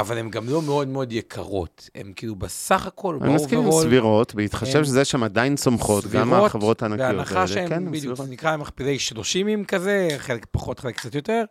אבל 0.00 0.18
הן 0.18 0.30
גם 0.30 0.48
לא 0.48 0.62
מאוד 0.62 0.88
מאוד 0.88 1.12
יקרות. 1.12 1.90
הן 1.94 2.12
כאילו 2.16 2.36
בסך 2.36 2.86
הכל, 2.86 3.18
אני 3.22 3.34
מסכים 3.34 3.58
עם 3.58 3.72
סבירות, 3.72 4.34
בהתחשב 4.34 4.84
שזה 4.84 5.04
שהן 5.04 5.22
עדיין 5.22 5.56
צומחות, 5.56 6.06
גם 6.06 6.34
החברות 6.34 6.82
הענקיות 6.82 7.06
האלה. 7.06 7.16
בהנחה 7.16 7.46
שהן 7.46 7.68
כן, 7.68 7.90
בדיוק, 7.90 8.20
נקרא 8.28 8.50
להם 8.50 8.60
מכפילי 8.60 8.98
30 8.98 9.64
כזה, 9.64 10.08
חלק 10.18 10.46
פחות, 10.50 10.80
חלק 10.80 10.96
קצת 10.96 11.14
יותר, 11.14 11.44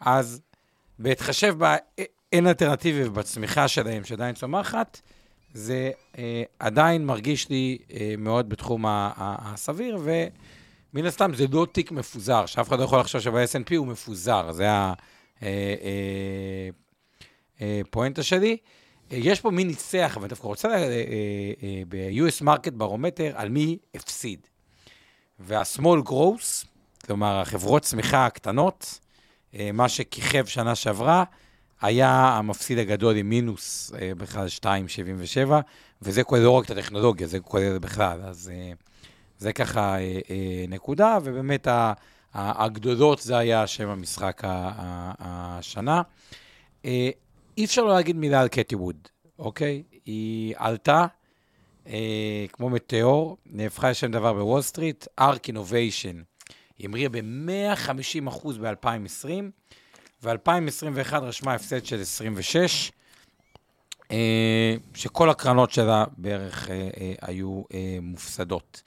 אז 0.00 0.40
בהתחשב 0.98 1.54
באין 1.58 2.46
אלטרנטיבי 2.46 3.04
ובצמיחה 3.04 3.68
שלהם, 3.68 4.04
שעדיין 4.04 4.34
צומחת, 4.34 5.00
זה 5.54 5.90
אה, 6.18 6.42
עדיין 6.58 7.06
מרגיש 7.06 7.48
לי 7.48 7.78
אה, 7.92 8.14
מאוד 8.18 8.48
בתחום 8.48 8.84
הסביר, 8.88 9.98
ומן 10.04 11.06
הסתם 11.06 11.34
זה 11.34 11.44
לא 11.52 11.66
תיק 11.72 11.92
מפוזר, 11.92 12.46
שאף 12.46 12.68
אחד 12.68 12.78
לא 12.78 12.84
יכול 12.84 13.00
לחשוב 13.00 13.20
שב-S&P 13.20 13.76
הוא 13.76 13.86
מפוזר, 13.86 14.52
זה 14.52 14.66
הפואנטה 14.68 15.02
אה, 15.42 15.48
אה, 15.82 16.68
שלי. 18.20 18.56
אה, 19.12 19.16
יש 19.16 19.40
פה 19.40 19.50
מי 19.50 19.64
ניצח, 19.64 20.12
אבל 20.16 20.28
דווקא 20.28 20.46
רוצה, 20.46 20.68
אה, 20.68 20.74
אה, 20.74 20.88
אה, 21.62 21.82
ב-US 21.88 22.42
Market 22.44 22.70
ברומטר, 22.70 23.32
על 23.34 23.48
מי 23.48 23.78
הפסיד. 23.94 24.46
וה-small 25.40 26.08
growth, 26.08 26.66
כלומר, 27.06 27.40
החברות 27.40 27.82
צמיחה 27.82 28.26
הקטנות, 28.26 29.00
אה, 29.54 29.70
מה 29.72 29.88
שכיכב 29.88 30.46
שנה 30.46 30.74
שעברה, 30.74 31.24
היה 31.80 32.10
המפסיד 32.10 32.78
הגדול 32.78 33.16
עם 33.16 33.28
מינוס 33.28 33.92
אה, 34.00 34.12
בכלל 34.16 34.46
2.77, 34.46 35.50
וזה 36.02 36.24
כולל 36.24 36.42
לא 36.42 36.50
רק 36.50 36.64
את 36.64 36.70
הטכנולוגיה, 36.70 37.26
זה 37.26 37.40
כולל 37.40 37.78
בכלל. 37.78 38.20
אז 38.22 38.52
אה, 38.54 38.72
זה 39.38 39.52
ככה 39.52 39.96
נקודה, 40.68 41.18
ובאמת 41.24 41.68
הגדולות 42.34 43.18
זה 43.18 43.38
היה 43.38 43.66
שם 43.66 43.88
המשחק 43.88 44.42
השנה. 45.18 46.02
אי 47.58 47.64
אפשר 47.64 47.82
לא 47.82 47.94
להגיד 47.94 48.16
מילה 48.16 48.40
על 48.40 48.48
קטי 48.48 48.74
ווד, 48.74 49.08
אוקיי? 49.38 49.82
היא 50.04 50.54
עלתה, 50.56 51.06
כמו 52.52 52.70
מטאור, 52.70 53.36
נהפכה 53.46 53.90
לשם 53.90 54.10
דבר 54.10 54.32
בוול 54.32 54.62
סטריט, 54.62 55.06
ARK 55.18 55.48
Innovation. 55.48 56.22
היא 56.78 56.88
המריאה 56.88 57.08
ב-150% 57.08 58.48
ב-2020, 58.60 59.28
ו-2021 60.22 61.14
רשמה 61.14 61.54
הפסד 61.54 61.84
של 61.84 62.00
26, 62.00 62.92
אה, 64.10 64.74
שכל 64.94 65.30
הקרנות 65.30 65.70
שלה 65.70 66.04
בערך 66.16 66.70
אה, 66.70 66.88
אה, 67.00 67.12
היו 67.22 67.62
מופסדות. 68.02 68.82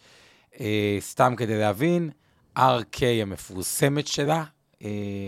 סתם 1.00 1.34
כדי 1.38 1.58
להבין, 1.58 2.10
ARK 2.58 3.04
המפורסמת 3.22 4.08
שלה, 4.08 4.44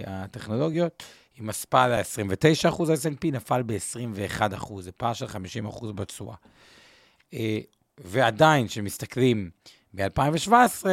הטכנולוגיות, 0.08 1.04
מספה 1.40 1.84
על 1.84 1.94
ה-29 1.94 2.70
אחוז, 2.70 2.90
ה-S&P 2.90 3.32
נפל 3.32 3.64
ב-21 3.66 4.56
אחוז, 4.56 4.86
זה 4.86 4.92
פער 4.92 5.14
של 5.14 5.28
50 5.28 5.66
אחוז 5.66 5.92
בתשואה. 5.92 6.36
ועדיין, 7.98 8.68
כשמסתכלים 8.68 9.50
ב-2017, 9.94 10.86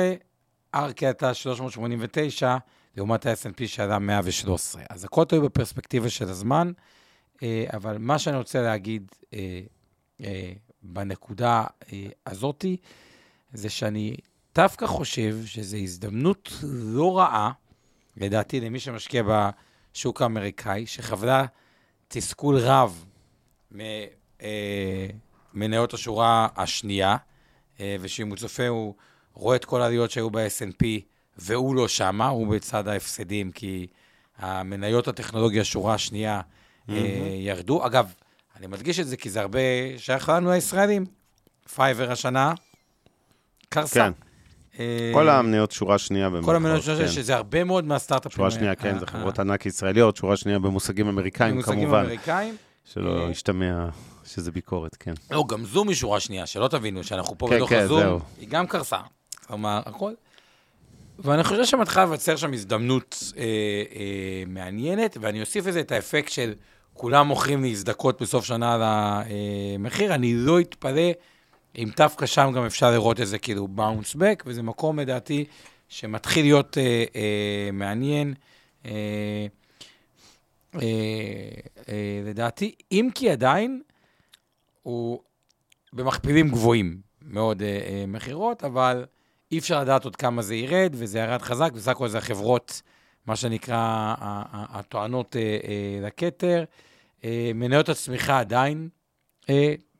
ארקי 0.75 1.07
הייתה 1.07 1.35
389, 1.35 2.57
לעומת 2.97 3.27
ה-S&P 3.27 3.67
שעלה 3.67 3.99
113. 3.99 4.83
אז 4.91 5.05
הכל 5.05 5.25
תלוי 5.25 5.49
בפרספקטיבה 5.49 6.11
של 6.11 6.29
הזמן, 6.29 6.73
אה, 7.43 7.65
אבל 7.73 7.99
מה 7.99 8.19
שאני 8.19 8.37
רוצה 8.37 8.63
להגיד 8.63 9.13
אה, 9.35 9.61
אה, 10.25 10.53
בנקודה 10.83 11.65
הזאתי, 12.27 12.77
זה 13.53 13.71
שאני 13.71 14.17
דווקא 14.55 14.87
חושב 14.87 15.37
שזו 15.45 15.77
הזדמנות 15.77 16.53
לא 16.73 17.19
רעה, 17.19 17.53
לדעתי, 18.17 18.61
למי 18.61 18.81
שמשקיע 18.81 19.23
בשוק 19.95 20.23
האמריקאי, 20.23 20.87
שחווה 20.87 21.45
תסכול 22.09 22.59
רב 22.59 23.05
ממניות 25.55 25.95
השורה 25.95 26.49
השנייה, 26.57 27.17
ושאם 27.81 28.29
הוא 28.29 28.37
צופה, 28.37 28.69
הוא 28.69 28.95
רואה 29.35 29.57
את 29.57 29.65
כל 29.65 29.83
העליות 29.83 30.11
שהיו 30.11 30.31
ב-S&P, 30.31 30.85
והוא 31.37 31.75
לא 31.75 31.89
שמה, 31.89 32.29
הוא 32.29 32.55
בצד 32.55 32.89
ההפסדים, 32.89 33.51
כי 33.51 33.87
המניות 34.39 35.09
הטכנולוגיה, 35.09 35.65
שורה 35.65 35.95
השנייה, 35.95 36.41
mm-hmm. 36.41 36.93
אה, 36.93 36.97
ירדו. 37.39 37.87
אגב, 37.87 38.15
אני 38.57 38.67
מדגיש 38.67 39.01
את 39.01 39.07
זה 39.07 39.17
כי 39.17 39.31
זה 39.31 39.41
הרבה 39.41 39.61
שייך 39.99 40.29
לנו 40.29 40.51
הישראלים. 40.51 41.07
פייבר 41.75 42.13
השנה, 42.13 42.55
קרסה. 43.69 43.95
כן. 43.95 44.13
אה, 44.81 45.11
כל 45.15 45.29
המניות 45.29 45.71
שורה 45.71 45.99
שנייה 45.99 46.29
במערכות, 46.29 46.51
כל 46.51 46.57
המניות 46.57 46.83
שורה 46.83 46.97
שנייה, 46.97 47.11
כן. 47.11 47.15
שזה 47.15 47.35
הרבה 47.37 47.65
מאוד 47.65 47.85
מהסטארט-אפים. 47.85 48.37
שורה 48.37 48.51
שנייה, 48.51 48.75
כן, 48.75 48.99
זה 48.99 49.07
חברות 49.07 49.39
ענק 49.39 49.67
ישראליות, 49.67 50.17
שורה 50.17 50.37
שנייה 50.37 50.59
במושגים 50.59 51.09
אמריקאים, 51.09 51.63
כמובן. 51.63 51.73
במושגים 51.73 51.95
אמריקאים. 51.95 52.57
שלא 52.85 53.29
ישתמע 53.31 53.89
שזה 54.25 54.51
ביקורת, 54.51 54.97
כן. 55.01 55.13
לא, 55.31 55.45
גם 55.49 55.65
זום 55.65 55.89
היא 55.89 55.97
שורה 55.97 56.21
שנייה, 56.21 56.47
שלא 56.47 56.69
תבינו, 56.69 57.05
שאנחנו 57.05 57.39
פה 57.39 57.49
כן, 57.49 57.57
בתוך 57.57 57.73
הזום, 57.73 58.19
היא 58.41 58.49
גם 58.49 58.67
קרסה. 58.67 58.99
כלומר, 59.47 59.81
הכל. 59.87 60.13
ואני 61.19 61.45
חושב 61.45 61.65
שמתחילה 61.65 62.05
לבצר 62.05 62.37
שם 62.37 62.53
הזדמנות 62.53 63.33
אה, 63.37 63.43
אה, 63.43 64.43
מעניינת, 64.47 65.17
ואני 65.21 65.41
אוסיף 65.41 65.67
לזה 65.67 65.81
את 65.81 65.93
האפקט 65.93 66.33
של 66.33 66.55
כולם 66.95 67.27
מוכרים 67.27 67.63
להזדכות 67.63 68.23
בסוף 68.23 68.45
שנה 68.45 68.75
על 68.75 68.81
המחיר. 68.85 70.15
אני 70.15 70.35
לא 70.35 70.61
אתפלא 70.61 71.11
אם 71.77 71.89
דווקא 71.97 72.27
שם 72.27 72.53
גם 72.57 72.65
אפשר 72.65 72.91
לראות 72.91 73.21
איזה 73.21 73.39
כאילו 73.39 73.69
באונס 73.69 74.15
בק, 74.15 74.43
וזה 74.47 74.63
מקום 74.63 74.99
לדעתי 74.99 75.45
שמתחיל 75.89 76.45
להיות 76.45 76.79
אה, 76.79 77.05
אה, 77.15 77.71
מעניין. 77.73 78.35
אה, 78.87 78.91
אה, 80.75 80.81
אה, 81.89 82.23
לדעתי, 82.25 82.75
אם 82.93 83.09
כי 83.15 83.31
עדיין 83.31 83.83
הוא 84.83 85.21
במכפילים 85.93 86.49
גבוהים 86.49 87.01
מאוד 87.23 87.63
אה, 87.63 87.69
אה, 87.69 88.05
מכירות, 88.07 88.65
אבל... 88.65 89.05
אי 89.53 89.59
אפשר 89.59 89.81
לדעת 89.81 90.05
עוד 90.05 90.17
כמה 90.17 90.43
זה 90.43 90.55
ירד, 90.55 90.93
וזה 90.95 91.19
ירד 91.19 91.43
חזק, 91.43 91.73
בסך 91.73 91.89
הכל 91.89 92.09
זה 92.09 92.19
החברות, 92.19 92.83
מה 93.27 93.37
שנקרא, 93.37 94.15
הטוענות 94.53 95.37
אה, 95.37 95.41
אה, 95.43 96.07
לכתר. 96.07 96.65
אה, 97.25 97.51
מניות 97.55 97.89
הצמיחה 97.89 98.41
עדיין 98.41 98.89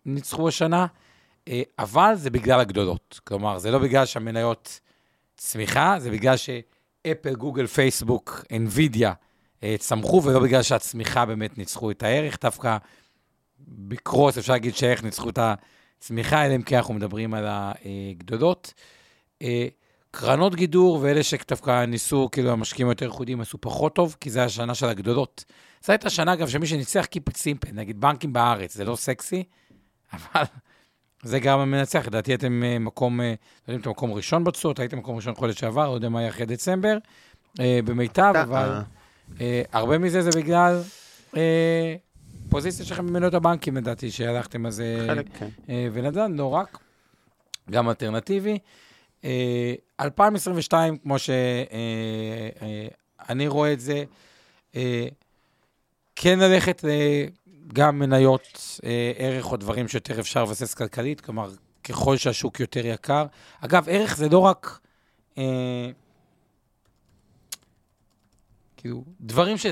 ניצחו 0.07 0.49
השנה, 0.49 0.87
אבל 1.79 2.15
זה 2.15 2.31
בגלל 2.31 2.61
הגדולות. 2.61 3.21
כלומר, 3.25 3.59
זה 3.59 3.71
לא 3.71 3.79
בגלל 3.79 4.07
שהמניות 4.07 4.81
צמיחה, 5.37 5.97
זה 5.99 6.11
בגלל 6.11 6.37
שאפל, 6.37 7.35
גוגל, 7.35 7.67
פייסבוק, 7.67 8.45
אינווידיה 8.51 9.13
צמחו, 9.79 10.23
ולא 10.25 10.41
בגלל 10.41 10.63
שהצמיחה 10.63 11.27
באמת 11.27 11.59
ניצחו 11.59 11.91
את 11.91 12.03
הערך. 12.03 12.39
דווקא 12.43 12.77
בקרוס 13.69 14.39
אפשר 14.39 14.53
להגיד 14.53 14.77
שהערך 14.77 15.03
ניצחו 15.03 15.31
את 15.31 15.39
הצמיחה, 15.99 16.47
אלא 16.47 16.55
אם 16.55 16.63
כן 16.63 16.77
אנחנו 16.77 16.95
מדברים 16.95 17.35
על 17.35 17.45
הגדולות. 17.49 18.75
אה, 19.43 19.67
קרנות 20.11 20.55
גידור 20.55 20.99
ואלה 21.03 21.23
שדווקא 21.23 21.85
ניסו, 21.85 22.29
כאילו 22.33 22.51
המשקיעים 22.51 22.89
היותר 22.89 23.05
ייחודיים 23.05 23.41
עשו 23.41 23.59
פחות 23.61 23.95
טוב, 23.95 24.17
כי 24.21 24.31
זה 24.31 24.45
השנה 24.45 24.75
של 24.75 24.87
הגדולות. 24.87 25.45
זו 25.85 25.93
הייתה 25.93 26.11
שנה, 26.11 26.33
אגב, 26.33 26.49
שמי 26.49 26.67
שניצח 26.67 27.05
קיפ 27.05 27.37
סימפל, 27.37 27.73
נגיד 27.73 28.01
בנקים 28.01 28.33
בארץ, 28.33 28.75
זה 28.75 28.85
לא 28.85 28.97
סקסי, 28.97 29.45
אבל 30.13 30.45
זה 31.23 31.41
גם 31.41 31.59
המנצח. 31.59 32.07
לדעתי 32.07 32.35
אתם 32.35 32.63
אה, 32.65 32.79
מקום, 32.79 33.21
אה, 33.21 33.27
לא 33.27 33.35
יודעים, 33.63 33.81
אתם 33.81 33.91
מקום 33.91 34.13
ראשון 34.13 34.45
בתשואות, 34.45 34.79
הייתם 34.79 34.99
מקום 34.99 35.17
ראשון 35.17 35.35
חודש 35.35 35.61
שעבר, 35.61 35.89
לא 35.89 35.95
יודע 35.95 36.09
מה 36.09 36.21
יהיה 36.21 36.31
אחרי 36.31 36.47
דצמבר, 36.47 36.99
במיטב, 37.59 38.33
אבל 38.43 38.81
הרבה 39.73 39.99
מזה 39.99 40.23
זה 40.23 40.41
בגלל 40.41 40.83
פוזיציה 42.49 42.85
שלכם 42.85 43.07
במניות 43.07 43.35
הבנקים, 43.35 43.77
לדעתי, 43.77 44.11
שהלכתם 44.11 44.67
על 44.67 44.73
זה. 44.73 45.09
כן. 45.39 45.49
ונדל"ן, 45.93 46.33
לא 46.33 46.55
רק, 46.55 46.79
גם 47.71 47.89
אלטרנטיבי. 47.89 48.59
2022, 50.01 50.95
אה, 50.95 50.99
כמו 51.03 51.19
שאני 51.19 53.47
אה, 53.47 53.51
רואה 53.51 53.73
את 53.73 53.81
זה, 53.81 54.05
אה, 54.77 55.07
כן 56.17 56.39
ללכת 56.39 56.85
גם 57.73 57.99
מניות 57.99 58.79
אה, 58.85 59.13
ערך 59.17 59.53
או 59.53 59.57
דברים 59.57 59.89
שיותר 59.89 60.21
אפשר 60.21 60.43
לבסס 60.43 60.75
כלכלית, 60.75 61.21
כלומר, 61.21 61.51
ככל 61.85 62.17
שהשוק 62.17 62.61
יותר 62.61 62.87
יקר. 62.87 63.27
אגב, 63.61 63.89
ערך 63.89 64.17
זה 64.17 64.29
לא 64.29 64.39
רק... 64.39 64.79
אה, 65.39 65.91
כאילו, 68.77 69.05
דברים 69.21 69.59
ש, 69.59 69.67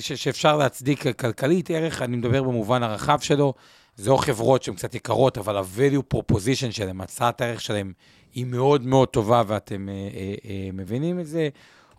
ש, 0.00 0.12
שאפשר 0.12 0.56
להצדיק 0.56 1.16
כלכלית, 1.16 1.70
ערך, 1.70 2.02
אני 2.02 2.16
מדבר 2.16 2.42
במובן 2.42 2.82
הרחב 2.82 3.20
שלו, 3.20 3.54
זה 3.96 4.10
או 4.10 4.18
חברות 4.18 4.62
שהן 4.62 4.74
קצת 4.74 4.94
יקרות, 4.94 5.38
אבל 5.38 5.56
ה-value 5.56 6.14
proposition 6.16 6.70
שלהם, 6.70 7.00
הצעת 7.00 7.40
הערך 7.40 7.60
שלהם, 7.60 7.92
היא 8.34 8.46
מאוד 8.46 8.86
מאוד 8.86 9.08
טובה 9.08 9.42
ואתם 9.46 9.88
אה, 9.88 9.94
אה, 9.94 10.34
אה, 10.44 10.70
מבינים 10.72 11.20
את 11.20 11.26
זה, 11.26 11.48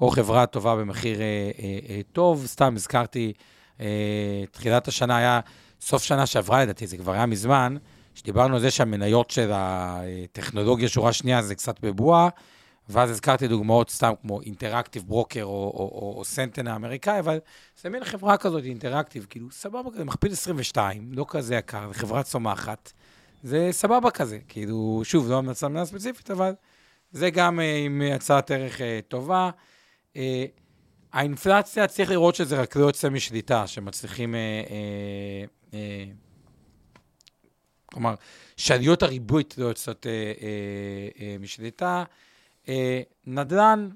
או 0.02 0.10
חברה 0.10 0.46
טובה 0.46 0.76
במחיר 0.76 1.22
אה, 1.22 1.52
אה, 1.60 1.80
אה, 1.90 2.02
טוב. 2.12 2.46
סתם 2.46 2.74
הזכרתי, 2.76 3.34
אה, 3.38 3.44
תחילת 4.52 4.88
השנה 4.88 5.18
היה, 5.18 5.40
סוף 5.82 6.04
שנה 6.04 6.26
שעברה 6.26 6.62
לדעתי, 6.62 6.88
זה 6.88 6.98
כבר 6.98 7.12
היה 7.12 7.26
מזמן, 7.26 7.76
שדיברנו 8.16 8.56
על 8.56 8.62
זה 8.62 8.72
שהמניות 8.72 9.30
של 9.30 9.52
הטכנולוגיה 9.54 10.90
שורה 10.90 11.14
שנייה 11.14 11.42
זה 11.42 11.56
קצת 11.56 11.80
בבועה, 11.80 12.30
ואז 12.90 13.10
הזכרתי 13.10 13.48
דוגמאות 13.48 13.90
סתם 13.90 14.14
כמו 14.22 14.42
אינטראקטיב 14.42 15.04
ברוקר 15.08 15.44
או, 15.44 15.50
או, 15.50 15.92
או, 16.02 16.16
או 16.18 16.26
סנטן 16.26 16.68
האמריקאי, 16.68 17.20
אבל 17.20 17.40
זה 17.82 17.90
מין 17.90 18.04
חברה 18.04 18.38
כזאת, 18.38 18.64
אינטראקטיב, 18.64 19.26
כאילו, 19.30 19.52
סבבה 19.52 19.92
כזה, 19.92 20.04
מכפיל 20.04 20.32
22, 20.32 21.14
לא 21.14 21.26
כזה 21.28 21.56
יקר, 21.56 21.88
זה 21.88 21.94
חברה 21.94 22.24
צומחת, 22.24 22.92
זה 23.44 23.70
סבבה 23.72 24.12
כזה, 24.12 24.40
כאילו, 24.48 25.02
שוב, 25.04 25.30
לא 25.30 25.38
המלצה 25.38 25.68
ספציפית, 25.86 26.32
אבל 26.32 26.54
זה 27.12 27.30
גם 27.30 27.60
uh, 27.60 27.64
עם 27.86 28.02
הצעת 28.16 28.52
ערך 28.52 28.78
uh, 28.78 28.82
טובה. 29.08 29.50
האינפלציה, 31.14 31.88
צריך 31.88 32.12
לראות 32.12 32.36
שזה 32.36 32.62
רק 32.62 32.76
לא 32.76 32.86
יוצא 32.86 33.10
משליטה, 33.10 33.68
שמצליחים... 33.68 34.36
Uh, 34.36 34.68
uh, 34.68 35.72
uh, 35.72 35.76
כלומר, 37.86 38.16
שעליות 38.58 39.04
הריבית 39.04 39.58
לא 39.58 39.66
יוצאות 39.66 40.06
משליטה. 41.40 42.04
אה, 42.70 43.02
נדל"ן 43.28 43.90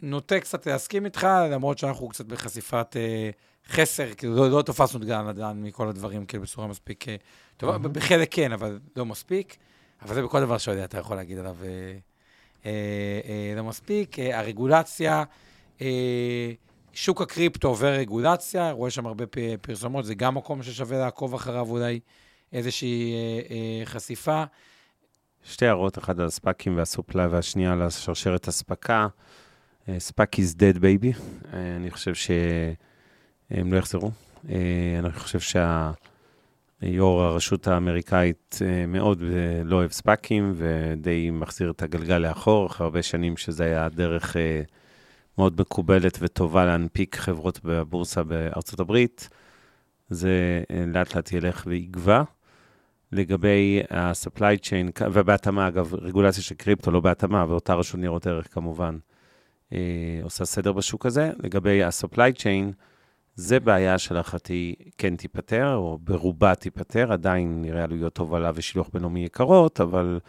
נוטה 0.00 0.40
קצת 0.40 0.66
להסכים 0.66 1.04
איתך, 1.04 1.26
למרות 1.50 1.78
שאנחנו 1.78 2.08
קצת 2.08 2.26
בחשיפת 2.26 2.96
אה, 2.96 3.30
חסר, 3.68 4.14
כאילו 4.14 4.36
לא, 4.36 4.50
לא 4.50 4.62
תפסנו 4.62 5.02
את 5.02 5.08
הנדל"ן 5.10 5.62
מכל 5.62 5.88
הדברים 5.88 6.26
כאילו 6.26 6.42
בצורה 6.42 6.66
מספיק 6.66 7.08
אה, 7.08 7.16
טובה, 7.56 7.76
mm-hmm. 7.76 7.88
בחלק 7.88 8.28
כן, 8.30 8.52
אבל 8.52 8.78
לא 8.96 9.06
מספיק. 9.06 9.56
אבל 10.02 10.14
זה 10.14 10.22
בכל 10.22 10.40
דבר 10.40 10.58
שאתה 10.58 10.84
אתה 10.84 10.98
יכול 10.98 11.16
להגיד 11.16 11.38
עליו 11.38 11.56
אה, 11.62 11.68
אה, 12.66 12.70
אה, 13.24 13.54
לא 13.56 13.64
מספיק. 13.64 14.18
אה, 14.18 14.38
הרגולציה, 14.38 15.18
אה, 15.18 15.24
שוק 16.92 17.20
הקריפטו 17.20 17.68
עובר 17.68 17.92
רגולציה, 17.92 18.70
רואה 18.70 18.90
שם 18.90 19.06
הרבה 19.06 19.24
פרסומות, 19.60 20.04
זה 20.04 20.14
גם 20.14 20.34
מקום 20.34 20.62
ששווה 20.62 20.98
לעקוב 20.98 21.34
אחריו 21.34 21.70
אולי 21.70 22.00
איזושהי 22.52 23.12
אה, 23.12 23.40
אה, 23.50 23.86
חשיפה. 23.86 24.44
שתי 25.44 25.66
הערות, 25.66 25.98
אחת 25.98 26.18
על 26.18 26.26
הספאקים 26.26 26.76
והסופלה, 26.76 27.28
והשנייה 27.30 27.72
על 27.72 27.82
השרשרת 27.82 28.48
אספקה. 28.48 29.06
ספאק 29.98 30.34
is 30.34 30.54
dead 30.54 30.78
baby, 30.78 31.20
אה, 31.54 31.76
אני 31.76 31.90
חושב 31.90 32.14
שהם 32.14 33.72
לא 33.72 33.78
יחזרו. 33.78 34.10
אה, 34.48 34.56
אני 34.98 35.12
חושב 35.12 35.38
שהיו"ר 36.82 37.22
הרשות 37.22 37.66
האמריקאית 37.66 38.58
אה, 38.64 38.86
מאוד 38.86 39.22
לא 39.64 39.76
אוהב 39.76 39.90
ספאקים, 39.90 40.54
ודי 40.56 41.30
מחזיר 41.30 41.70
את 41.70 41.82
הגלגל 41.82 42.18
לאחור, 42.18 42.66
אחרי 42.66 42.84
הרבה 42.84 43.02
שנים 43.02 43.36
שזה 43.36 43.64
היה 43.64 43.88
דרך 43.88 44.36
מאוד 45.38 45.60
מקובלת 45.60 46.18
וטובה 46.20 46.64
להנפיק 46.64 47.16
חברות 47.16 47.60
בבורסה 47.64 48.22
בארצות 48.22 48.80
הברית. 48.80 49.28
זה 50.08 50.62
לאט 50.86 51.14
לאט 51.14 51.32
ילך 51.32 51.64
ויגבה. 51.66 52.22
לגבי 53.12 53.80
ה-supply 53.90 54.58
chain, 54.62 55.02
ובהתאמה, 55.12 55.68
אגב, 55.68 55.94
רגולציה 55.94 56.42
של 56.42 56.54
קריפטו, 56.54 56.90
לא 56.90 57.00
בהתאמה, 57.00 57.44
ואותה 57.48 57.74
רשות 57.74 58.00
ניירות 58.00 58.26
ערך 58.26 58.54
כמובן, 58.54 58.98
אה, 59.72 59.78
עושה 60.22 60.44
סדר 60.44 60.72
בשוק 60.72 61.06
הזה. 61.06 61.30
לגבי 61.42 61.82
ה-supply 61.82 62.38
chain, 62.38 62.72
זה 63.34 63.60
בעיה 63.60 63.98
שלהערכתי 63.98 64.74
כן 64.98 65.16
תיפתר, 65.16 65.74
או 65.74 65.98
ברובה 66.02 66.54
תיפתר, 66.54 67.12
עדיין 67.12 67.62
נראה 67.62 67.84
עלויות 67.84 68.18
הובלה 68.18 68.50
ושילוח 68.54 68.88
בינלאומי 68.92 69.24
יקרות, 69.24 69.80
אבל 69.80 70.20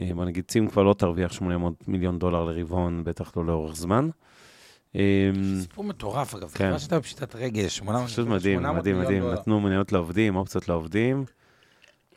אה, 0.00 0.10
בוא 0.14 0.24
נגיד, 0.24 0.44
צים 0.48 0.68
כבר 0.68 0.82
לא 0.82 0.94
תרוויח 0.94 1.32
800 1.32 1.88
מיליון 1.88 2.18
דולר 2.18 2.44
לרבעון, 2.44 3.04
בטח 3.04 3.36
לא 3.36 3.46
לאורך 3.46 3.76
זמן. 3.76 4.04
אה, 4.04 4.29
סיפור 5.60 5.84
מטורף, 5.84 6.34
אגב, 6.34 6.50
כן. 6.54 6.70
מה 6.70 6.78
שאתה 6.78 6.98
בפשיטת 6.98 7.36
רגל, 7.36 7.68
800 7.68 8.06
פשוט 8.08 8.28
מדהים, 8.28 8.62
מדהים, 8.62 9.00
מדהים. 9.00 9.30
נתנו 9.30 9.60
מניות 9.60 9.92
לעובדים, 9.92 10.36
אופציות 10.36 10.68
לעובדים. 10.68 11.24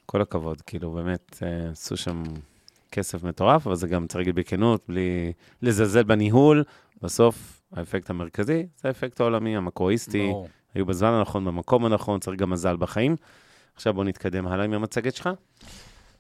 כל 0.06 0.22
הכבוד, 0.22 0.62
כאילו, 0.62 0.92
באמת, 0.92 1.44
אה, 1.44 1.70
עשו 1.72 1.98
שם 1.98 2.24
כסף 2.92 3.24
מטורף, 3.24 3.68
אבל 3.68 3.76
זה 3.76 3.88
גם, 3.88 4.08
צריך 4.08 4.18
להגיד 4.18 4.36
בכנות, 4.36 4.84
בלי 4.88 5.34
לזלזל 5.62 6.04
בניהול, 6.04 6.64
בסוף, 7.02 7.62
האפקט 7.72 8.10
המרכזי 8.10 8.66
זה 8.82 8.88
האפקט 8.88 9.20
העולמי, 9.20 9.58
המקרואיסטי. 9.58 10.32
היו 10.76 10.86
בזמן 10.86 11.10
הנכון, 11.10 11.46
במקום 11.46 11.86
הנכון, 11.86 12.20
צריך 12.20 12.40
גם 12.40 12.50
מזל 12.50 12.78
בחיים. 12.78 13.16
עכשיו 13.76 13.94
בוא 13.94 14.04
נתקדם 14.04 14.48
הלאה 14.48 14.66
עם 14.66 14.74
המצגת 14.74 15.16
שלך. 15.16 15.30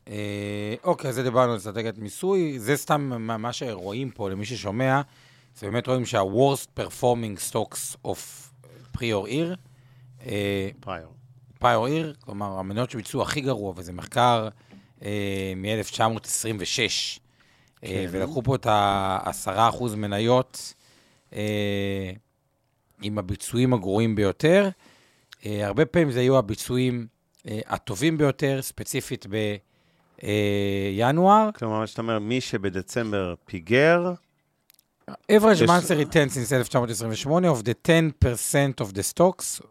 אה, 0.07 0.75
אוקיי, 0.83 1.09
אז 1.09 1.15
זה 1.15 1.23
דיברנו 1.23 1.51
על 1.51 1.57
אסטרטגיית 1.57 1.97
מיסוי, 1.97 2.59
זה 2.59 2.75
סתם 2.75 3.11
מה 3.19 3.53
שרואים 3.53 4.11
פה, 4.11 4.29
למי 4.29 4.45
ששומע, 4.45 5.01
זה 5.55 5.67
באמת 5.67 5.87
רואים 5.87 6.05
שה-Worst 6.05 6.79
Performing 6.79 7.51
Stocks 7.51 8.07
of 8.07 8.17
Prior 8.97 9.27
Ear. 9.27 9.55
פריור. 10.79 11.13
פריור 11.59 11.85
עיר, 11.85 12.15
כלומר, 12.19 12.59
המניות 12.59 12.91
שביצעו 12.91 13.21
הכי 13.21 13.41
גרוע, 13.41 13.73
וזה 13.75 13.93
מחקר 13.93 14.47
אה, 15.03 15.53
מ-1926, 15.55 16.79
אה, 17.83 17.89
כן. 17.89 18.07
ולקחו 18.11 18.43
פה 18.43 18.55
את 18.55 18.65
ה-10% 18.65 19.95
מניות 19.95 20.73
אה, 21.33 22.11
עם 23.01 23.17
הביצועים 23.17 23.73
הגרועים 23.73 24.15
ביותר. 24.15 24.69
אה, 25.45 25.67
הרבה 25.67 25.85
פעמים 25.85 26.11
זה 26.11 26.19
היו 26.19 26.37
הביצועים 26.37 27.07
אה, 27.47 27.59
הטובים 27.67 28.17
ביותר, 28.17 28.61
ספציפית 28.61 29.25
בינואר. 30.23 31.45
אה, 31.45 31.51
כלומר, 31.51 31.79
מה 31.79 31.87
שאתה 31.87 32.01
אומר, 32.01 32.19
מי 32.19 32.41
שבדצמבר 32.41 33.33
פיגר... 33.45 34.13
average 35.09 35.61
monthly 35.67 35.95
return 35.95 36.29
since 36.29 36.51
1928 36.51 37.45
of 37.45 37.63
the 37.63 37.73
10% 37.73 38.81
of 38.81 38.93
the 38.93 39.03
stocks, 39.13 39.61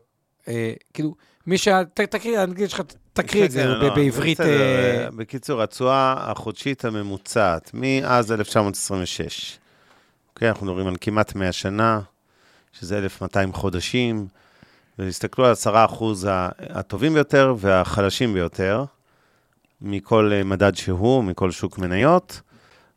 אה, 0.49 0.73
כאילו, 0.95 1.15
מי 1.47 1.59
ש... 1.59 1.69
תקריא, 1.95 2.43
אני 2.43 2.53
אגיד 2.53 2.73
לך, 2.73 2.83
תקריא 3.13 3.45
את 3.45 3.51
זה 3.51 3.67
לא, 3.67 3.95
בעברית. 3.95 4.41
אה, 4.41 5.09
בקיצור, 5.17 5.63
התשואה 5.63 6.15
החודשית 6.31 6.85
הממוצעת, 6.85 7.71
מאז 7.75 8.33
1926. 8.33 9.59
אוקיי, 10.35 10.49
אנחנו 10.49 10.67
מדברים 10.67 10.87
על 10.87 10.97
כמעט 11.01 11.35
100 11.35 11.53
שנה, 11.53 12.01
שזה 12.73 12.99
1,200 12.99 13.53
חודשים, 13.53 14.27
והסתכלו 14.99 15.47
על 15.47 15.53
10% 15.67 15.69
הטובים 16.59 17.15
ביותר 17.15 17.55
והחלשים 17.59 18.35
ביותר, 18.35 18.85
מכל 19.81 20.31
אה, 20.35 20.45
מדד 20.45 20.77
שהוא, 20.77 21.25
מכל 21.25 21.51
שוק 21.51 21.79
מניות, 21.79 22.41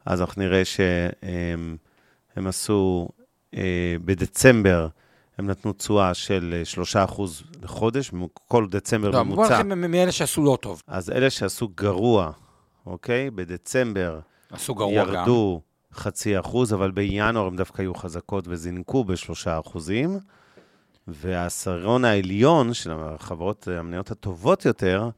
אז 0.05 0.21
אנחנו 0.21 0.41
נראה 0.41 0.65
שהם 0.65 1.77
עשו 2.47 3.07
בדצמבר, 4.05 4.87
הם 5.37 5.47
נתנו 5.47 5.73
תשואה 5.73 6.13
של 6.13 6.61
3% 6.93 6.97
אה, 6.97 7.05
לחודש, 7.63 8.11
כל 8.47 8.67
דצמבר 8.69 9.09
לא, 9.09 9.23
ממוצע. 9.23 9.41
לא, 9.41 9.47
בוא 9.47 9.63
נתחיל 9.63 9.87
מאלה 9.87 10.11
שעשו 10.11 10.43
לא 10.43 10.57
טוב. 10.61 10.81
אז 10.87 11.09
אלה 11.09 11.29
שעשו 11.29 11.67
גרוע, 11.75 12.31
אוקיי? 12.85 13.31
בדצמבר 13.31 14.19
עשו 14.51 14.75
גרוע 14.75 14.93
ירדו 14.93 15.61
גם. 15.61 15.97
חצי 15.97 16.39
אחוז, 16.39 16.73
אבל 16.73 16.91
בינואר 16.91 17.47
הם 17.47 17.55
דווקא 17.55 17.81
היו 17.81 17.95
חזקות 17.95 18.45
וזינקו 18.47 19.03
בשלושה 19.03 19.59
אחוזים. 19.59 20.19
והעשירון 21.07 22.05
העליון 22.05 22.73
של 22.73 22.91
החברות 22.91 23.67
המניות 23.67 24.11
הטובות 24.11 24.65
יותר, 24.65 25.09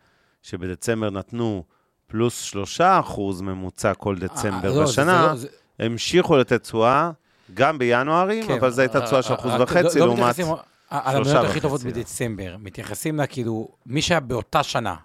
שבדצמבר 0.43 1.09
נתנו 1.09 1.63
פלוס 2.07 2.41
שלושה 2.41 2.99
אחוז 2.99 3.41
ממוצע 3.41 3.93
כל 3.93 4.17
דצמבר 4.17 4.75
아, 4.75 4.79
אה, 4.79 4.83
בשנה, 4.83 5.27
לא, 5.27 5.35
זה, 5.35 5.41
זה... 5.41 5.47
המשיכו 5.79 6.37
לתת 6.37 6.61
תשואה 6.61 7.11
גם 7.53 7.77
בינוארים, 7.77 8.47
כן, 8.47 8.53
אבל 8.53 8.71
זו 8.71 8.81
הייתה 8.81 9.01
תשואה 9.01 9.21
של 9.21 9.33
אחוז 9.33 9.51
אה, 9.51 9.63
וחצי, 9.63 9.99
לא 9.99 10.05
לעומת 10.05 10.35
שלושה 10.35 10.51
וחצי. 10.51 10.67
על 10.89 11.15
המניות 11.15 11.45
הכי 11.45 11.61
טובות 11.61 11.83
בדצמבר, 11.83 12.55
מתייחסים 12.59 13.17
לה 13.17 13.27
כאילו, 13.27 13.67
מי 13.85 14.01
שהיה 14.01 14.19
באותה 14.19 14.63
שנה. 14.63 14.95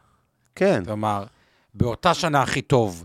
כן. 0.55 0.83
כלומר, 0.85 1.25
באותה 1.75 2.15
שנה 2.15 2.43
הכי 2.43 2.63
טוב. 2.63 3.05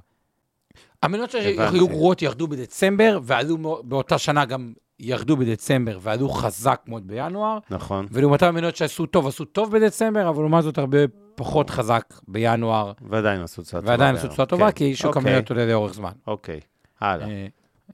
המניות 1.03 1.31
שהיו 1.31 1.87
גרועות 1.87 2.21
ירדו 2.21 2.47
בדצמבר, 2.47 3.19
ועלו 3.23 3.57
באותה 3.83 4.17
שנה 4.17 4.45
גם 4.45 4.73
ירדו 4.99 5.37
בדצמבר, 5.37 5.99
ועלו 6.01 6.29
חזק 6.29 6.81
מאוד 6.87 7.07
בינואר. 7.07 7.57
נכון. 7.69 8.07
ולעומתם 8.11 8.45
המניות 8.45 8.75
שעשו 8.75 9.05
טוב, 9.05 9.27
עשו 9.27 9.45
טוב 9.45 9.71
בדצמבר, 9.71 10.29
אבל 10.29 10.39
לעומת 10.39 10.63
זאת 10.63 10.77
הרבה 10.77 10.97
פחות 11.35 11.69
חזק 11.69 12.03
בינואר. 12.27 12.91
ועדיין 13.01 13.41
עשו 13.41 13.61
תשואה 13.61 13.81
טובה. 13.81 13.91
ועדיין 13.91 14.15
עשו 14.15 14.27
תשואה 14.27 14.45
טובה, 14.45 14.71
כי 14.71 14.95
שוק 14.95 15.15
אוקיי. 15.15 15.21
המניות 15.21 15.49
עולה 15.49 15.65
לאורך 15.65 15.93
זמן. 15.93 16.11
אוקיי, 16.27 16.59
הלאה. 17.01 17.27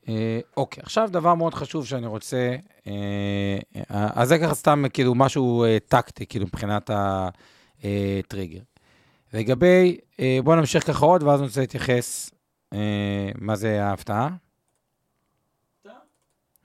אה, 0.07 0.13
אה, 0.13 0.39
אוקיי, 0.57 0.83
עכשיו 0.83 1.09
דבר 1.11 1.35
מאוד 1.35 1.53
חשוב 1.53 1.85
שאני 1.85 2.07
רוצה, 2.07 2.55
אה, 2.87 2.91
אה, 3.91 4.09
אז 4.13 4.27
זה 4.27 4.39
ככה 4.39 4.53
סתם 4.55 4.83
כאילו 4.93 5.15
משהו 5.15 5.63
אה, 5.63 5.77
טקטי, 5.87 6.25
כאילו 6.25 6.45
מבחינת 6.45 6.89
הטריגר. 6.93 8.61
לגבי, 9.33 9.97
אה, 10.19 10.39
בואו 10.43 10.55
נמשיך 10.55 10.87
ככה 10.87 11.05
עוד, 11.05 11.23
ואז 11.23 11.39
אני 11.39 11.47
רוצה 11.47 11.61
להתייחס, 11.61 12.31
אה, 12.73 13.29
מה 13.35 13.55
זה 13.55 13.83
ההפתעה? 13.83 14.29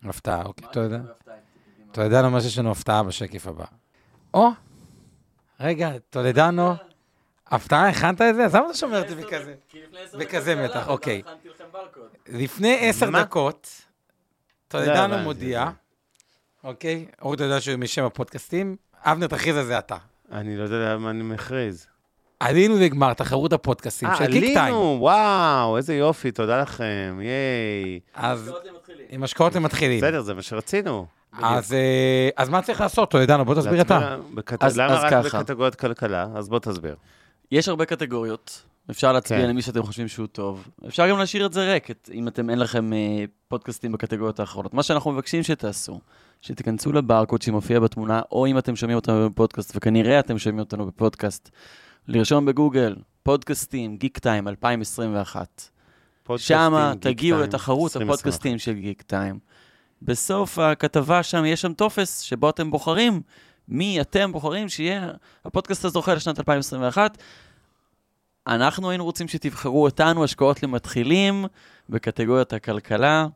הפתעה, 0.05 0.43
אוקיי, 0.45 0.69
אתה 0.71 0.81
יודע. 0.81 1.01
יודע 2.03 2.23
למה 2.23 2.41
שיש 2.41 2.59
לנו 2.59 2.71
הפתעה 2.71 3.03
בשקף 3.03 3.47
הבא. 3.47 3.65
או, 4.35 4.49
רגע, 5.61 5.93
טולדנו, 6.11 6.75
הפתעה, 7.51 7.89
הכנת 7.89 8.21
את 8.21 8.35
זה? 8.35 8.45
אז 8.45 8.55
למה 8.55 8.67
אתה 8.67 8.75
שומר 8.77 9.03
אותי 9.03 9.15
בכזה? 9.15 9.55
בכזה 10.19 10.55
מתח, 10.65 10.89
אוקיי. 10.89 11.23
לפני 12.29 12.79
עשר 12.89 13.11
מה? 13.11 13.23
דקות, 13.23 13.69
טולדנו 14.69 14.93
הבנתי 15.15 15.23
מודיע, 15.25 15.71
אוקיי? 16.65 17.07
אורי, 17.23 17.35
אתה 17.37 17.45
יודע 17.45 17.61
שהוא 17.61 17.77
משם 17.77 18.05
הפודקאסטים, 18.05 18.77
אבנר, 19.05 19.27
תכריז 19.27 19.57
על 19.57 19.65
זה 19.65 19.79
אתה. 19.79 19.97
אני 20.33 20.57
לא 20.57 20.63
יודע 20.63 20.95
למה 20.95 21.11
אני 21.11 21.23
מכריז. 21.23 21.87
עלינו 22.41 22.77
לגמר 22.81 23.13
תחרות 23.15 23.53
הפודקאסטים 23.53 24.09
אה, 24.09 24.17
של 24.17 24.27
קיק 24.27 24.45
טיים. 24.45 24.59
עלינו, 24.59 24.97
וואו, 25.01 25.77
איזה 25.77 25.95
יופי, 25.95 26.31
תודה 26.33 26.61
לכם, 26.63 27.19
ייי. 27.23 28.01
אז 28.15 28.53
עם 29.09 29.23
השקעות 29.23 29.55
למתחילים. 29.55 29.99
בסדר, 30.01 30.21
זה 30.23 30.35
מה 30.35 30.43
שרצינו. 30.43 31.07
אז 31.43 31.73
אה, 31.73 32.29
אז 32.37 32.49
מה 32.49 32.63
צריך 32.63 32.81
לעשות, 32.81 33.11
טולדנו? 33.11 33.45
בוא 33.45 33.55
תסביר 33.55 33.81
אתה. 33.81 34.17
בקט- 34.35 34.65
אז- 34.65 34.79
למה 34.79 34.93
אז 34.99 35.05
רק 35.05 35.11
ככה. 35.25 35.39
בקטגוריית 35.39 35.75
כלכלה? 35.75 36.27
אז 36.35 36.49
בוא 36.49 36.59
תסביר. 36.59 36.97
יש 37.53 37.69
הרבה 37.69 37.85
קטגוריות. 37.85 38.63
אפשר 38.91 39.13
להצביע 39.13 39.41
כן. 39.41 39.49
למי 39.49 39.63
שאתם 39.63 39.83
חושבים 39.83 40.09
שהוא 40.09 40.27
טוב. 40.27 40.69
אפשר 40.89 41.09
גם 41.11 41.19
להשאיר 41.19 41.47
את 41.47 41.53
זה 41.53 41.73
ריק, 41.73 41.91
את- 41.91 42.11
אם 42.15 42.29
אתם 42.29 42.51
אין 42.51 42.59
לכם 42.59 42.93
אה, 42.93 43.25
פודקאסטים 43.49 43.93
בקטגוריות 43.93 44.41
האחרונות. 44.41 44.75
מה 44.75 44.83
שאנחנו 44.83 45.13
מבקשים 45.13 45.43
שתעשו, 45.43 46.01
שתיכנסו 46.43 46.93
לברקוד 46.93 47.43
שמופיע 47.43 47.81
בתמונה, 47.81 48.21
או 48.33 48.47
אם 48.47 48.59
אתם 48.59 48.77
שומעים 48.77 48.97
אותנו 48.97 49.31
בפודקאסט, 49.31 49.77
וכנראה 49.77 50.21
אתם 50.21 50.39
שומעים 50.39 50.59
אותנו 50.61 50.87
בפודקאסט, 50.87 51.51
לרשום 52.09 52.47
בגוגל, 52.47 52.97
פודקאסטים, 53.23 53.97
גיק 53.97 54.19
טיים 54.19 54.49
2021. 54.49 55.63
פודקאסטים, 56.23 56.57
שמה 56.57 56.93
גיק 56.95 57.03
תגיעו 57.03 57.41
לתחרות 57.41 57.97
2021. 57.97 58.19
הפודקאסטים 58.19 58.59
של 58.59 58.73
גיק 58.73 59.03
טיים. 59.03 59.39
בסוף 60.03 60.59
הכתבה 60.59 61.23
שם, 61.23 61.45
יש 61.45 61.61
שם 61.61 61.73
טופס 61.73 62.21
שבו 62.21 62.51
אתם 62.51 62.71
בוחרים 62.71 63.21
מי 63.69 64.01
אתם 64.01 64.33
בוחרים 64.33 64.69
שיהיה 64.69 65.11
הפודקאסט 65.45 65.85
הזוכה 65.85 66.15
לשנת 66.15 66.39
2021. 66.39 67.19
אנחנו 68.47 68.91
היינו 68.91 69.05
רוצים 69.05 69.29
שתבחרו 69.29 69.85
אותנו, 69.85 70.25
השקעות 70.25 70.63
למתחילים, 70.63 71.45
בקטגוריית 71.89 72.53
הכלכלה. 72.53 73.27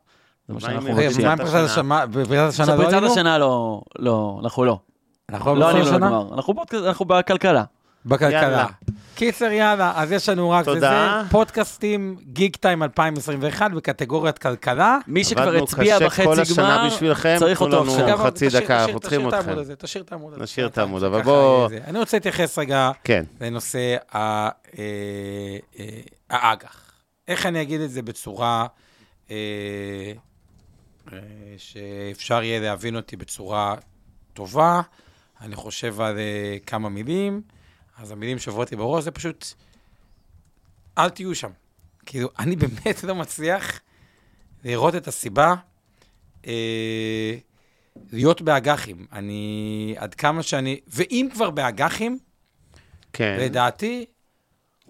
זה 0.47 0.53
מה 0.53 0.59
שאנחנו 0.59 0.89
מבקשים. 0.89 1.25
מה 1.25 1.31
עם 1.31 1.37
פריצת 1.37 1.55
השנה? 1.55 2.05
בפריצת 2.05 2.47
השנה 2.47 2.75
לא 2.75 2.81
פריצת 2.81 2.93
היינו? 2.93 3.11
השנה 3.11 3.37
לא, 3.37 3.81
לא, 3.99 4.39
אנחנו 4.43 4.65
לא. 4.65 4.79
אנחנו 5.29 5.55
לא 5.55 5.69
בפריצת 5.69 5.87
עלינו? 5.89 6.05
לגמר. 6.05 6.35
אנחנו 6.87 7.05
בכלכלה. 7.05 7.63
בכלכלה. 8.05 8.41
יאללה. 8.41 8.65
קיצר, 9.15 9.45
יאללה, 9.51 9.93
אז 9.95 10.11
יש 10.11 10.29
לנו 10.29 10.49
רק 10.49 10.65
תודה. 10.65 11.19
לזה, 11.19 11.29
פודקאסטים 11.29 12.17
גיק 12.23 12.55
טיים 12.55 12.83
2021 12.83 13.71
בקטגוריית 13.71 14.37
כלכלה. 14.37 14.97
מי 15.07 15.23
שכבר 15.23 15.41
עבדנו 15.43 15.63
הצביע 15.63 15.95
קשה 15.95 16.05
בחצי 16.05 16.23
כל 16.23 16.39
השנה 16.39 16.77
גמר, 16.77 16.87
בשבילכם, 16.87 17.35
צריך 17.39 17.57
תנו 17.59 17.65
אותו 17.67 17.81
לנו 17.83 17.91
עכשיו. 17.93 18.07
אגב, 18.07 18.17
חצי 18.25 18.47
תשאיר- 18.47 18.63
דקה, 18.63 18.85
אנחנו 18.85 18.99
צריכים 18.99 19.19
תשאיר 19.19 19.29
את 19.29 19.33
אתכם. 19.33 19.49
העמוד 19.49 19.61
הזה, 19.63 19.75
תשאיר 19.75 20.03
את 20.03 20.11
העמוד 20.11 20.33
הזה. 20.33 20.43
נשאיר 20.43 20.67
את 20.67 20.77
העמוד, 20.77 21.03
אבל 21.03 21.19
שככה 21.19 21.29
בוא- 21.31 21.59
יהיה 21.71 21.81
זה. 21.83 21.89
אני 21.89 21.99
רוצה 21.99 22.17
להתייחס 22.17 22.57
רגע 22.57 22.91
כן, 23.03 23.23
לנושא 23.41 23.95
אה, 24.15 24.49
אה, 24.79 25.57
האג"ח. 26.29 26.91
איך 27.27 27.45
אני 27.45 27.61
אגיד 27.61 27.81
את 27.81 27.91
זה 27.91 28.01
בצורה 28.01 28.65
אה, 29.31 29.35
שאפשר 31.57 32.43
יהיה 32.43 32.59
להבין 32.59 32.95
אותי 32.95 33.15
בצורה 33.17 33.75
טובה? 34.33 34.81
אני 35.41 35.55
חושב 35.55 36.01
על 36.01 36.17
כמה 36.65 36.89
מילים, 36.89 37.41
אז 37.97 38.11
המילים 38.11 38.39
שעוברות 38.39 38.71
לי 38.71 38.77
בראש 38.77 39.03
זה 39.03 39.11
פשוט, 39.11 39.45
אל 40.97 41.09
תהיו 41.09 41.35
שם. 41.35 41.51
כאילו, 42.05 42.29
אני 42.39 42.55
באמת 42.55 43.03
לא 43.03 43.15
מצליח 43.15 43.79
לראות 44.63 44.95
את 44.95 45.07
הסיבה 45.07 45.55
אה, 46.47 47.35
להיות 48.11 48.41
באג"חים. 48.41 49.05
אני, 49.11 49.95
עד 49.97 50.15
כמה 50.15 50.43
שאני, 50.43 50.79
ואם 50.87 51.29
כבר 51.33 51.49
באג"חים, 51.49 52.19
כן. 53.13 53.37
לדעתי, 53.39 54.05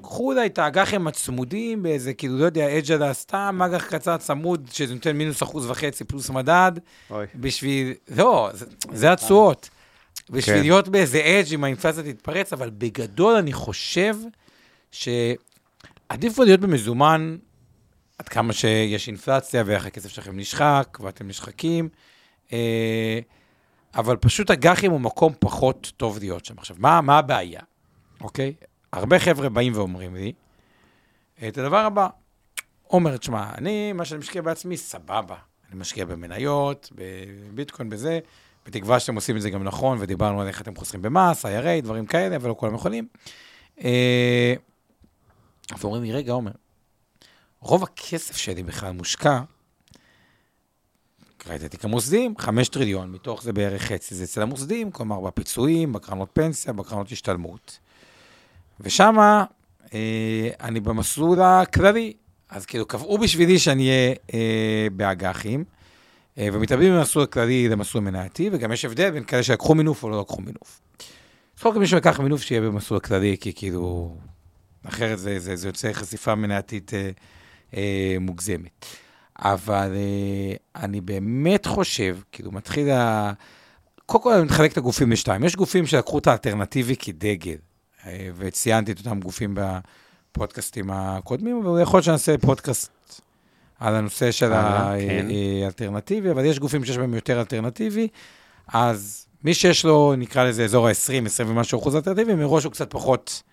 קחו 0.02 0.32
אולי 0.32 0.46
את 0.46 0.60
האג"חים 0.60 1.08
הצמודים 1.08 1.84
באיזה, 1.84 2.14
כאילו, 2.14 2.38
לא 2.38 2.46
יודע, 2.46 2.78
אג'לה, 2.78 3.14
סתם 3.14 3.60
אג"ח 3.66 3.86
קצר 3.86 4.18
צמוד, 4.18 4.70
שזה 4.72 4.94
נותן 4.94 5.16
מינוס 5.16 5.44
אחוז 5.44 5.70
וחצי 5.70 6.04
פלוס 6.04 6.30
מדד, 6.30 6.72
אוי. 7.10 7.26
בשביל, 7.36 7.94
לא, 8.16 8.50
זה, 8.54 8.66
זה 8.92 9.12
התשואות. 9.12 9.70
בשביל 10.30 10.56
כן. 10.56 10.62
להיות 10.62 10.88
באיזה 10.88 11.22
אדג' 11.26 11.54
אם 11.54 11.64
האינפלציה 11.64 12.04
תתפרץ, 12.04 12.54
אבל 12.54 12.70
בגדול 12.70 13.36
אני 13.36 13.54
חושב 13.54 14.16
שעדיף 14.92 16.40
להיות 16.40 16.60
במזומן, 16.60 17.38
עד 18.18 18.30
כמה 18.30 18.54
שיש 18.54 19.08
אינפלציה 19.08 19.64
ואיך 19.66 19.86
הכסף 19.86 20.10
שלכם 20.10 20.40
נשחק, 20.40 20.98
ואתם 21.02 21.28
נשחקים, 21.28 21.90
אה, 22.54 23.20
אבל 23.96 24.18
פשוט 24.18 24.52
אג"חים 24.52 24.92
הוא 24.92 25.02
מקום 25.02 25.34
פחות 25.40 25.92
טוב 25.98 26.18
להיות 26.20 26.46
שם. 26.46 26.56
עכשיו, 26.58 26.76
מה, 26.80 27.02
מה 27.02 27.18
הבעיה? 27.18 27.62
אוקיי? 28.22 28.54
הרבה 28.94 29.20
חבר'ה 29.20 29.50
באים 29.50 29.74
ואומרים 29.76 30.16
לי 30.16 30.34
את 31.48 31.58
הדבר 31.58 31.78
הבא. 31.78 32.08
עומר, 32.84 33.18
תשמע, 33.18 33.52
אני, 33.58 33.94
מה 33.94 34.06
שאני 34.06 34.20
משקיע 34.20 34.42
בעצמי, 34.42 34.78
סבבה. 34.78 35.36
אני 35.70 35.80
משקיע 35.80 36.06
במניות, 36.06 36.92
בביטקוין, 36.96 37.90
בזה, 37.90 38.20
בתקווה 38.66 39.00
שאתם 39.00 39.16
עושים 39.16 39.38
את 39.38 39.42
זה 39.42 39.50
גם 39.50 39.64
נכון, 39.64 39.98
ודיברנו 40.02 40.42
על 40.42 40.48
איך 40.48 40.62
אתם 40.62 40.76
חוסכים 40.76 41.02
במס, 41.02 41.46
IRA, 41.46 41.82
דברים 41.84 42.06
כאלה, 42.06 42.36
אבל 42.36 42.50
לא 42.50 42.56
כולם 42.60 42.76
יכולים. 42.76 43.08
אה, 43.84 44.54
ואומרים 45.80 46.04
לי, 46.04 46.12
רגע, 46.12 46.34
עומר, 46.34 46.52
רוב 47.60 47.84
הכסף 47.84 48.38
שלי 48.38 48.64
בכלל 48.64 48.92
מושקע, 48.92 49.42
ראיתי 51.48 51.70
תיק 51.70 51.86
המוסדיים, 51.86 52.38
חמש 52.38 52.70
טריליון, 52.70 53.12
מתוך 53.12 53.44
זה 53.44 53.54
בערך 53.54 53.82
חצי 53.82 54.16
זה 54.16 54.24
אצל 54.24 54.42
המוסדיים, 54.42 54.92
כלומר 54.92 55.20
בפיצויים, 55.20 55.94
בקרנות 55.94 56.30
פנסיה, 56.34 56.74
בקרנות 56.74 57.12
השתלמות. 57.12 57.80
ושם 58.80 59.16
אה, 59.94 60.50
אני 60.62 60.80
במסלול 60.80 61.42
הכללי, 61.42 62.14
אז 62.50 62.66
כאילו 62.66 62.86
קבעו 62.86 63.18
בשבילי 63.18 63.60
שאני 63.60 63.90
אהיה 63.90 64.14
אה, 64.34 64.88
באג"חים, 64.96 65.64
ומתאבדים 66.38 66.94
ממסלול 66.94 67.24
הכללי 67.24 67.70
למסלול 67.70 68.04
מנייתי, 68.04 68.50
וגם 68.54 68.72
יש 68.72 68.86
הבדל 68.86 69.12
בין 69.12 69.24
כאלה 69.24 69.44
שלקחו 69.44 69.76
מינוף 69.76 70.04
או 70.04 70.10
לא 70.10 70.20
לקחו 70.20 70.42
מינוף. 70.42 70.82
לפחות 71.58 71.76
מישהו 71.76 71.98
לקח 71.98 72.20
מינוף 72.20 72.42
שיהיה 72.42 72.62
במסלול 72.62 72.98
הכללי, 72.98 73.38
כי 73.42 73.54
כאילו, 73.54 74.16
אחרת 74.88 75.20
זה, 75.20 75.40
זה, 75.40 75.56
זה 75.56 75.68
יוצא 75.68 75.94
חשיפה 75.94 76.36
מנייתית 76.36 76.94
אה, 76.94 77.12
אה, 77.74 78.16
מוגזמת. 78.20 78.86
אבל 79.40 79.92
אה, 79.96 80.84
אני 80.84 81.02
באמת 81.02 81.66
חושב, 81.66 82.18
כאילו 82.32 82.52
מתחיל 82.52 82.90
ה... 82.90 83.34
קודם 84.06 84.24
כל 84.24 84.34
אני 84.34 84.44
מתחלק 84.44 84.72
את 84.72 84.78
הגופים 84.78 85.12
לשתיים. 85.12 85.44
יש 85.44 85.56
גופים 85.56 85.86
שלקחו 85.86 86.18
את 86.18 86.28
האלטרנטיבי 86.28 86.96
כדגל, 86.96 87.56
אה, 88.06 88.30
וציינתי 88.36 88.92
את 88.92 89.00
אותם 89.00 89.20
גופים 89.20 89.56
בפודקאסטים 89.56 90.90
הקודמים, 90.92 91.62
אבל 91.66 91.82
יכול 91.82 91.98
להיות 91.98 92.06
שנעשה 92.06 92.38
פודקאסט 92.38 92.92
על 93.84 93.96
הנושא 93.96 94.32
של 94.32 94.54
הלאה, 94.54 94.96
כן. 95.08 95.28
האלטרנטיבי, 95.64 96.32
אבל 96.32 96.46
יש 96.46 96.60
גופים 96.60 96.86
שיש 96.86 96.98
בהם 96.98 97.14
יותר 97.14 97.40
אלטרנטיבי, 97.40 98.08
אז 98.68 99.28
מי 99.44 99.54
שיש 99.54 99.86
לו, 99.86 100.14
נקרא 100.18 100.44
לזה 100.44 100.64
אזור 100.64 100.88
ה-20, 100.88 101.26
20 101.26 101.50
ומשהו 101.50 101.80
אחוז 101.80 101.96
אלטרנטיבי, 101.96 102.36
מראש 102.36 102.64
הוא 102.64 102.72
קצת 102.72 102.92
פחות 102.92 103.44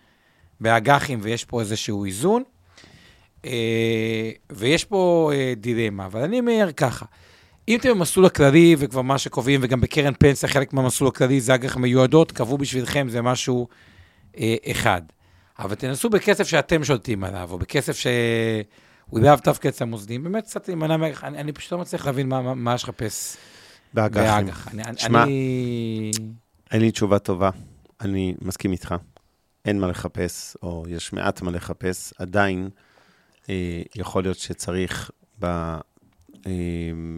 באג"חים, 0.61 1.19
ויש 1.23 1.45
פה 1.45 1.61
איזשהו 1.61 2.05
איזון. 2.05 2.43
אה, 3.45 4.31
ויש 4.53 4.85
פה 4.85 5.31
אה, 5.35 5.53
דילמה, 5.57 6.07
אבל 6.07 6.23
אני 6.23 6.41
אומר 6.41 6.69
ככה, 6.77 7.07
אם 7.69 7.79
אתם 7.79 7.89
במסלול 7.89 8.27
הכללי 8.27 8.77
וכבר 8.79 9.03
מה 9.03 9.19
שקובעים, 9.19 9.61
וגם 9.63 9.81
בקרן 9.81 10.13
פנסיה, 10.19 10.49
חלק 10.49 10.73
מהמסלול 10.73 11.09
הכללי 11.09 11.41
זה 11.41 11.55
אג"ח 11.55 11.77
מיועדות, 11.77 12.33
קבעו 12.33 12.59
בשבילכם, 12.59 13.09
זה 13.09 13.23
משהו 13.23 13.69
אה, 14.39 14.57
אחד. 14.71 15.03
אבל 15.59 15.75
תנסו 15.75 16.11
בכסף 16.11 16.49
שאתם 16.49 16.85
שולטים 16.85 17.25
עליו, 17.25 17.49
או 17.53 17.59
בכסף 17.59 17.97
שהוא 19.11 19.21
לאו 19.21 19.37
דווקא 19.45 19.69
אצל 19.69 19.85
המוסדים, 19.85 20.25
באמת 20.25 20.45
קצת 20.45 20.69
להימנע 20.69 20.97
מאג"ח, 20.97 21.25
אני, 21.25 21.39
אני 21.39 21.53
פשוט 21.53 21.73
לא 21.73 21.79
מצליח 21.79 22.07
להבין 22.07 22.29
מה, 22.29 22.43
מה, 22.43 22.55
מה 22.55 22.75
יש 22.75 22.83
לחפש 22.85 23.37
באג"חים. 23.95 24.25
באג"ח. 24.25 24.69
שמע, 24.97 25.23
אני... 25.23 26.11
אין 26.71 26.81
לי 26.81 26.91
תשובה 26.91 27.19
טובה, 27.19 27.51
אני 28.01 28.35
מסכים 28.43 28.73
איתך. 28.73 28.95
אין 29.65 29.81
מה 29.81 29.87
לחפש, 29.87 30.57
או 30.63 30.85
יש 30.89 31.13
מעט 31.13 31.43
מה 31.43 31.51
לחפש. 31.51 32.13
עדיין 32.19 32.71
אה, 33.49 33.83
יכול 33.95 34.23
להיות 34.23 34.39
שצריך 34.39 35.11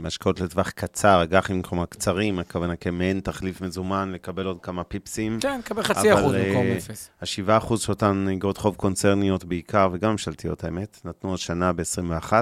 בהשקעות 0.02 0.40
לטווח 0.40 0.70
קצר, 0.70 1.22
אג"חים, 1.22 1.62
כלומר 1.62 1.86
קצרים, 1.86 2.38
הכוונה 2.38 2.76
כמעין 2.76 3.20
תחליף 3.20 3.60
מזומן, 3.60 4.12
לקבל 4.12 4.46
עוד 4.46 4.58
כמה 4.62 4.84
פיפסים. 4.84 5.38
כן, 5.40 5.60
קבל 5.64 5.82
חצי 5.82 6.14
אחוז 6.14 6.34
אה, 6.34 6.44
במקום 6.48 6.66
אפס. 6.66 7.10
השבעה 7.22 7.56
אחוז 7.56 7.80
שאותן 7.80 8.26
אגרות 8.32 8.58
חוב 8.58 8.74
קונצרניות 8.76 9.44
בעיקר, 9.44 9.88
וגם 9.92 10.10
ממשלתיות 10.10 10.64
האמת, 10.64 11.00
נתנו 11.04 11.34
השנה 11.34 11.72
ב-21. 11.72 12.32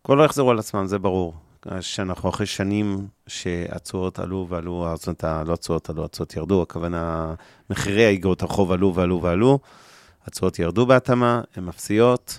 הכל 0.00 0.14
לא 0.14 0.24
יחזרו 0.24 0.50
על 0.50 0.58
עצמם, 0.58 0.86
זה 0.86 0.98
ברור. 0.98 1.34
שאנחנו 1.80 2.28
אחרי 2.28 2.46
שנים 2.46 3.06
שהתשואות 3.26 4.18
עלו 4.18 4.46
ועלו, 4.48 4.86
זאת 4.96 5.22
אומרת, 5.22 5.48
לא 5.48 5.52
התשואות 5.52 5.90
עלו, 5.90 6.04
התשואות 6.04 6.36
ירדו, 6.36 6.62
הכוונה, 6.62 7.34
מחירי 7.70 8.04
האגרות 8.04 8.42
החוב 8.42 8.72
עלו 8.72 8.94
ועלו 8.94 9.22
ועלו, 9.22 9.58
התשואות 10.26 10.58
ירדו 10.58 10.86
בהתאמה, 10.86 11.40
הן 11.56 11.68
אפסיות. 11.68 12.38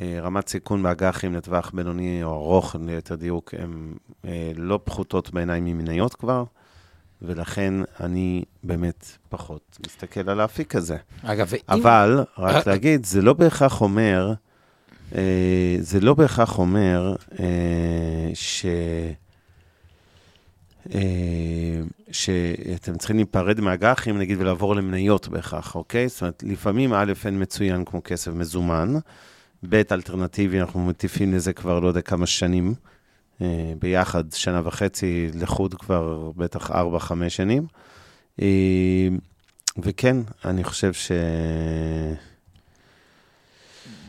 אה, 0.00 0.18
רמת 0.22 0.48
סיכון 0.48 0.82
באג"חים 0.82 1.34
לטווח 1.34 1.70
בינוני 1.74 2.22
או 2.22 2.34
ארוך, 2.34 2.76
ליתר 2.86 3.14
דיוק, 3.14 3.54
הן 3.58 3.92
אה, 4.24 4.52
לא 4.56 4.80
פחותות 4.84 5.30
בעיניי 5.30 5.60
ממניות 5.60 6.14
כבר, 6.14 6.44
ולכן 7.22 7.74
אני 8.00 8.42
באמת 8.62 9.06
פחות 9.28 9.78
מסתכל 9.86 10.30
על 10.30 10.40
האפיק 10.40 10.76
הזה. 10.76 10.96
אגב, 11.22 11.46
ואם... 11.50 11.60
אבל, 11.68 12.24
רק 12.38 12.66
להגיד, 12.66 13.06
זה 13.06 13.22
לא 13.22 13.32
בהכרח 13.32 13.80
אומר, 13.80 14.34
אה, 15.14 15.76
זה 15.80 16.00
לא 16.00 16.14
בהכרח 16.14 16.58
אומר 16.58 17.14
ש... 18.34 18.66
שאתם 22.10 22.98
צריכים 22.98 23.16
להיפרד 23.16 23.60
מהאג"חים, 23.60 24.18
נגיד, 24.18 24.40
ולעבור 24.40 24.76
למניות 24.76 25.28
בהכרח, 25.28 25.74
אוקיי? 25.74 26.08
זאת 26.08 26.20
אומרת, 26.20 26.42
לפעמים, 26.46 26.92
א', 26.92 27.12
אין 27.24 27.42
מצוין 27.42 27.84
כמו 27.84 28.00
כסף 28.04 28.32
מזומן, 28.32 28.94
ב', 29.62 29.82
אלטרנטיבי, 29.92 30.60
אנחנו 30.60 30.86
מטיפים 30.86 31.34
לזה 31.34 31.52
כבר 31.52 31.80
לא 31.80 31.88
יודע 31.88 32.00
כמה 32.00 32.26
שנים, 32.26 32.74
אה, 33.42 33.72
ביחד, 33.78 34.24
שנה 34.32 34.60
וחצי, 34.64 35.28
לחוד 35.34 35.74
כבר 35.74 36.30
בטח 36.36 36.70
4-5 36.70 36.74
שנים. 37.28 37.66
אה, 38.42 39.08
וכן, 39.78 40.16
אני 40.44 40.64
חושב 40.64 40.92
ש... 40.92 41.12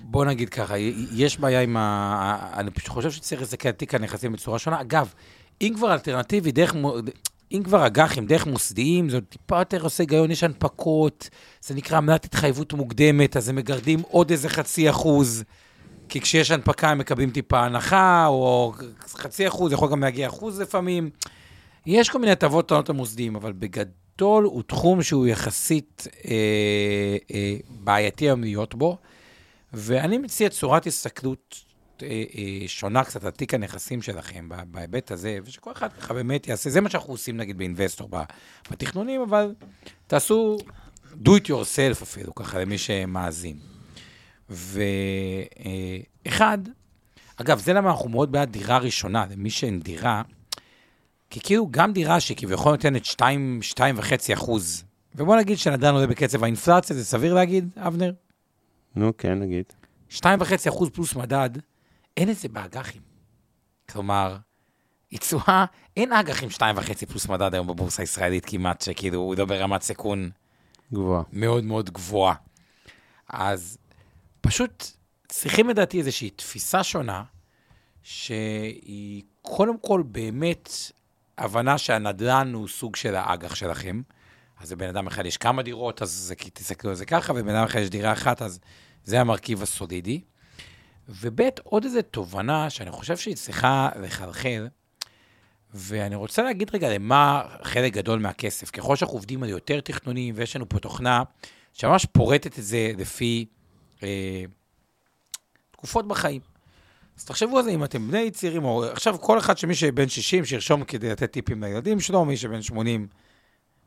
בוא 0.03 0.25
נגיד 0.25 0.49
ככה, 0.49 0.77
יש 1.11 1.39
בעיה 1.39 1.61
עם 1.61 1.77
ה... 1.77 2.49
אני 2.53 2.71
פשוט 2.71 2.87
חושב 2.87 3.11
שצריך 3.11 3.41
להסתכל 3.41 3.69
על 3.69 3.75
תיק 3.75 3.95
הנכסים 3.95 4.31
בצורה 4.31 4.59
שונה. 4.59 4.81
אגב, 4.81 5.13
אם 5.61 5.73
כבר 5.75 5.93
אלטרנטיבי, 5.93 6.51
דרך... 6.51 6.75
אם 7.51 7.63
כבר 7.63 7.87
אג"חים, 7.87 8.25
דרך 8.25 8.47
מוסדיים, 8.47 9.09
זה 9.09 9.21
טיפה 9.21 9.59
יותר 9.59 9.83
עושה 9.83 10.03
היגיון, 10.03 10.31
יש 10.31 10.43
הנפקות, 10.43 11.29
זה 11.61 11.75
נקרא 11.75 11.97
עמלת 11.97 12.25
התחייבות 12.25 12.73
מוקדמת, 12.73 13.37
אז 13.37 13.49
הם 13.49 13.55
מגרדים 13.55 14.01
עוד 14.01 14.31
איזה 14.31 14.49
חצי 14.49 14.89
אחוז, 14.89 15.43
כי 16.09 16.21
כשיש 16.21 16.51
הנפקה 16.51 16.89
הם 16.89 16.97
מקבלים 16.97 17.31
טיפה 17.31 17.59
הנחה, 17.59 18.25
או 18.27 18.73
חצי 19.07 19.47
אחוז, 19.47 19.71
יכול 19.71 19.91
גם 19.91 20.01
להגיע 20.01 20.27
אחוז 20.27 20.61
לפעמים. 20.61 21.09
יש 21.85 22.09
כל 22.09 22.19
מיני 22.19 22.31
הטבות 22.31 22.67
טענות 22.67 22.89
למוסדיים, 22.89 23.35
אבל 23.35 23.51
בגדול 23.51 24.43
הוא 24.43 24.63
תחום 24.63 25.03
שהוא 25.03 25.27
יחסית 25.27 26.07
אה, 26.25 27.17
אה, 27.33 27.55
בעייתי 27.69 28.25
היום 28.25 28.41
להיות 28.41 28.75
בו, 28.75 28.97
ואני 29.73 30.17
מציע 30.17 30.49
צורת 30.49 30.87
הסתכלות 30.87 31.68
אה, 32.03 32.09
אה, 32.09 32.67
שונה 32.67 33.03
קצת 33.03 33.23
על 33.23 33.31
תיק 33.31 33.53
הנכסים 33.53 34.01
שלכם 34.01 34.49
בהיבט 34.67 35.11
הזה, 35.11 35.37
ושכל 35.43 35.71
אחד 35.71 35.93
ככה 35.93 36.13
באמת 36.13 36.47
יעשה, 36.47 36.69
זה 36.69 36.81
מה 36.81 36.89
שאנחנו 36.89 37.13
עושים 37.13 37.37
נגיד 37.37 37.57
באינבסטור, 37.57 38.09
בתכנונים, 38.71 39.21
אבל 39.21 39.53
תעשו 40.07 40.57
do 41.23 41.29
it 41.29 41.47
yourself 41.47 42.03
אפילו, 42.03 42.35
ככה 42.35 42.59
למי 42.59 42.77
שמאזין. 42.77 43.57
ואחד, 44.49 46.57
אגב, 47.35 47.59
זה 47.59 47.73
למה 47.73 47.89
אנחנו 47.89 48.09
מאוד 48.09 48.31
בעד 48.31 48.51
דירה 48.51 48.77
ראשונה, 48.77 49.25
למי 49.31 49.49
שאין 49.49 49.79
דירה, 49.79 50.21
כי 51.29 51.39
כאילו 51.39 51.67
גם 51.71 51.93
דירה 51.93 52.19
שכביכול 52.19 52.71
נותנת 52.71 53.05
2.5 53.05 53.23
אחוז, 54.33 54.83
ובוא 55.15 55.35
נגיד 55.35 55.57
שנדל"ן 55.57 55.93
עולה 55.93 56.07
בקצב 56.07 56.43
האינפלציה, 56.43 56.95
זה 56.95 57.05
סביר 57.05 57.33
להגיד, 57.33 57.69
אבנר? 57.77 58.11
נו, 58.95 59.17
כן, 59.17 59.39
נגיד. 59.39 59.65
2.5 60.11 60.23
אחוז 60.69 60.89
פלוס 60.89 61.15
מדד, 61.15 61.49
אין 62.17 62.29
את 62.29 62.35
זה 62.35 62.49
באג"חים. 62.49 63.01
כלומר, 63.89 64.37
היא 65.11 65.19
תשואה, 65.19 65.65
אין 65.97 66.13
אג"חים 66.13 66.49
2.5 66.49 67.05
פלוס 67.09 67.27
מדד 67.27 67.53
היום 67.53 67.67
בבורסה 67.67 68.03
הישראלית 68.03 68.45
כמעט, 68.45 68.81
שכאילו 68.81 69.19
הוא 69.19 69.35
לא 69.35 69.45
ברמת 69.45 69.81
סיכון 69.81 70.29
גבוהה. 70.93 71.23
מאוד 71.33 71.63
מאוד 71.63 71.89
גבוהה. 71.89 72.35
אז 73.29 73.77
פשוט 74.41 74.85
צריכים 75.27 75.69
לדעתי 75.69 75.99
איזושהי 75.99 76.29
תפיסה 76.29 76.83
שונה, 76.83 77.23
שהיא 78.03 79.23
קודם 79.41 79.79
כל 79.79 80.03
באמת 80.05 80.69
הבנה 81.37 81.77
שהנדל"ן 81.77 82.53
הוא 82.53 82.67
סוג 82.67 82.95
של 82.95 83.15
האג"ח 83.15 83.55
שלכם. 83.55 84.01
אז 84.59 84.71
לבן 84.71 84.87
אדם 84.87 85.07
אחד 85.07 85.25
יש 85.25 85.37
כמה 85.37 85.63
דירות, 85.63 86.01
אז 86.01 86.09
זה, 86.09 86.35
תסתכלו 86.35 86.89
על 86.89 86.95
זה 86.95 87.05
ככה, 87.05 87.33
ובן 87.33 87.55
אדם 87.55 87.63
אחד 87.63 87.79
יש 87.79 87.89
דירה 87.89 88.13
אחת, 88.13 88.41
אז 88.41 88.59
זה 89.03 89.21
המרכיב 89.21 89.63
הסולידי. 89.63 90.21
וב' 91.09 91.41
עוד 91.63 91.83
איזו 91.83 92.01
תובנה 92.01 92.69
שאני 92.69 92.91
חושב 92.91 93.17
שהיא 93.17 93.35
צריכה 93.35 93.89
לחלחל, 94.01 94.67
ואני 95.73 96.15
רוצה 96.15 96.43
להגיד 96.43 96.69
רגע 96.73 96.89
למה 96.93 97.43
חלק 97.63 97.93
גדול 97.93 98.19
מהכסף. 98.19 98.69
ככל 98.69 98.95
שאנחנו 98.95 99.15
עובדים 99.15 99.43
על 99.43 99.49
יותר 99.49 99.79
תכנונים, 99.79 100.33
ויש 100.37 100.55
לנו 100.55 100.69
פה 100.69 100.79
תוכנה 100.79 101.23
שממש 101.73 102.05
פורטת 102.05 102.59
את 102.59 102.63
זה 102.63 102.91
לפי 102.97 103.45
אה, 104.03 104.43
תקופות 105.71 106.07
בחיים. 106.07 106.41
אז 107.17 107.25
תחשבו 107.25 107.57
על 107.57 107.63
זה 107.63 107.71
אם 107.71 107.83
אתם 107.83 108.07
בני 108.07 108.31
צעירים, 108.31 108.63
או 108.63 108.85
עכשיו 108.85 109.21
כל 109.21 109.37
אחד 109.37 109.57
שמי 109.57 109.75
שבן 109.75 110.09
60, 110.09 110.45
שירשום 110.45 110.83
כדי 110.83 111.09
לתת 111.09 111.31
טיפים 111.31 111.63
לילדים 111.63 111.99
שלו, 111.99 112.25
מי 112.25 112.37
שבן 112.37 112.61
80 112.61 113.07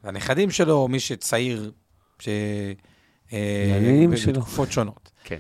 לנכדים 0.04 0.50
שלו, 0.50 0.88
מי 0.88 1.00
שצעיר, 1.00 1.72
ש... 2.18 2.28
אה, 3.32 4.04
בתקופות 4.28 4.72
שונות. 4.72 5.10
כן. 5.24 5.38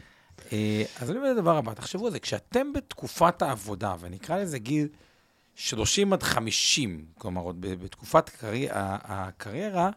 אה, 0.52 0.82
אז 1.00 1.10
אני 1.10 1.18
אומר 1.18 1.32
את 1.32 1.36
הדבר 1.36 1.56
הבא, 1.56 1.74
תחשבו 1.74 2.06
על 2.06 2.12
זה, 2.12 2.20
כשאתם 2.20 2.72
בתקופת 2.72 3.42
העבודה, 3.42 3.94
ונקרא 4.00 4.36
לזה 4.36 4.58
גיל 4.58 4.88
30 5.54 6.12
עד 6.12 6.22
50, 6.22 7.04
כלומר, 7.18 7.42
עוד 7.42 7.60
בתקופת 7.60 8.30
הקריירה, 9.04 9.90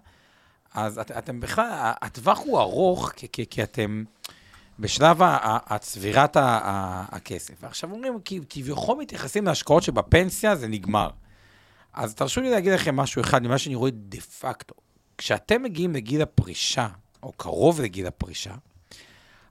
אז 0.74 1.00
את, 1.00 1.12
אתם 1.12 1.40
בכלל, 1.40 1.92
הטווח 2.02 2.40
הוא 2.40 2.60
ארוך, 2.60 3.12
כי, 3.16 3.28
כי, 3.32 3.46
כי 3.50 3.64
אתם 3.64 4.04
בשלב 4.80 5.18
הצבירת 5.22 6.38
הכסף. 6.40 7.54
ועכשיו 7.62 7.92
אומרים, 7.92 8.20
כביכול 8.50 8.98
מתייחסים 8.98 9.46
להשקעות 9.46 9.84
שבפנסיה 9.84 10.56
זה 10.56 10.68
נגמר. 10.68 11.10
אז 11.94 12.16
תרשו 12.16 12.42
לי 12.42 12.50
להגיד 12.50 12.74
לכם 12.74 12.96
משהו 12.96 13.22
אחד 13.22 13.44
ממה 13.44 13.58
שאני 13.58 13.76
רואה 13.76 13.92
דה 13.94 14.22
פקטו. 14.22 14.76
כשאתם 15.18 15.64
מגיעים 15.64 15.94
לגיל 15.94 16.22
הפרישה, 16.22 16.88
או 17.24 17.32
קרוב 17.32 17.82
לגיל 17.82 18.08
הפרישה, 18.08 18.56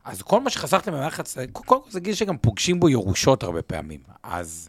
אז 0.05 0.23
כל 0.23 0.41
מה 0.41 0.51
שחסכתם 0.51 0.93
במערכת, 0.93 1.29
קודם 1.53 1.67
כל 1.67 1.91
זה 1.91 2.01
גיל 2.01 2.15
שגם 2.15 2.39
פוגשים 2.39 2.81
בו 2.81 2.89
ירושות 2.89 3.43
הרבה 3.43 3.63
פעמים. 3.63 4.01
אז 4.23 4.69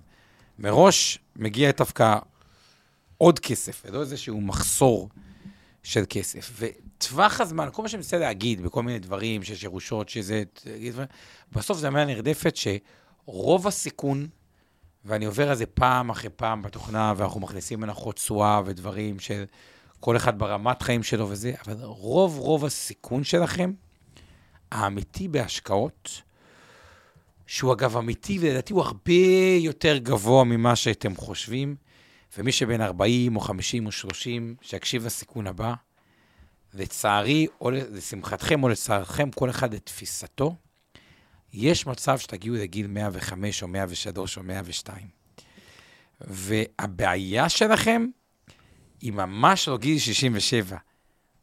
מראש 0.60 1.20
מגיע 1.36 1.72
דווקא 1.72 2.18
עוד 3.18 3.40
כסף, 3.40 3.84
ולא 3.86 4.02
איזשהו 4.02 4.42
מחסור 4.42 5.10
של 5.84 6.04
כסף. 6.10 6.52
וטווח 6.60 7.42
הזמן, 7.42 7.70
כל 7.74 7.82
מה 7.82 7.90
שאני 7.90 7.98
מנסה 7.98 8.18
להגיד 8.18 8.62
בכל 8.62 8.84
מיני 8.84 9.00
דברים, 9.00 9.44
שיש 9.44 9.64
ירושות, 9.64 10.10
שזה... 10.10 10.44
בסוף 11.52 11.78
זה 11.78 11.88
אמירה 11.88 12.06
נרדפת 12.06 12.56
שרוב 12.56 13.68
הסיכון, 13.68 14.28
ואני 15.06 15.26
עובר 15.26 15.50
על 15.50 15.56
זה 15.56 15.66
פעם 15.66 16.10
אחרי 16.10 16.30
פעם 16.30 16.62
בתוכנה, 16.62 17.14
ואנחנו 17.18 17.40
מכניסים 17.40 17.84
הנחות 17.84 18.16
תשואה 18.16 18.62
ודברים 18.66 19.20
של 19.20 19.46
כל 20.00 20.18
אחד 20.18 20.40
ברמת 20.40 20.82
חיים 20.82 21.04
שלו 21.04 21.30
וזה, 21.30 21.54
אבל 21.66 21.76
רוב 21.82 22.38
רוב 22.38 22.66
הסיכון 22.66 23.24
שלכם 23.24 23.72
האמיתי 24.72 25.28
בהשקעות, 25.28 26.22
שהוא 27.48 27.74
אגב 27.74 27.98
אמיתי, 27.98 28.38
ולדעתי 28.42 28.74
הוא 28.74 28.82
הרבה 28.82 29.14
יותר 29.60 29.98
גבוה 29.98 30.44
ממה 30.44 30.76
שאתם 30.76 31.16
חושבים, 31.16 31.76
ומי 32.38 32.52
שבין 32.52 32.82
40 32.82 33.36
או 33.36 33.42
50 33.42 33.86
או 33.86 33.92
30, 33.92 34.56
שיקשיב 34.62 35.06
לסיכון 35.06 35.48
הבא, 35.48 35.74
לצערי, 36.74 37.48
או 37.62 37.72
לשמחתכם 37.72 38.64
או 38.64 38.70
לצערכם, 38.70 39.32
כל 39.32 39.50
אחד 39.50 39.74
לתפיסתו, 39.74 40.56
יש 41.54 41.88
מצב 41.88 42.18
שתגיעו 42.18 42.56
לגיל 42.56 42.88
105 42.88 43.64
או 43.64 43.68
103 43.68 44.38
או 44.38 44.44
102. 44.44 45.08
והבעיה 46.22 47.50
שלכם 47.50 48.06
היא 49.02 49.12
ממש 49.12 49.68
לא 49.68 49.78
גיל 49.78 50.00
67. 50.00 50.78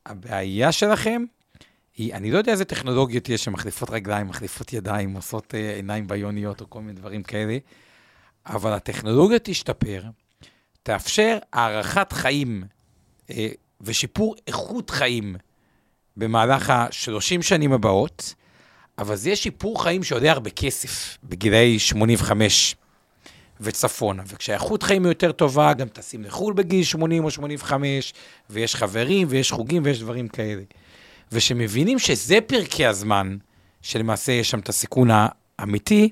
הבעיה 0.06 0.72
שלכם 0.72 1.24
היא, 1.97 2.14
אני 2.14 2.30
לא 2.30 2.38
יודע 2.38 2.53
איזה 2.53 2.64
טכנולוגיות 2.64 3.28
יש 3.28 3.45
שמחליפות 3.45 3.90
רגליים, 3.90 4.28
מחליפות 4.28 4.72
ידיים, 4.72 5.14
עושות 5.14 5.55
אה, 5.55 5.74
עיניים 5.74 6.07
ביוניות 6.07 6.61
או 6.61 6.70
כל 6.70 6.80
מיני 6.80 6.93
דברים 6.93 7.22
כאלה, 7.22 7.59
אבל 8.47 8.72
הטכנולוגיה 8.72 9.38
תשתפר, 9.38 10.03
תאפשר 10.82 11.38
הארכת 11.53 12.12
חיים 12.12 12.64
אה, 13.30 13.49
ושיפור 13.80 14.36
איכות 14.47 14.90
חיים 14.90 15.36
במהלך 16.16 16.70
ה-30 16.70 17.43
שנים 17.43 17.72
הבאות, 17.72 18.34
אבל 18.99 19.16
זה 19.16 19.28
יהיה 19.28 19.36
שיפור 19.36 19.82
חיים 19.82 20.03
שעולה 20.03 20.32
הרבה 20.32 20.51
כסף 20.51 21.18
בגילאי 21.24 21.78
85 21.78 22.76
וצפונה. 23.61 24.22
וכשהאיכות 24.26 24.82
חיים 24.82 25.07
יותר 25.07 25.32
טובה, 25.32 25.74
גם 25.74 25.88
טסים 25.88 26.22
לחו"ל 26.22 26.55
בגיל 26.55 26.84
80 26.84 27.24
או 27.24 27.30
85, 27.30 28.14
ויש 28.51 28.76
חברים, 28.76 29.26
ויש 29.30 29.53
חוגים, 29.53 29.82
ויש 29.84 30.01
דברים 30.01 30.28
כאלה. 30.28 30.62
ושמבינים 31.32 31.98
שזה 31.98 32.38
פרקי 32.46 32.86
הזמן, 32.86 33.36
שלמעשה 33.82 34.32
יש 34.32 34.50
שם 34.50 34.58
את 34.58 34.68
הסיכון 34.68 35.08
האמיתי, 35.12 36.08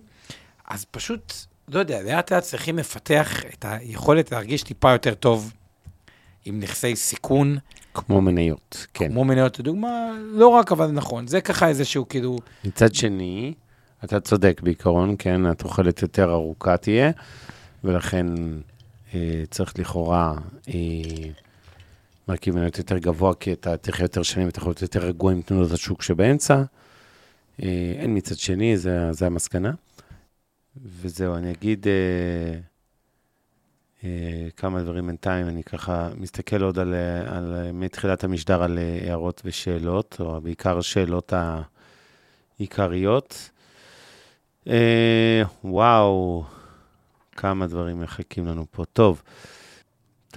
אז 0.68 0.84
פשוט 0.84 1.32
לא 1.68 1.78
יודע, 1.78 2.02
לאט 2.02 2.32
לאט 2.32 2.42
צריכים 2.42 2.78
לפתח 2.78 3.44
את 3.54 3.64
היכולת 3.68 4.32
להרגיש 4.32 4.62
טיפה 4.62 4.92
יותר 4.92 5.14
טוב 5.14 5.52
עם 6.44 6.60
נכסי 6.60 6.96
סיכון, 6.96 7.58
כמו 7.94 8.20
מניות, 8.20 8.86
כן. 8.94 9.12
כמו 9.12 9.24
מניות, 9.24 9.58
לדוגמה, 9.58 10.10
לא 10.32 10.48
רק, 10.48 10.72
אבל 10.72 10.90
נכון, 10.90 11.26
זה 11.26 11.40
ככה 11.40 11.68
איזשהו 11.68 12.08
כאילו, 12.08 12.38
מצד 12.64 12.94
שני, 12.94 13.54
אתה 14.04 14.20
צודק 14.20 14.60
בעיקרון, 14.64 15.14
כן, 15.18 15.46
התוחלת 15.46 16.02
יותר 16.02 16.30
ארוכה 16.30 16.76
תהיה, 16.76 17.10
ולכן 17.84 18.26
אה, 19.14 19.42
צריך 19.50 19.78
לכאורה 19.78 20.34
אה, 20.68 20.74
מרכיב 22.30 22.54
מניות 22.54 22.78
יותר 22.78 22.98
גבוה, 22.98 23.34
כי 23.34 23.52
אתה 23.52 23.76
תחיה 23.76 24.04
יותר 24.04 24.22
שנים 24.22 24.46
ואתה 24.46 24.58
יכול 24.58 24.70
להיות 24.70 24.82
יותר 24.82 25.00
רגוע 25.00 25.32
עם 25.32 25.42
תנועות 25.42 25.72
השוק 25.72 26.02
שבאמצע. 26.02 26.62
אה, 27.62 27.92
אין 27.96 28.16
מצד 28.16 28.36
שני, 28.36 28.76
זה, 28.76 29.12
זה 29.12 29.26
המסקנה. 29.26 29.72
וזהו, 30.76 31.34
אני 31.34 31.52
אגיד 31.52 31.86
אה, 31.88 32.60
אה, 34.04 34.48
כמה 34.56 34.82
דברים 34.82 35.06
בינתיים, 35.06 35.48
אני 35.48 35.62
ככה 35.62 36.08
מסתכל 36.16 36.62
עוד 36.62 36.78
על, 36.78 36.94
על 37.26 37.72
מתחילת 37.72 38.24
המשדר 38.24 38.62
על 38.62 38.78
אה, 38.78 38.98
הערות 39.02 39.42
ושאלות, 39.44 40.16
או 40.20 40.40
בעיקר 40.40 40.78
השאלות 40.78 41.32
העיקריות. 42.58 43.50
אה, 44.68 45.42
וואו, 45.64 46.44
כמה 47.36 47.66
דברים 47.66 48.00
מחכים 48.00 48.46
לנו 48.46 48.66
פה. 48.70 48.84
טוב, 48.84 49.22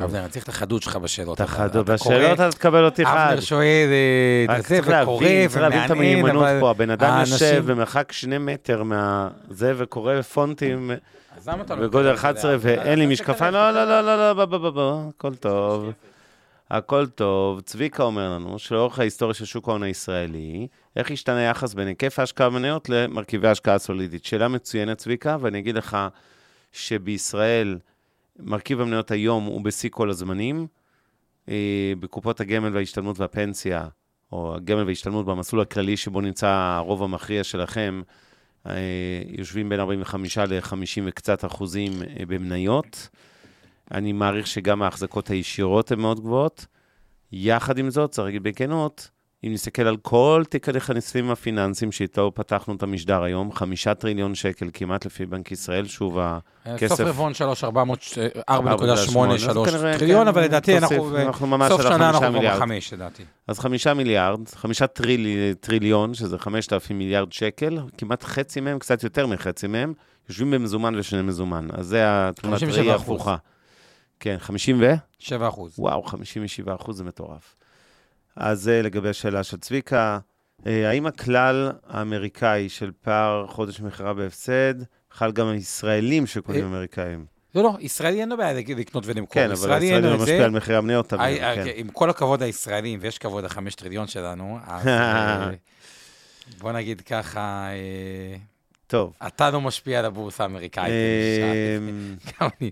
אבנר, 0.01 0.19
אני 0.19 0.29
צריך 0.29 0.43
את 0.43 0.49
החדות 0.49 0.83
שלך 0.83 0.95
בשאלות. 0.95 1.41
חד... 1.41 1.65
אתה 1.69 1.83
בשאלות 1.83 2.33
אתה 2.33 2.51
תקבל 2.51 2.85
אותי 2.85 3.05
חד. 3.05 3.27
אבנר 3.29 3.41
שואל, 3.41 3.87
אה, 4.49 4.61
זה, 4.61 4.79
וקורא, 4.81 4.93
להבין, 4.95 5.47
צריך 5.49 5.61
להבין 5.61 5.85
את 5.85 5.91
ומעניין, 5.91 6.15
המיומנות 6.19 6.43
אבל 6.43 6.59
פה. 6.59 6.69
הבן 6.69 6.89
אדם 6.89 7.19
יושב 7.19 7.63
במרחק 7.71 8.11
שני 8.11 8.37
מטר 8.37 8.83
מהזה 8.83 9.73
וקורא 9.77 10.21
פונטים 10.21 10.91
לא 11.45 11.53
בגודל 11.55 11.85
מקבל 11.85 11.99
את 11.99 12.03
זה? 12.05 12.13
11 12.13 12.51
אז- 12.53 12.59
ואין 12.63 12.99
לי 12.99 13.05
משקפיים. 13.05 13.35
תקבל, 13.35 13.71
לא, 13.71 13.71
לא, 13.71 13.85
לא, 13.85 14.01
לא, 14.01 14.17
לא, 14.37 14.45
בוא, 14.45 14.57
בוא, 14.57 14.69
בוא, 14.69 15.01
הכל 15.17 15.35
טוב. 15.35 15.91
הכל 16.71 17.07
טוב. 17.07 17.61
צביקה 17.61 18.03
אומר 18.03 18.29
לנו 18.29 18.59
שלאורך 18.59 18.99
ההיסטוריה 18.99 19.33
של 19.33 19.45
שוק 19.45 19.67
ההון 19.67 19.83
הישראלי, 19.83 20.67
איך 20.95 21.11
השתנה 21.11 21.37
היחס 21.37 21.73
בין 21.73 21.87
היקף 21.87 22.19
ההשקעה 22.19 22.49
במניות 22.49 22.89
למרכיבי 22.89 23.47
ההשקעה 23.47 23.75
הסולידית? 23.75 24.25
שאלה 24.25 24.47
מצוינת, 24.47 24.97
צביקה, 24.97 25.37
ואני 25.39 25.59
אגיד 25.59 25.75
לך 25.75 25.97
שבישראל 26.71 27.77
מרכיב 28.39 28.81
המניות 28.81 29.11
היום 29.11 29.43
הוא 29.45 29.61
בשיא 29.61 29.89
כל 29.89 30.09
הזמנים. 30.09 30.67
אה, 31.49 31.93
בקופות 31.99 32.41
הגמל 32.41 32.75
וההשתלמות 32.75 33.19
והפנסיה, 33.19 33.87
או 34.31 34.55
הגמל 34.55 34.83
וההשתלמות 34.83 35.25
במסלול 35.25 35.61
הכללי 35.61 35.97
שבו 35.97 36.21
נמצא 36.21 36.47
הרוב 36.47 37.03
המכריע 37.03 37.43
שלכם, 37.43 38.01
אה, 38.67 38.73
יושבים 39.27 39.69
בין 39.69 39.79
45 39.79 40.37
ל-50 40.37 41.01
וקצת 41.05 41.45
אחוזים 41.45 41.91
אה, 42.03 42.25
במניות. 42.27 43.09
אני 43.91 44.11
מעריך 44.11 44.47
שגם 44.47 44.81
ההחזקות 44.81 45.29
הישירות 45.29 45.91
הן 45.91 45.99
מאוד 45.99 46.19
גבוהות. 46.19 46.65
יחד 47.31 47.77
עם 47.77 47.89
זאת, 47.89 48.11
צריך 48.11 48.25
להגיד 48.25 48.43
בכנות, 48.43 49.09
אם 49.43 49.53
נסתכל 49.53 49.81
על 49.81 49.97
כל 49.97 50.43
תיק 50.49 50.69
הנכסים 50.69 51.31
הפיננסיים 51.31 51.91
שאיתו 51.91 52.31
פתחנו 52.35 52.75
את 52.75 52.83
המשדר 52.83 53.23
היום, 53.23 53.51
חמישה 53.51 53.93
טריליון 53.93 54.35
שקל 54.35 54.69
כמעט 54.73 55.05
לפי 55.05 55.25
בנק 55.25 55.51
ישראל, 55.51 55.87
שוב, 55.87 56.19
אה, 56.19 56.39
כסף. 56.77 56.95
סוף 56.95 56.99
רבעון 56.99 57.33
3, 57.33 57.63
4.83 57.63 57.69
אז 59.49 59.57
כנראה, 59.65 59.97
טריליון, 59.97 60.21
כן, 60.21 60.27
אבל 60.27 60.43
לדעתי 60.43 60.77
אנחנו, 60.77 61.47
ממש 61.47 61.71
סוף 61.71 61.81
שנה 61.81 62.09
אנחנו 62.09 62.39
כבר. 62.39 62.55
בחמש, 62.55 62.93
לדעתי. 62.93 63.23
אז 63.47 63.59
חמישה 63.59 63.93
מיליארד, 63.93 64.39
חמישה 64.55 64.87
טריל, 64.87 65.53
טריליון, 65.59 66.13
שזה 66.13 66.37
חמשת 66.37 66.73
אלפים 66.73 66.97
מיליארד 66.97 67.31
שקל, 67.31 67.77
כמעט 67.97 68.23
חצי 68.23 68.61
מהם, 68.61 68.79
קצת 68.79 69.03
יותר 69.03 69.27
מחצי 69.27 69.67
מהם, 69.67 69.93
יושבים 70.29 70.51
במזומן 70.51 70.95
ושני 70.95 71.21
מזומן. 71.21 71.67
אז 71.73 71.87
זה 71.87 72.03
התמונת 72.05 72.59
57 72.59 72.81
ראי. 72.83 72.91
ההפוכה. 72.91 73.35
כן, 74.19 74.35
50 74.39 74.81
ו? 74.81 74.93
7 75.19 75.47
אחוז. 75.47 75.75
וואו, 75.79 76.03
57 76.03 76.75
אחוז 76.75 76.97
זה 76.97 77.03
מטורף. 77.03 77.55
אז 78.35 78.61
זה 78.61 78.81
לגבי 78.81 79.09
השאלה 79.09 79.43
של 79.43 79.57
צביקה. 79.57 80.19
אה, 80.65 80.89
האם 80.89 81.05
הכלל 81.05 81.71
האמריקאי 81.87 82.69
של 82.69 82.91
פער 83.01 83.47
חודש 83.47 83.79
מכירה 83.79 84.13
בהפסד, 84.13 84.73
חל 85.11 85.31
גם 85.31 85.47
על 85.47 85.55
ישראלים 85.55 86.27
שקונים 86.27 86.61
אה, 86.61 86.67
אמריקאים? 86.67 87.25
לא, 87.55 87.63
לא, 87.63 87.77
ישראלי 87.79 88.21
אין 88.21 88.29
לו 88.29 88.37
בעיה 88.37 88.53
לקנות 88.53 89.03
ולמכור. 89.05 89.33
כן, 89.33 89.45
אבל 89.45 89.53
ישראלי 89.53 89.85
הישראלי 89.85 90.17
לא. 90.17 90.17
משפיע 90.17 90.43
על 90.43 90.51
מחירי 90.51 90.77
המניות 90.77 91.13
אה, 91.13 91.55
כן. 91.55 91.63
עם 91.75 91.89
כל 91.89 92.09
הכבוד 92.09 92.43
הישראלים, 92.43 92.99
ויש 93.01 93.17
כבוד 93.17 93.43
לחמש 93.43 93.75
טריליון 93.75 94.07
שלנו, 94.07 94.59
אז 94.65 94.87
בוא 96.59 96.71
נגיד 96.71 97.01
ככה, 97.01 97.67
טוב. 98.87 99.13
אתה 99.27 99.49
לא 99.49 99.61
משפיע 99.61 99.99
על 99.99 100.05
הבורסה 100.05 100.43
האמריקאית. 100.43 100.93
אמ. 101.79 102.15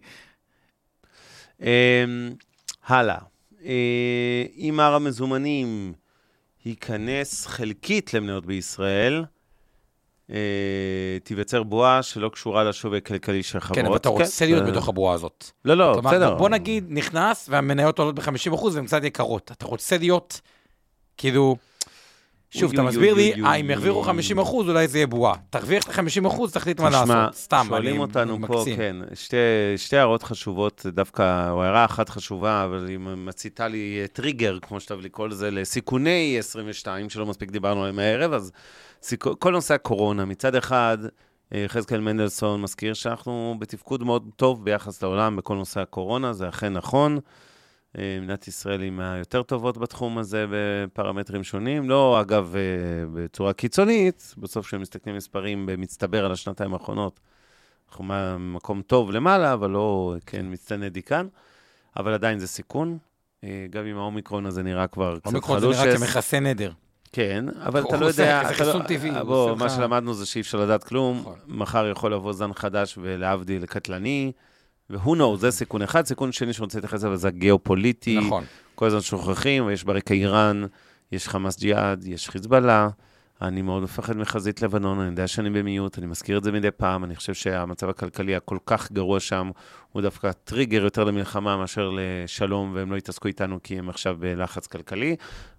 אמ, 1.62 1.68
הלאה. 2.88 3.31
אה, 3.66 3.74
אם 4.58 4.80
הר 4.80 4.94
המזומנים 4.94 5.94
ייכנס 6.66 7.46
חלקית 7.48 8.14
למניות 8.14 8.46
בישראל, 8.46 9.26
אה, 10.30 10.36
תיווצר 11.24 11.64
בועה 11.64 12.04
שלא 12.04 12.30
קשורה 12.30 12.64
לשווי 12.64 12.98
הכלכלי 12.98 13.44
של 13.44 13.58
החברות. 13.58 13.78
כן, 13.80 13.86
אבל 13.86 13.96
אתה 13.96 14.10
רוצה 14.10 14.46
להיות 14.46 14.66
זה- 14.66 14.72
בתוך 14.72 14.90
הבועה 14.90 15.14
הזאת. 15.14 15.52
לא, 15.66 15.74
לא, 15.78 16.02
בסדר. 16.02 16.36
בוא 16.36 16.50
נגיד, 16.50 16.86
נכנס 16.90 17.48
והמניות 17.50 18.00
עולות 18.00 18.16
ב-50% 18.16 18.64
והן 18.74 18.86
קצת 18.86 19.04
יקרות. 19.04 19.52
אתה 19.52 19.66
רוצה 19.66 19.98
להיות, 19.98 20.42
כאילו, 21.18 21.56
שוב, 22.52 22.74
אתה 22.74 22.84
מסביר 22.84 23.14
לי, 23.14 23.34
אה, 23.46 23.56
אם. 23.56 23.70
ירוויחו 23.70 24.04
50%, 24.04 24.68
אולי 24.68 24.88
זה 24.88 24.98
יהיה 24.98 25.08
בועה. 25.08 25.34
תרוויח 25.50 25.84
את 25.84 25.90
ה-50%, 25.90 26.52
תחליט 26.54 26.80
מה 26.80 26.90
לעשות. 26.90 27.36
סתם, 27.36 27.66
שואלים 27.68 28.00
אותנו 28.00 28.38
פה. 28.48 28.64
כן, 28.76 28.96
שתי, 29.76 29.98
הערות 29.98 30.24
חשובות, 30.24 30.86
דווקא, 30.90 31.50
או 31.52 31.64
הערה 31.64 31.86
אחת 31.86 32.10
חשובה, 32.10 32.64
אבל 32.66 32.88
היא 32.88 33.00
מציתה 33.00 33.68
לי 33.68 34.00
אה, 34.02 34.08
טריגר, 34.08 34.58
כמו 34.62 34.80
שאתה 34.80 34.94
אוהב 34.94 35.06
לקרוא 35.06 35.28
לזה, 35.28 35.52
לסיכוני 35.52 36.36
22, 36.40 37.10
שלא 37.10 37.26
מספיק 37.26 37.52
דיברנו 37.52 37.82
עליהם 37.82 38.00
הערב, 38.00 38.34
אז. 38.34 38.52
כל 39.40 39.52
נושא 39.52 39.74
הקורונה, 39.74 40.26
מצד 40.26 40.56
אחד, 40.56 40.98
אה, 41.54 41.60
יחזקאל 41.60 42.00
מנדלסון 42.00 42.62
מזכיר 42.62 42.94
שאנחנו 42.94 43.56
בתפקוד 43.60 44.04
מאוד 44.04 44.30
טוב 44.36 44.66
ביחס 44.66 45.04
לעולם 45.04 45.36
בכל 45.36 45.56
נושא 45.56 45.80
הקורונה, 45.80 46.34
זה 46.34 46.50
אכן 46.50 46.74
נכון. 46.74 47.20
אה, 47.98 48.18
מדינת 48.22 48.48
ישראל 48.48 48.82
היא 48.82 48.92
מהיותר 48.92 49.44
טובות 49.44 49.78
בתחום 49.78 50.18
הזה 50.18 50.46
בפרמטרים 50.50 51.44
שונים. 51.44 51.90
לא, 51.90 52.22
אגב, 52.22 52.56
אה, 52.56 52.62
בצורה 53.14 53.54
קיצונית, 53.54 54.36
בסוף 54.38 54.66
כשהם 54.66 54.82
מסתכלים 54.82 55.16
מספרים 55.16 55.66
במצטבר 55.66 56.26
על 56.26 56.32
השנתיים 56.32 56.74
האחרונות, 56.74 57.20
אנחנו 57.90 58.06
במקום 58.08 58.82
טוב 58.82 59.12
למעלה, 59.12 59.54
אבל 59.54 59.70
לא, 59.70 60.16
כן, 60.26 60.46
מצטייני 60.50 60.90
דיקן, 60.90 61.28
אבל 61.98 62.14
עדיין 62.14 62.40
זה 62.40 62.48
סיכון. 62.48 62.98
אה, 63.44 63.66
גם 63.70 63.86
אם 63.86 63.98
האומיקרון 63.98 64.46
הזה 64.46 64.64
נראה 64.64 64.88
כבר 64.88 65.20
קצת 65.20 65.26
אומיקרון 65.28 65.60
זה 65.60 65.66
חלושס. 65.66 65.82
נראה 65.82 65.98
כמכסה 65.98 66.40
נדר. 66.40 66.72
כן, 67.12 67.46
אבל 67.64 67.82
אתה 67.82 67.98
לא 67.98 68.06
יודע... 68.06 68.42
זה 68.44 68.50
לא- 68.50 68.54
חיסון 68.54 68.84
טבעי, 68.84 69.12
בוא, 69.26 69.56
מה 69.56 69.70
שלמדנו 69.70 70.14
זה 70.14 70.26
שאי 70.26 70.42
אפשר 70.42 70.58
לדעת 70.58 70.84
כלום. 70.84 71.20
נכון. 71.20 71.40
מחר 71.48 71.88
יכול 71.88 72.14
לבוא 72.14 72.34
זן 72.34 72.54
חדש 72.54 72.98
ולהבדיל 73.02 73.66
קטלני, 73.66 74.32
ו-who 74.92 75.18
knows, 75.18 75.38
זה 75.38 75.52
סיכון 75.52 75.82
אחד. 75.82 76.06
סיכון 76.06 76.32
שני 76.32 76.54
שאני 76.54 76.64
רוצה 76.64 76.78
להתייחס 76.78 77.04
אליו 77.04 77.16
זה 77.16 77.28
הגיאופוליטי. 77.28 78.20
נכון. 78.20 78.44
כל 78.76 78.86
הזמן 78.86 79.02
שוכחים, 79.02 79.66
ויש 79.66 79.84
ברקע 79.84 80.14
איראן, 80.14 80.64
יש 81.12 81.28
חמאס 81.28 81.60
ג'יהאד, 81.60 82.06
יש 82.08 82.30
חיזבאללה. 82.30 82.90
אני 83.42 83.62
מאוד 83.62 83.84
מפחד 83.84 84.18
מחזית 84.18 84.62
לבנון, 84.62 85.00
אני 85.00 85.10
יודע 85.10 85.28
שאני 85.28 85.50
במיעוט, 85.50 85.98
אני 85.98 86.08
מזכיר 86.08 86.38
את 86.38 86.44
זה 86.44 86.52
מדי 86.52 86.72
פעם, 86.72 87.04
אני 87.04 87.16
חושב 87.16 87.34
שהמצב 87.34 87.90
הכלכלי 87.90 88.36
הכל 88.36 88.58
כך 88.66 88.92
גרוע 88.92 89.20
שם, 89.20 89.52
הוא 89.92 90.02
דווקא 90.02 90.32
טריגר 90.32 90.84
יותר 90.84 91.04
למלחמה 91.04 91.58
מאשר 91.58 91.92
לשלום, 91.94 92.72
והם 92.76 92.92
לא 92.92 92.98
יתעסקו 92.98 93.28
איתנו 93.28 93.60
כי 93.64 93.80
הם 93.80 93.90
עכשיו 93.90 94.16
בלחץ 94.20 94.68
כלכלי, 94.68 95.16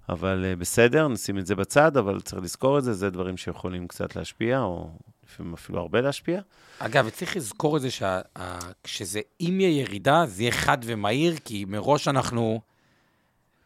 אבל 0.08 0.44
אה, 0.44 0.56
בסדר, 0.56 1.08
נשים 1.08 1.38
את 1.38 1.46
זה 1.46 1.54
בצד, 1.54 1.96
אבל 1.96 2.20
צריך 2.20 2.42
לזכור 2.42 2.78
את 2.78 2.84
זה, 2.84 2.92
זה 2.92 3.10
דברים 3.10 3.36
שיכולים 3.36 3.88
קצת 3.88 4.16
להשפיע, 4.16 4.60
או 4.60 4.90
לפעמים 5.32 5.54
אפילו 5.54 5.78
הרבה 5.78 6.00
להשפיע. 6.00 6.40
אגב, 6.78 7.10
צריך 7.10 7.36
לזכור 7.36 7.76
את 7.76 7.82
זה 7.82 7.88
שכשזה, 7.90 9.20
אם 9.40 9.60
יהיה 9.60 9.80
ירידה, 9.80 10.26
זה 10.26 10.42
יהיה 10.42 10.52
חד 10.52 10.78
ומהיר, 10.84 11.34
כי 11.44 11.64
מראש 11.68 12.08
אנחנו 12.08 12.60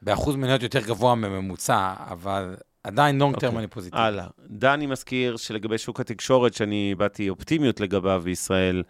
באחוז 0.03 0.37
מניות 0.37 0.63
יותר 0.63 0.81
גבוה 0.81 1.15
מממוצע, 1.15 1.95
אבל 1.99 2.57
עדיין 2.85 3.19
long 3.19 3.37
term 3.37 3.49
אוקיי. 3.49 3.59
אני 3.59 3.67
פוזיטיבי. 3.67 4.03
הלאה. 4.03 4.27
דני 4.47 4.87
מזכיר 4.87 5.37
שלגבי 5.37 5.79
שוק 5.79 6.01
התקשורת, 6.01 6.55
שאני 6.55 6.91
הבעתי 6.93 7.29
אופטימיות 7.29 7.81
לגביו 7.81 8.23
בישראל, 8.25 8.83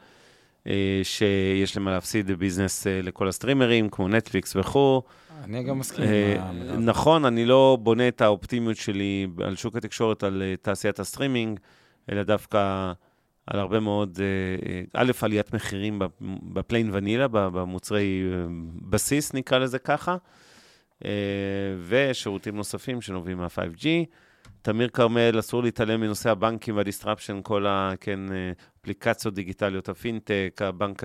אה, 0.67 1.01
שיש 1.03 1.77
למה 1.77 1.91
להפסיד 1.91 2.27
ב 2.27 2.34
business 2.34 2.87
אה, 2.87 3.01
לכל 3.03 3.29
הסטרימרים, 3.29 3.89
כמו 3.89 4.09
נטפליקס 4.09 4.57
וכו'. 4.57 5.03
אני 5.45 5.65
גם 5.65 5.79
מסכים 5.79 6.05
אה, 6.05 6.49
עם. 6.49 6.85
נכון, 6.85 7.25
אני 7.25 7.45
לא 7.45 7.79
בונה 7.83 8.09
את 8.09 8.21
האופטימיות 8.21 8.77
שלי 8.77 9.27
על 9.45 9.57
שוק 9.57 9.77
התקשורת, 9.77 10.23
על 10.23 10.43
תעשיית 10.63 11.01
הסטרימינג, 11.01 11.61
אלא 12.13 12.23
דווקא 12.23 12.93
על 13.47 13.59
הרבה 13.59 13.81
מאוד, 13.81 14.19
אה, 14.21 14.69
אה, 14.71 14.83
א', 14.93 15.13
עליית 15.23 15.55
מחירים 15.55 16.03
בפ- 16.03 16.23
ב 16.53 16.59
plain 16.59 16.91
vanilla, 16.93 17.29
במוצרי 17.29 18.23
אה, 18.33 18.47
בסיס, 18.91 19.35
נקרא 19.35 19.59
לזה 19.59 19.79
ככה, 19.79 20.17
ושירותים 21.89 22.57
נוספים 22.57 23.01
שנובעים 23.01 23.39
מה-5G. 23.39 23.87
תמיר 24.63 24.89
כרמל, 24.89 25.39
אסור 25.39 25.63
להתעלם 25.63 26.01
מנושא 26.01 26.31
הבנקים 26.31 26.77
וה 26.77 26.87
disruption, 26.87 27.41
כל 27.43 27.67
ה... 27.67 27.93
כן, 28.01 28.21
אפליקציות 28.81 29.35
דיגיטליות, 29.35 29.89
הפינטק, 29.89 30.61
הבנק 30.65 31.03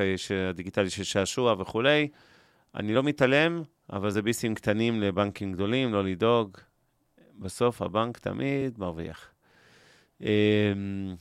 הדיגיטלי 0.50 0.90
של 0.90 1.04
שעשוע 1.04 1.56
וכולי. 1.60 2.08
אני 2.76 2.94
לא 2.94 3.04
מתעלם, 3.04 3.62
אבל 3.94 4.10
זה 4.10 4.22
ביסים 4.22 4.56
קטנים 4.56 5.02
לבנקים 5.02 5.52
גדולים, 5.54 5.94
לא 5.94 6.04
לדאוג. 6.04 6.58
בסוף 7.40 7.82
הבנק 7.82 8.18
תמיד 8.18 8.80
מרוויח. 8.80 9.31
אמ, 10.22 11.16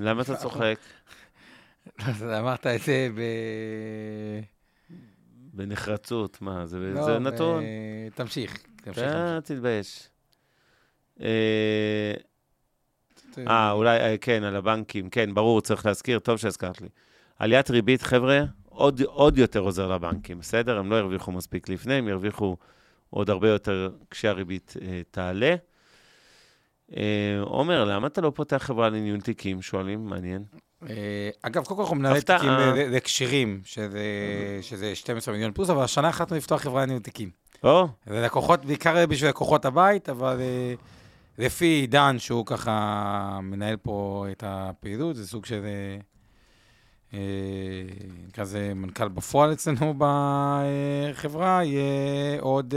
למה 0.00 0.22
אתה 0.22 0.36
צוחק? 0.36 0.78
אמרת 2.22 2.66
את 2.66 2.80
זה 2.80 3.08
ב... 3.14 3.20
בנחרצות, 5.52 6.42
מה, 6.42 6.66
זה, 6.66 6.78
לא, 6.78 7.04
זה 7.04 7.18
נתון? 7.18 7.64
תמשיך. 8.14 8.58
תמשיך. 8.82 9.02
אה, 9.02 9.38
תתבייש. 9.40 10.08
אה. 11.20 12.14
אה, 13.48 13.72
אולי, 13.72 14.00
אה, 14.00 14.18
כן, 14.18 14.42
על 14.42 14.56
הבנקים, 14.56 15.10
כן, 15.10 15.34
ברור, 15.34 15.60
צריך 15.60 15.86
להזכיר, 15.86 16.18
טוב 16.18 16.36
שהזכרת 16.36 16.80
לי. 16.80 16.88
עליית 17.38 17.70
ריבית, 17.70 18.02
חבר'ה, 18.02 18.40
עוד, 18.64 19.02
עוד 19.02 19.38
יותר 19.38 19.60
עוזר 19.60 19.88
לבנקים, 19.88 20.38
בסדר? 20.38 20.78
הם 20.78 20.90
לא 20.90 20.96
ירוויחו 20.96 21.32
מספיק 21.32 21.68
לפני, 21.68 21.94
הם 21.94 22.08
ירוויחו 22.08 22.56
עוד 23.10 23.30
הרבה 23.30 23.48
יותר 23.48 23.90
כשהריבית 24.10 24.74
אה, 24.82 25.02
תעלה. 25.10 25.54
אה, 26.96 27.02
עומר, 27.40 27.84
למה 27.84 28.06
אתה 28.06 28.20
לא 28.20 28.32
פותח 28.34 28.56
חברה 28.60 28.88
לניהול 28.88 29.20
תיקים? 29.20 29.62
שואלים, 29.62 30.06
מעניין. 30.06 30.44
אה, 30.88 31.30
אגב, 31.42 31.64
קודם 31.64 31.76
כל 31.76 31.82
אנחנו 31.82 31.96
מנהלי 31.96 32.18
הפתעה. 32.18 32.38
תיקים 32.38 32.52
ל- 32.52 32.96
לקשירים, 32.96 33.60
שזה- 33.64 33.98
שזה 34.62 34.94
12 34.94 35.34
מיליון 35.34 35.52
פלוס, 35.52 35.70
אבל 35.70 35.82
השנה 35.82 36.08
החלטנו 36.08 36.36
לפתוח 36.36 36.60
חברה 36.62 36.82
לניהול 36.82 37.02
תיקים. 37.02 37.30
או, 37.64 37.88
זה 38.06 38.20
לקוחות, 38.22 38.64
בעיקר 38.64 39.06
בשביל 39.06 39.30
לקוחות 39.30 39.64
הבית, 39.64 40.08
אבל 40.08 40.36
אה, 40.40 40.74
לפי 41.38 41.64
עידן, 41.66 42.16
שהוא 42.18 42.46
ככה 42.46 43.38
מנהל 43.42 43.76
פה 43.76 44.26
את 44.32 44.42
הפעילות, 44.46 45.16
זה 45.16 45.26
סוג 45.28 45.46
של... 45.46 45.60
אה, 45.64 45.98
אה, 47.14 47.18
נקרא 48.28 48.44
לזה 48.44 48.72
מנכ"ל 48.74 49.08
בפועל 49.08 49.52
אצלנו 49.52 49.94
בחברה, 49.98 51.60
יהיה 51.64 51.84
עוד... 52.40 52.74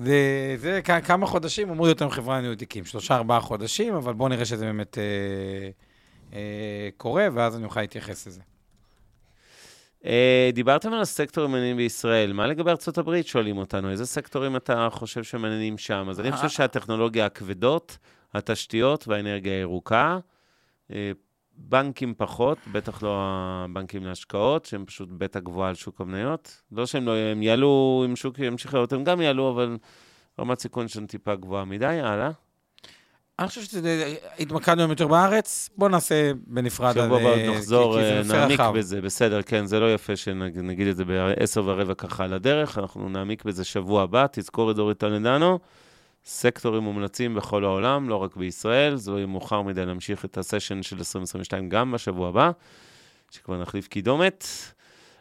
אה, 0.00 0.04
זה, 0.04 0.56
זה 0.58 0.80
כ- 0.84 1.06
כמה 1.06 1.26
חודשים 1.26 1.70
אמור 1.70 1.86
להיות 1.86 2.00
לנו 2.00 2.10
חברה 2.10 2.38
לניהול 2.38 2.56
תיקים, 2.56 2.84
שלושה, 2.84 3.16
ארבעה 3.16 3.40
חודשים, 3.40 3.94
אבל 3.94 4.12
בואו 4.12 4.28
נראה 4.28 4.44
שזה 4.44 4.64
באמת 4.64 4.98
אה, 4.98 5.70
אה, 6.32 6.88
קורה, 6.96 7.28
ואז 7.32 7.56
אני 7.56 7.64
אוכל 7.64 7.80
להתייחס 7.80 8.26
לזה. 8.26 8.40
אה, 10.06 10.50
דיברתם 10.52 10.92
על 10.92 11.00
הסקטורים 11.00 11.50
המעניינים 11.50 11.76
בישראל, 11.76 12.32
מה 12.32 12.46
לגבי 12.46 12.70
הברית? 12.96 13.26
שואלים 13.26 13.58
אותנו, 13.58 13.90
איזה 13.90 14.06
סקטורים 14.06 14.56
אתה 14.56 14.88
חושב 14.92 15.24
שמעניינים 15.24 15.78
שם? 15.78 16.06
אז 16.10 16.20
אני 16.20 16.32
חושב 16.32 16.48
שהטכנולוגיה 16.48 17.26
הכבדות, 17.26 17.98
התשתיות 18.34 19.08
והאנרגיה 19.08 19.52
הירוקה, 19.52 20.18
אה, 20.92 21.10
בנקים 21.58 22.14
פחות, 22.16 22.58
בטח 22.72 23.02
לא 23.02 23.16
הבנקים 23.18 24.04
להשקעות, 24.04 24.64
שהם 24.64 24.84
פשוט 24.86 25.08
בטא 25.18 25.40
גבוהה 25.40 25.68
על 25.68 25.74
שוק 25.74 26.00
המניות. 26.00 26.62
לא 26.72 26.86
שהם 26.86 27.06
לא, 27.06 27.16
הם 27.16 27.42
יעלו, 27.42 28.04
אם 28.06 28.16
שוק 28.16 28.38
ימשיך 28.38 28.74
לעלות, 28.74 28.92
הם 28.92 29.04
גם 29.04 29.20
יעלו, 29.20 29.50
אבל 29.50 29.76
רמת 30.40 30.60
סיכון 30.60 30.88
שם 30.88 31.06
טיפה 31.06 31.34
גבוהה 31.34 31.64
מדי, 31.64 31.86
הלאה. 31.86 32.30
אני 33.38 33.48
חושב 33.48 33.62
שהתמקדנו 33.62 34.80
היום 34.80 34.90
יותר 34.90 35.06
בארץ, 35.06 35.70
בואו 35.76 35.90
נעשה 35.90 36.32
בנפרד. 36.46 36.94
שבוע 36.94 37.20
הבא 37.20 37.28
אה, 37.28 37.50
נחזור, 37.50 38.00
אה, 38.00 38.22
נעמיק. 38.28 38.60
בזה, 38.74 39.00
בסדר, 39.00 39.42
כן, 39.42 39.66
זה 39.66 39.80
לא 39.80 39.94
יפה 39.94 40.16
שנגיד 40.16 40.86
את 40.86 40.96
זה 40.96 41.04
ב-10 41.04 41.60
ורבע 41.64 41.94
ככה 41.94 42.24
על 42.24 42.32
הדרך, 42.32 42.78
אנחנו 42.78 43.08
נעמיק 43.08 43.44
בזה 43.44 43.64
שבוע 43.64 44.02
הבא, 44.02 44.26
תזכור 44.32 44.70
את 44.70 44.76
דורית 44.76 44.98
טולדנו. 44.98 45.58
סקטורים 46.26 46.82
מומלצים 46.82 47.34
בכל 47.34 47.64
העולם, 47.64 48.08
לא 48.08 48.16
רק 48.16 48.36
בישראל, 48.36 48.96
זה 48.96 49.10
לא 49.10 49.16
יהיה 49.16 49.26
מאוחר 49.26 49.62
מדי 49.62 49.86
להמשיך 49.86 50.24
את 50.24 50.38
הסשן 50.38 50.82
של 50.82 50.96
2022 50.98 51.68
גם 51.68 51.92
בשבוע 51.92 52.28
הבא, 52.28 52.50
שכבר 53.30 53.56
נחליף 53.62 53.88
קידומת. 53.88 54.46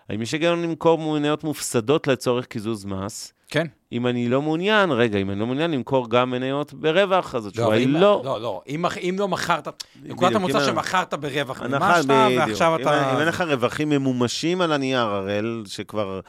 האם 0.10 0.22
יש 0.22 0.32
היגיון 0.32 0.62
למכור 0.64 1.18
מניות 1.20 1.44
מופסדות 1.44 2.08
לצורך 2.08 2.46
קיזוז 2.46 2.86
מס? 2.86 3.34
כן. 3.48 3.68
אם 3.92 4.08
אני 4.08 4.30
לא 4.30 4.42
מעוניין, 4.42 4.92
רגע, 4.92 5.20
אם 5.20 5.32
אני 5.32 5.40
לא 5.40 5.46
מעוין 5.46 5.72
למכור 5.72 6.10
גם 6.10 6.32
מניות 6.32 6.74
ברווח, 6.74 7.36
אז 7.36 7.46
התשובה 7.48 7.68
אבל 7.68 7.76
היא 7.76 7.86
אם- 7.86 7.94
לא. 7.94 8.22
לא, 8.26 8.42
לא, 8.42 8.62
אם 8.68 8.86
אם 8.86 9.16
לא 9.20 9.28
מכרת, 9.28 9.68
נקודת 10.04 10.36
המוצא 10.36 10.66
שמכרת 10.66 11.14
ברווח, 11.14 11.62
מימשת. 11.62 12.06
ועכשיו 12.38 12.76
אתה... 12.76 13.14
אם 13.14 13.20
אין 13.20 13.28
לך 13.28 13.42
רווחים 13.42 13.90
ממומשים 13.90 14.62
על 14.62 14.72
הנייר, 14.72 15.00
הראל, 15.00 15.64
שכבר, 15.68 16.20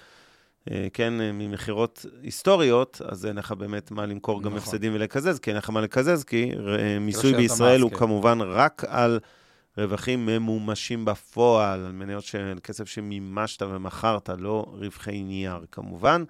כן, 0.93 1.21
אה, 1.21 1.33
ממכירות 1.33 2.07
היסטוריות, 2.23 3.01
אז 3.09 3.27
אין 3.27 3.37
לך 3.37 3.53
באמת 3.53 3.91
מה 3.91 4.07
למכור 4.07 4.43
גם 4.43 4.47
נכון. 4.47 4.59
הפסדים 4.59 4.95
ולקזז, 4.95 5.39
כי 5.39 5.51
אין 5.51 5.57
לך 5.57 5.71
מה 5.71 5.81
לקזז, 5.81 6.25
כי 6.25 6.53
אה, 6.79 6.99
מיסוי 6.99 7.35
בישראל 7.35 7.81
הוא 7.81 7.91
כן. 7.91 7.97
כמובן 7.97 8.41
רק 8.41 8.85
על 8.89 9.21
רווחים 9.79 10.27
ממומשים 10.27 11.05
בפועל, 11.05 11.85
על 11.85 11.93
מניות 11.93 12.25
של 12.25 12.59
כסף 12.63 12.89
שמימשת 12.89 13.63
ומכרת, 13.63 14.31
לא 14.39 14.65
רווחי 14.69 15.23
נייר, 15.23 15.65
כמובן. 15.73 16.25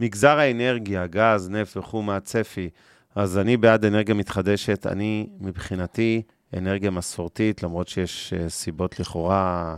מגזר 0.00 0.38
האנרגיה, 0.38 1.06
גז, 1.06 1.48
נפט 1.50 1.76
וכו', 1.76 2.02
מה 2.02 2.16
הצפי? 2.16 2.70
אז 3.14 3.38
אני 3.38 3.56
בעד 3.56 3.84
אנרגיה 3.84 4.14
מתחדשת. 4.14 4.86
אני, 4.86 5.26
מבחינתי, 5.40 6.22
אנרגיה 6.56 6.90
מסורתית, 6.90 7.62
למרות 7.62 7.88
שיש 7.88 8.32
אה, 8.32 8.48
סיבות 8.48 9.00
לכאורה... 9.00 9.76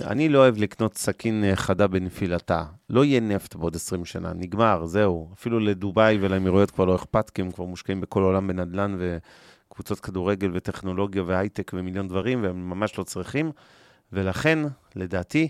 אני 0.00 0.28
לא 0.28 0.38
אוהב 0.38 0.56
לקנות 0.56 0.96
סכין 0.96 1.44
אה, 1.44 1.56
חדה 1.56 1.86
בנפילתה. 1.86 2.64
לא 2.90 3.04
יהיה 3.04 3.20
נפט 3.20 3.54
בעוד 3.54 3.76
20 3.76 4.04
שנה, 4.04 4.32
נגמר, 4.32 4.86
זהו. 4.86 5.30
אפילו 5.32 5.60
לדובאי 5.60 6.18
ולאמירויות 6.20 6.70
כבר 6.70 6.84
לא 6.84 6.96
אכפת, 6.96 7.30
כי 7.30 7.42
הם 7.42 7.50
כבר 7.50 7.64
מושקעים 7.64 8.00
בכל 8.00 8.22
העולם 8.22 8.46
בנדל"ן 8.46 8.96
וקבוצות 8.98 10.00
כדורגל 10.00 10.50
וטכנולוגיה 10.54 11.22
והייטק 11.22 11.70
ומיליון 11.74 12.08
דברים, 12.08 12.42
והם 12.42 12.70
ממש 12.70 12.98
לא 12.98 13.04
צריכים. 13.04 13.52
ולכן, 14.12 14.58
לדעתי, 14.96 15.48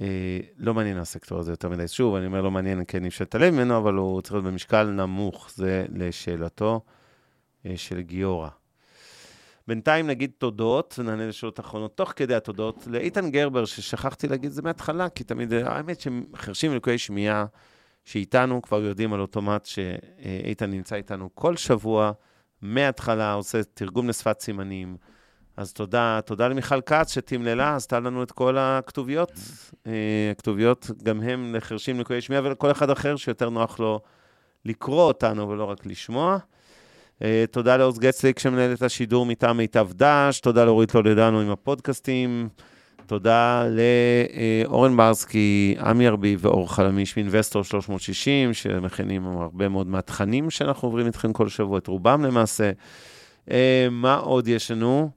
אה, 0.00 0.38
לא 0.58 0.74
מעניין 0.74 0.98
הסקטור 0.98 1.38
הזה 1.38 1.52
יותר 1.52 1.68
מדי. 1.68 1.88
שוב, 1.88 2.14
אני 2.14 2.26
אומר 2.26 2.42
לא 2.42 2.50
מעניין, 2.50 2.82
כן, 2.88 3.02
אי 3.02 3.08
אפשר 3.08 3.24
ממנו, 3.34 3.76
אבל 3.76 3.94
הוא 3.94 4.20
צריך 4.20 4.34
להיות 4.34 4.44
במשקל 4.44 4.84
נמוך. 4.84 5.50
זה 5.54 5.86
לשאלתו 5.88 6.80
אה, 7.66 7.72
של 7.76 8.00
גיורא. 8.00 8.48
בינתיים 9.68 10.06
נגיד 10.06 10.30
תודות, 10.38 10.94
ונענה 10.98 11.26
לשאלות 11.26 11.60
אחרונות 11.60 11.96
תוך 11.96 12.12
כדי 12.16 12.34
התודות, 12.34 12.86
לאיתן 12.90 13.30
גרבר, 13.30 13.64
ששכחתי 13.64 14.28
להגיד 14.28 14.48
את 14.48 14.52
זה 14.52 14.62
מההתחלה, 14.62 15.08
כי 15.08 15.24
תמיד, 15.24 15.52
האמת 15.52 16.00
שחרשים 16.00 16.72
ולקויי 16.72 16.98
שמיעה 16.98 17.46
שאיתנו 18.04 18.62
כבר 18.62 18.82
יודעים 18.82 19.12
על 19.12 19.20
אוטומט 19.20 19.66
שאיתן 19.66 20.70
נמצא 20.70 20.96
איתנו 20.96 21.30
כל 21.34 21.56
שבוע, 21.56 22.12
מההתחלה, 22.62 23.32
עושה 23.32 23.62
תרגום 23.74 24.08
לשפת 24.08 24.40
סימנים. 24.40 24.96
אז 25.56 25.72
תודה, 25.72 26.20
תודה 26.24 26.48
למיכל 26.48 26.80
כץ 26.80 27.14
שתמללה, 27.14 27.76
עשתה 27.76 28.00
לנו 28.00 28.22
את 28.22 28.32
כל 28.32 28.58
הכתוביות. 28.58 29.32
אה, 29.86 30.28
הכתוביות 30.32 30.90
גם 31.02 31.20
הם 31.20 31.54
לחרשים 31.54 32.00
לקויי 32.00 32.20
שמיעה 32.20 32.42
ולכל 32.44 32.70
אחד 32.70 32.90
אחר 32.90 33.16
שיותר 33.16 33.50
נוח 33.50 33.80
לו 33.80 34.00
לקרוא 34.64 35.02
אותנו 35.02 35.48
ולא 35.48 35.64
רק 35.64 35.86
לשמוע. 35.86 36.38
אה, 37.22 37.44
תודה 37.50 37.76
לעוז 37.76 37.98
גצליק 37.98 38.38
שמנהל 38.38 38.72
את 38.72 38.82
השידור 38.82 39.26
מטעם 39.26 39.56
מיטב 39.56 39.88
דש, 39.92 40.40
תודה 40.40 40.64
לאורית 40.64 40.94
לולדנו 40.94 41.40
עם 41.40 41.50
הפודקאסטים, 41.50 42.48
תודה 43.06 43.64
לאורן 44.66 44.96
ברסקי, 44.96 45.76
עמי 45.80 46.08
ארביב 46.08 46.44
ואור 46.44 46.74
חלמיש 46.74 47.16
מאינבסטור 47.16 47.64
360, 47.64 48.54
שמכינים 48.54 49.26
הרבה 49.26 49.68
מאוד 49.68 49.86
מהתכנים 49.86 50.50
שאנחנו 50.50 50.88
עוברים 50.88 51.06
איתכם 51.06 51.32
כל 51.32 51.48
שבוע, 51.48 51.78
את 51.78 51.86
רובם 51.86 52.24
למעשה. 52.24 52.70
אה, 53.50 53.88
מה 53.90 54.14
עוד 54.14 54.48
יש 54.48 54.70
לנו? 54.70 55.10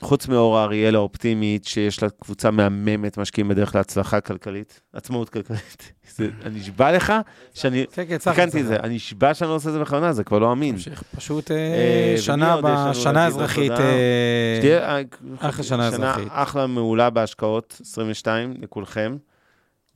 חוץ 0.00 0.28
מאור 0.28 0.62
אריאל 0.62 0.94
האופטימית, 0.94 1.64
שיש 1.64 2.02
לה 2.02 2.08
קבוצה 2.10 2.50
מהממת, 2.50 3.18
משקיעים 3.18 3.48
בדרך 3.48 3.74
להצלחה 3.74 4.20
כלכלית, 4.20 4.80
עצמאות 4.92 5.28
כלכלית. 5.28 5.92
זה, 6.16 6.28
אני 6.44 6.58
נשבע 6.58 6.92
לך 6.92 7.12
שאני... 7.54 7.84
כן, 7.92 8.04
כן, 8.08 8.18
צריך 8.18 8.38
את 8.38 8.50
זה, 8.50 8.76
אני 8.76 8.94
נשבע 8.94 9.34
שאני 9.34 9.50
לא 9.50 9.54
עושה 9.54 9.68
את 9.68 9.74
זה 9.74 9.80
בכוונה, 9.80 10.12
זה 10.12 10.24
כבר 10.24 10.38
לא 10.38 10.52
אמין. 10.52 10.76
פשוט 11.16 11.50
אה, 11.50 11.56
אה, 11.56 12.14
שנה 12.18 12.56
בשנה 12.60 13.30
תודה? 13.30 13.44
אה, 13.80 14.56
שתהיה, 14.58 15.00
אחלה 15.38 15.64
שנה 15.64 15.88
אזרחית. 15.88 16.28
אחלה 16.30 16.66
מעולה 16.66 17.10
בהשקעות, 17.10 17.80
22 17.80 18.54
לכולכם. 18.62 19.16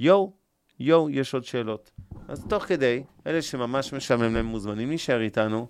יואו, 0.01 0.33
יואו, 0.81 1.11
יש 1.11 1.35
עוד 1.35 1.45
שאלות. 1.45 1.91
אז 2.29 2.45
תוך 2.49 2.65
כדי, 2.65 3.03
אלה 3.27 3.43
שממש 3.43 3.93
משעמם 3.93 4.35
להם 4.35 4.47
מוזמנים 4.47 4.89
להישאר 4.89 5.21
איתנו, 5.21 5.67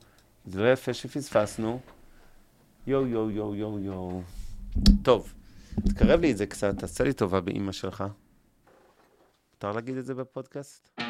זה 0.46 0.62
לא 0.62 0.72
יפה 0.72 0.94
שפספסנו. 0.94 1.80
יואו, 2.86 3.06
יואו, 3.06 3.30
יואו, 3.30 3.54
יואו, 3.54 3.78
יואו. 3.78 4.22
טוב, 5.02 5.32
תקרב 5.88 6.20
לי 6.20 6.32
את 6.32 6.36
זה 6.36 6.46
קצת, 6.46 6.78
תעשה 6.78 7.04
לי 7.04 7.12
טובה 7.12 7.40
באימא 7.40 7.72
שלך. 7.72 8.04
מותר 9.54 9.72
להגיד 9.72 9.96
את 9.96 10.06
זה 10.06 10.14
בפודקאסט? 10.14 11.00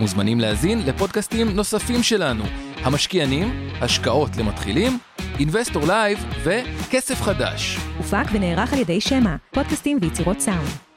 מוזמנים 0.00 0.40
להאזין 0.40 0.78
לפודקאסטים 0.78 1.48
נוספים 1.48 2.02
שלנו, 2.02 2.44
המשקיענים, 2.76 3.48
השקעות 3.80 4.36
למתחילים, 4.36 4.92
אינבסטור 5.38 5.82
לייב 5.86 6.18
וכסף 6.44 7.22
חדש. 7.22 7.76
הופק 7.96 8.26
ונערך 8.32 8.72
על 8.72 8.78
ידי 8.78 9.00
שמע, 9.00 9.36
פודקאסטים 9.52 9.98
ויצירות 10.02 10.40
סאונד. 10.40 10.87